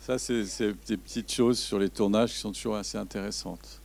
Ça, 0.00 0.18
c'est 0.18 0.42
des 0.88 0.96
petites 0.96 1.30
choses 1.30 1.60
sur 1.60 1.78
les 1.78 1.88
tournages 1.88 2.32
qui 2.32 2.38
sont 2.38 2.50
toujours 2.50 2.74
assez 2.74 2.98
intéressantes. 2.98 3.80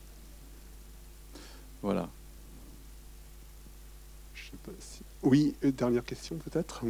Voilà. 1.84 2.10
Oui, 5.24 5.56
dernière 5.64 6.04
question 6.04 6.38
peut-être 6.38 6.82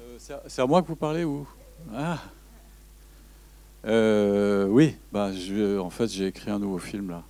euh, 0.00 0.18
C'est 0.46 0.62
à 0.62 0.66
moi 0.66 0.82
que 0.82 0.88
vous 0.88 0.96
parlez 0.96 1.24
ou? 1.24 1.46
Ah. 1.94 2.18
Euh, 3.84 4.66
oui, 4.66 4.96
bah, 5.12 5.32
je, 5.32 5.78
en 5.78 5.90
fait 5.90 6.08
j'ai 6.08 6.26
écrit 6.28 6.50
un 6.50 6.58
nouveau 6.58 6.78
film 6.78 7.10
là. 7.10 7.24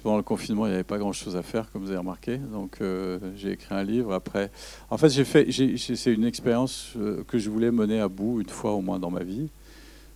Pendant 0.00 0.16
le 0.16 0.22
confinement, 0.22 0.66
il 0.66 0.70
n'y 0.70 0.74
avait 0.74 0.84
pas 0.84 0.98
grand-chose 0.98 1.36
à 1.36 1.42
faire, 1.42 1.70
comme 1.70 1.82
vous 1.82 1.90
avez 1.90 1.98
remarqué. 1.98 2.38
Donc, 2.38 2.78
euh, 2.80 3.18
j'ai 3.36 3.52
écrit 3.52 3.74
un 3.74 3.84
livre. 3.84 4.14
Après, 4.14 4.50
en 4.90 4.96
fait, 4.96 5.10
j'ai 5.10 5.24
fait. 5.24 5.48
C'est 5.76 6.12
une 6.12 6.24
expérience 6.24 6.94
euh, 6.96 7.22
que 7.28 7.38
je 7.38 7.50
voulais 7.50 7.70
mener 7.70 8.00
à 8.00 8.08
bout 8.08 8.40
une 8.40 8.48
fois 8.48 8.72
au 8.72 8.80
moins 8.80 8.98
dans 8.98 9.10
ma 9.10 9.22
vie. 9.22 9.48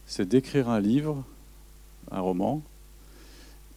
C'est 0.07 0.27
d'écrire 0.27 0.71
un 0.71 0.81
livre, 0.81 1.23
un 2.11 2.21
roman, 2.21 2.63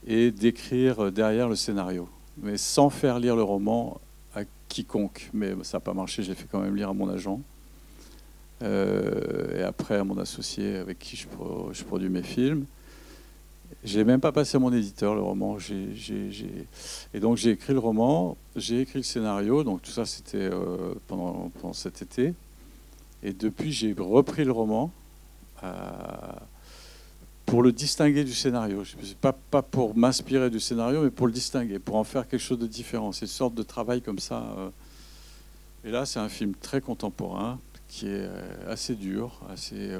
et 0.07 0.31
d'écrire 0.31 1.11
derrière 1.11 1.49
le 1.49 1.55
scénario, 1.55 2.07
mais 2.41 2.57
sans 2.57 2.89
faire 2.89 3.19
lire 3.19 3.35
le 3.35 3.43
roman 3.43 3.99
à 4.33 4.41
quiconque. 4.69 5.29
Mais 5.33 5.53
ça 5.63 5.77
n'a 5.77 5.81
pas 5.81 5.93
marché. 5.93 6.23
J'ai 6.23 6.35
fait 6.35 6.47
quand 6.49 6.61
même 6.61 6.75
lire 6.75 6.89
à 6.89 6.93
mon 6.93 7.09
agent. 7.09 7.41
Euh, 8.61 9.59
et 9.59 9.63
après 9.63 9.95
à 9.95 10.03
mon 10.03 10.17
associé 10.17 10.75
avec 10.75 10.99
qui 10.99 11.15
je 11.15 11.83
produis 11.83 12.09
mes 12.09 12.23
films. 12.23 12.65
J'ai 13.83 14.03
même 14.03 14.19
pas 14.19 14.31
passé 14.31 14.57
à 14.57 14.59
mon 14.59 14.73
éditeur 14.73 15.15
le 15.15 15.21
roman. 15.21 15.57
Et 17.13 17.19
donc 17.19 17.37
j'ai 17.37 17.51
écrit 17.51 17.73
le 17.73 17.79
roman, 17.79 18.35
j'ai 18.55 18.81
écrit 18.81 18.99
le 18.99 19.03
scénario, 19.03 19.63
donc 19.63 19.81
tout 19.81 19.91
ça 19.91 20.05
c'était 20.05 20.37
euh, 20.37 20.93
pendant, 21.07 21.51
cet 21.73 22.01
été. 22.01 22.33
Et 23.23 23.31
depuis 23.31 23.71
j'ai 23.71 23.93
repris 23.97 24.43
le 24.43 24.51
roman 24.51 24.91
euh, 25.63 25.71
pour 27.45 27.63
le 27.63 27.71
distinguer 27.71 28.25
du 28.25 28.33
scénario. 28.33 28.83
Pas, 29.21 29.33
pas 29.33 29.61
pour 29.61 29.95
m'inspirer 29.95 30.49
du 30.49 30.59
scénario, 30.59 31.03
mais 31.03 31.09
pour 31.09 31.27
le 31.27 31.33
distinguer, 31.33 31.79
pour 31.79 31.95
en 31.95 32.03
faire 32.03 32.27
quelque 32.27 32.41
chose 32.41 32.59
de 32.59 32.67
différent. 32.67 33.13
C'est 33.13 33.25
une 33.25 33.27
sorte 33.27 33.55
de 33.55 33.63
travail 33.63 34.01
comme 34.01 34.19
ça. 34.19 34.43
Euh. 34.57 34.69
Et 35.85 35.91
là 35.91 36.05
c'est 36.05 36.19
un 36.19 36.29
film 36.29 36.53
très 36.53 36.81
contemporain 36.81 37.59
qui 37.87 38.07
est 38.07 38.29
assez 38.67 38.93
dur, 38.93 39.39
assez, 39.49 39.97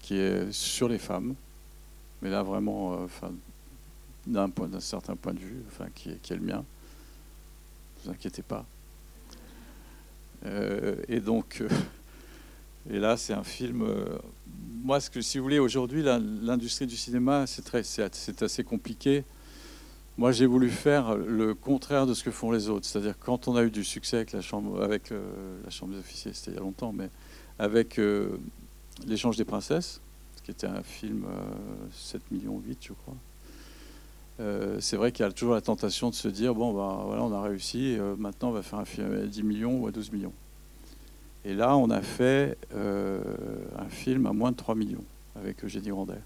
qui 0.00 0.16
est 0.16 0.52
sur 0.52 0.88
les 0.88 0.98
femmes 0.98 1.34
mais 2.22 2.30
là 2.30 2.42
vraiment, 2.42 2.94
euh, 2.94 3.04
enfin, 3.04 3.32
d'un 4.26 4.80
certain 4.80 5.16
point 5.16 5.34
de 5.34 5.38
vue, 5.38 5.62
qui, 5.94 6.10
est, 6.10 6.30
le 6.30 6.40
mien. 6.40 6.58
Ne 6.58 8.04
vous 8.04 8.10
inquiétez 8.10 8.42
pas. 8.42 8.66
Euh, 10.44 10.96
et 11.08 11.20
donc, 11.20 11.60
euh, 11.60 11.68
et 12.90 12.98
là, 12.98 13.16
c'est 13.16 13.32
un 13.32 13.44
film. 13.44 13.86
moi, 14.82 15.00
si 15.00 15.38
vous 15.38 15.44
voulez, 15.44 15.58
aujourd'hui, 15.58 16.02
l'industrie 16.02 16.86
du 16.86 16.96
cinéma, 16.96 17.46
c'est 17.46 18.42
assez 18.42 18.64
compliqué. 18.64 19.24
Moi, 20.18 20.32
j'ai 20.32 20.46
voulu 20.46 20.68
faire 20.68 21.14
le 21.14 21.54
contraire 21.54 22.04
de 22.04 22.12
ce 22.12 22.24
que 22.24 22.32
font 22.32 22.50
les 22.50 22.68
autres. 22.68 22.86
C'est-à-dire, 22.86 23.14
quand 23.18 23.46
on 23.46 23.54
a 23.54 23.62
eu 23.62 23.70
du 23.70 23.84
succès 23.84 24.16
avec 24.16 24.32
la 24.32 24.40
chambre, 24.40 24.82
avec 24.82 25.10
la 25.10 25.70
chambre 25.70 25.92
des 25.92 26.00
officiers, 26.00 26.32
c'était 26.32 26.50
il 26.50 26.54
y 26.54 26.56
a 26.58 26.60
longtemps, 26.60 26.92
mais 26.92 27.08
avec 27.60 28.00
l'échange 29.06 29.36
des 29.36 29.44
princesses, 29.44 30.00
qui 30.48 30.52
était 30.52 30.66
un 30.66 30.82
film 30.82 31.26
7 31.92 32.22
euh, 32.22 32.34
millions 32.34 32.62
8, 32.66 32.78
je 32.80 32.92
crois. 32.94 33.14
Euh, 34.40 34.80
c'est 34.80 34.96
vrai 34.96 35.12
qu'il 35.12 35.26
y 35.26 35.28
a 35.28 35.32
toujours 35.32 35.52
la 35.52 35.60
tentation 35.60 36.08
de 36.08 36.14
se 36.14 36.28
dire 36.28 36.54
bon, 36.54 36.72
ben, 36.72 37.04
voilà, 37.04 37.22
on 37.22 37.32
a 37.34 37.42
réussi, 37.42 37.98
euh, 37.98 38.16
maintenant 38.16 38.48
on 38.48 38.52
va 38.52 38.62
faire 38.62 38.78
un 38.78 38.86
film 38.86 39.12
à 39.12 39.26
10 39.26 39.42
millions 39.42 39.78
ou 39.78 39.86
à 39.88 39.90
12 39.90 40.10
millions. 40.10 40.32
Et 41.44 41.52
là, 41.52 41.76
on 41.76 41.90
a 41.90 42.00
fait 42.00 42.56
un 42.74 43.88
film 43.90 44.26
à 44.26 44.32
moins 44.32 44.50
de 44.50 44.56
3 44.56 44.74
millions 44.74 45.04
avec 45.36 45.62
Eugénie 45.64 45.88
Grandet. 45.88 46.20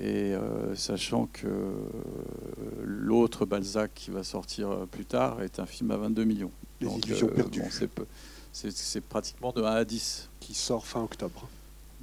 Et 0.00 0.32
sachant 0.74 1.28
que 1.32 1.46
l'autre 2.82 3.44
Balzac 3.44 3.92
qui 3.94 4.10
va 4.10 4.24
sortir 4.24 4.86
plus 4.90 5.04
tard 5.04 5.42
est 5.42 5.60
un 5.60 5.66
film 5.66 5.90
à 5.90 5.96
22 5.96 6.24
millions. 6.24 6.50
Les 6.80 6.88
illusions 6.88 7.28
perdues. 7.28 7.62
c'est 8.52 9.00
pratiquement 9.02 9.52
de 9.52 9.62
1 9.62 9.66
à 9.66 9.84
10. 9.84 10.28
Qui 10.40 10.54
sort 10.54 10.86
fin 10.86 11.02
octobre. 11.02 11.46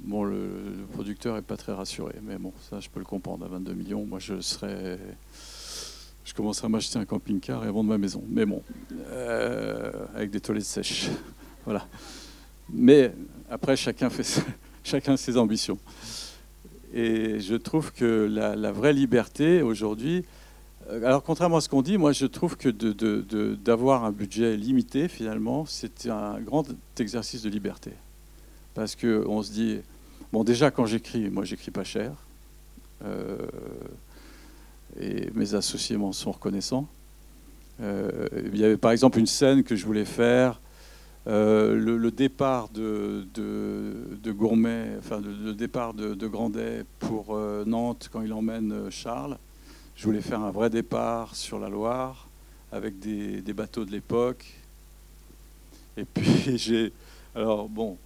Bon, 0.04 0.24
le, 0.24 0.84
producteur 0.92 1.36
n'est 1.36 1.42
pas 1.42 1.56
très 1.56 1.72
rassuré, 1.72 2.14
mais 2.22 2.36
bon, 2.36 2.52
ça, 2.68 2.80
je 2.80 2.88
peux 2.88 2.98
le 2.98 3.06
comprendre. 3.06 3.44
À 3.44 3.48
22 3.48 3.72
millions, 3.72 4.04
moi, 4.04 4.18
je 4.18 4.40
serais. 4.40 4.98
Je 6.24 6.34
commencerai 6.34 6.66
à 6.66 6.68
m'acheter 6.68 6.98
un 6.98 7.04
camping-car 7.04 7.64
et 7.64 7.68
à 7.68 7.70
vendre 7.70 7.88
ma 7.88 7.98
maison. 7.98 8.22
Mais 8.28 8.44
bon, 8.44 8.62
euh, 9.10 9.92
avec 10.14 10.30
des 10.30 10.40
toilettes 10.40 10.64
sèches. 10.64 11.08
voilà. 11.64 11.86
Mais 12.72 13.12
après, 13.48 13.76
chacun 13.76 14.10
fait 14.10 14.44
chacun 14.84 15.16
ses 15.16 15.36
ambitions. 15.36 15.78
Et 16.92 17.38
je 17.40 17.54
trouve 17.54 17.92
que 17.92 18.26
la, 18.28 18.72
vraie 18.72 18.92
liberté 18.92 19.62
aujourd'hui. 19.62 20.24
Euh, 20.90 21.04
alors, 21.04 21.22
contrairement 21.22 21.58
à 21.58 21.60
ce 21.60 21.68
qu'on 21.68 21.82
dit, 21.82 21.96
moi, 21.96 22.12
je 22.12 22.26
trouve 22.26 22.56
que 22.56 22.68
d'avoir 23.54 24.04
un 24.04 24.10
budget 24.10 24.56
limité, 24.56 25.06
finalement, 25.06 25.64
c'est 25.64 26.08
un 26.08 26.40
grand 26.40 26.66
exercice 26.98 27.42
de 27.42 27.48
liberté. 27.48 27.92
Parce 28.74 28.96
qu'on 28.96 29.42
se 29.42 29.52
dit, 29.52 29.80
Bon, 30.32 30.44
déjà, 30.44 30.70
quand 30.70 30.86
j'écris, 30.86 31.28
moi, 31.28 31.44
j'écris 31.44 31.70
pas 31.70 31.84
cher. 31.84 32.12
Euh, 33.04 33.36
et 34.98 35.30
mes 35.34 35.54
associés 35.54 35.98
m'en 35.98 36.12
sont 36.12 36.32
reconnaissants. 36.32 36.88
Euh, 37.82 38.28
il 38.52 38.58
y 38.58 38.64
avait 38.64 38.78
par 38.78 38.92
exemple 38.92 39.18
une 39.18 39.26
scène 39.26 39.62
que 39.62 39.76
je 39.76 39.84
voulais 39.84 40.06
faire, 40.06 40.60
euh, 41.26 41.74
le, 41.74 42.10
départ 42.10 42.70
de, 42.70 43.26
de, 43.34 44.32
Gourmet, 44.32 44.92
enfin 44.98 45.20
le, 45.20 45.52
départ 45.52 45.92
de, 45.92 46.26
Grandet 46.26 46.84
pour 46.98 47.38
Nantes 47.66 48.08
quand 48.10 48.22
il 48.22 48.32
emmène 48.32 48.90
Charles. 48.90 49.36
Je 49.96 50.04
voulais 50.04 50.22
faire 50.22 50.40
un 50.40 50.50
vrai 50.50 50.70
départ 50.70 51.36
sur 51.36 51.58
la 51.58 51.68
Loire 51.68 52.28
avec 52.70 52.98
des, 52.98 53.42
des 53.42 53.52
bateaux 53.52 53.84
de 53.84 53.90
l'époque. 53.90 54.46
Et 55.96 56.04
puis 56.04 56.56
j'ai, 56.56 56.92
alors 57.34 57.68
bon, 57.68 57.98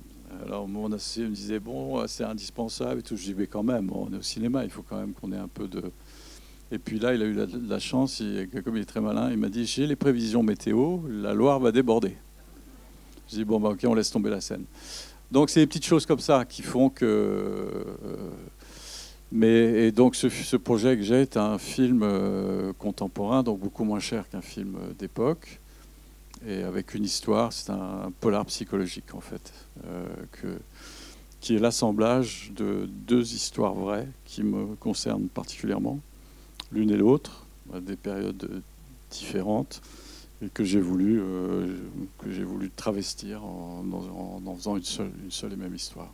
alors 0.44 0.68
mon 0.68 0.92
associé 0.92 1.24
me 1.24 1.34
disait 1.34 1.60
bon 1.60 2.06
c'est 2.06 2.24
indispensable 2.24 3.00
et 3.00 3.02
tout. 3.02 3.16
Je 3.16 3.24
dis 3.24 3.34
mais 3.36 3.46
quand 3.46 3.62
même 3.62 3.90
on 3.92 4.12
est 4.12 4.16
au 4.16 4.22
cinéma, 4.22 4.64
il 4.64 4.70
faut 4.70 4.82
quand 4.82 4.98
même 4.98 5.12
qu'on 5.12 5.32
ait 5.32 5.38
un 5.38 5.48
peu 5.48 5.68
de. 5.68 5.82
Et 6.70 6.78
puis 6.78 6.98
là 6.98 7.14
il 7.14 7.22
a 7.22 7.26
eu 7.26 7.36
la, 7.68 7.78
chance, 7.78 8.22
comme 8.64 8.76
il 8.76 8.82
est 8.82 8.86
très 8.86 9.00
malin, 9.00 9.30
il 9.30 9.38
m'a 9.38 9.48
dit 9.48 9.66
j'ai 9.66 9.86
les 9.86 9.96
prévisions 9.96 10.42
météo, 10.42 11.00
la 11.08 11.34
Loire 11.34 11.60
va 11.60 11.72
déborder. 11.72 12.16
Je 13.28 13.36
dis 13.36 13.44
bon 13.44 13.60
bah, 13.60 13.70
ok 13.70 13.84
on 13.84 13.94
laisse 13.94 14.10
tomber 14.10 14.30
la 14.30 14.40
scène. 14.40 14.64
Donc 15.30 15.50
c'est 15.50 15.60
des 15.60 15.66
petites 15.66 15.84
choses 15.84 16.06
comme 16.06 16.20
ça 16.20 16.44
qui 16.44 16.62
font 16.62 16.88
que. 16.88 17.04
Euh, 17.04 18.30
mais 19.32 19.86
et 19.86 19.92
donc 19.92 20.14
ce, 20.14 20.56
projet 20.56 20.96
que 20.96 21.02
j'ai 21.02 21.22
est 21.22 21.36
un 21.36 21.58
film 21.58 22.02
euh, 22.04 22.72
contemporain, 22.78 23.42
donc 23.42 23.58
beaucoup 23.58 23.82
moins 23.82 23.98
cher 23.98 24.28
qu'un 24.28 24.40
film 24.40 24.76
d'époque 24.98 25.60
et 26.47 26.62
avec 26.62 26.94
une 26.94 27.05
histoire. 27.05 27.53
C'est 27.53 27.70
un, 27.70 28.12
polar 28.20 28.47
psychologique 28.47 29.14
en 29.14 29.20
fait, 29.20 29.53
euh, 29.86 30.07
qui 31.40 31.57
est 31.57 31.59
l'assemblage 31.59 32.53
de 32.55 32.88
deux 32.88 33.34
histoires 33.34 33.74
vraies 33.74 34.09
qui 34.24 34.42
me 34.42 34.74
concernent 34.76 35.28
particulièrement, 35.28 36.01
l'une 36.72 36.90
et 36.90 36.97
l'autre, 36.97 37.47
à 37.74 37.80
des 37.80 37.97
périodes 37.97 38.62
différentes, 39.11 39.82
et 40.42 40.49
que 40.49 40.64
j'ai 40.64 40.80
voulu, 40.80 41.20
euh, 41.20 41.78
que 42.18 42.30
j'ai 42.30 42.44
voulu 42.44 42.70
travestir 42.70 43.44
en, 43.44 43.84
en, 44.47 44.55
faisant 44.57 44.76
une 44.76 44.84
seule, 44.84 45.11
une 45.24 45.30
seule 45.30 45.55
et 45.55 45.57
même 45.57 45.74
histoire. 45.74 46.12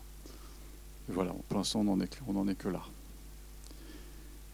Et 1.08 1.12
voilà, 1.12 1.34
pour 1.48 1.58
l'instant 1.58 1.80
on 1.80 1.84
n'en 1.84 2.00
est, 2.00 2.20
on 2.26 2.48
est 2.48 2.54
que 2.54 2.68
là. 2.68 2.82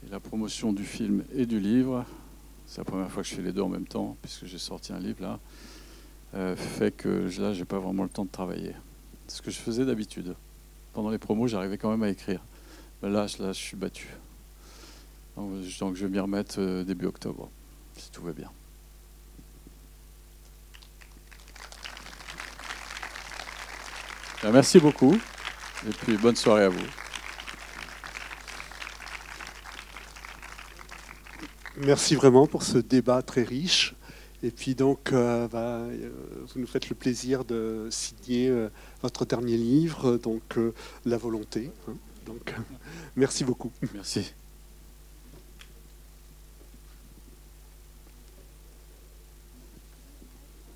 Et 0.07 0.11
la 0.11 0.21
promotion 0.21 0.73
du 0.73 0.85
film 0.85 1.25
et 1.35 1.45
du 1.45 1.61
livre, 1.61 2.05
c'est 2.67 2.79
la 2.79 2.85
première 2.85 3.11
fois 3.11 3.23
que 3.23 3.29
je 3.29 3.35
fais 3.35 3.43
les 3.43 3.53
deux 3.53 3.63
en 3.63 3.69
même 3.69 3.87
temps, 3.87 4.17
puisque 4.23 4.47
j'ai 4.47 4.59
sorti 4.59 4.93
un 4.93 5.01
livre 5.01 5.23
là, 5.23 5.39
euh, 6.35 6.57
fait 6.57 6.91
que 6.91 7.29
là, 7.41 7.53
j'ai 7.53 7.65
pas 7.65 7.79
vraiment 7.79 8.03
le 8.03 8.09
temps 8.09 8.25
de 8.25 8.31
travailler. 8.31 8.75
Ce 9.29 9.43
que 9.43 9.51
je 9.51 9.59
faisais 9.59 9.85
d'habitude. 9.85 10.35
Pendant 10.93 11.11
les 11.11 11.19
promos, 11.19 11.47
j'arrivais 11.47 11.79
quand 11.79 11.91
même 11.91 12.03
à 12.03 12.09
écrire. 12.09 12.43
Mais 13.03 13.09
là, 13.09 13.27
là, 13.39 13.53
je 13.53 13.59
suis 13.59 13.77
battu. 13.77 14.09
Donc, 15.37 15.95
je 15.95 16.07
vais 16.07 16.09
m'y 16.09 16.19
remettre 16.19 16.57
euh, 16.59 16.83
début 16.83 17.07
octobre, 17.07 17.49
si 17.97 18.11
tout 18.11 18.23
va 18.23 18.33
bien. 18.33 18.51
Ben, 24.43 24.53
merci 24.53 24.81
beaucoup. 24.81 25.15
Et 25.87 25.91
puis 25.91 26.17
bonne 26.17 26.37
soirée 26.37 26.65
à 26.65 26.69
vous. 26.69 26.87
Merci 31.77 32.17
vraiment 32.17 32.49
pour 32.49 32.65
ce 32.65 32.79
débat 32.79 33.23
très 33.23 33.45
riche. 33.45 33.95
Et 34.43 34.51
puis 34.51 34.75
donc, 34.75 35.13
euh, 35.13 35.49
bah, 35.49 35.81
euh, 35.81 36.11
vous 36.47 36.61
nous 36.61 36.67
faites 36.67 36.89
le 36.89 36.95
plaisir 36.95 37.45
de 37.45 37.89
signer 37.91 38.49
euh, 38.49 38.69
votre 39.03 39.25
dernier 39.25 39.57
livre, 39.57 40.17
donc 40.17 40.59
La 41.05 41.17
volonté. 41.17 41.71
Hein. 41.89 41.95
merci 43.17 43.45
beaucoup. 43.45 43.73
Merci. 43.95 44.35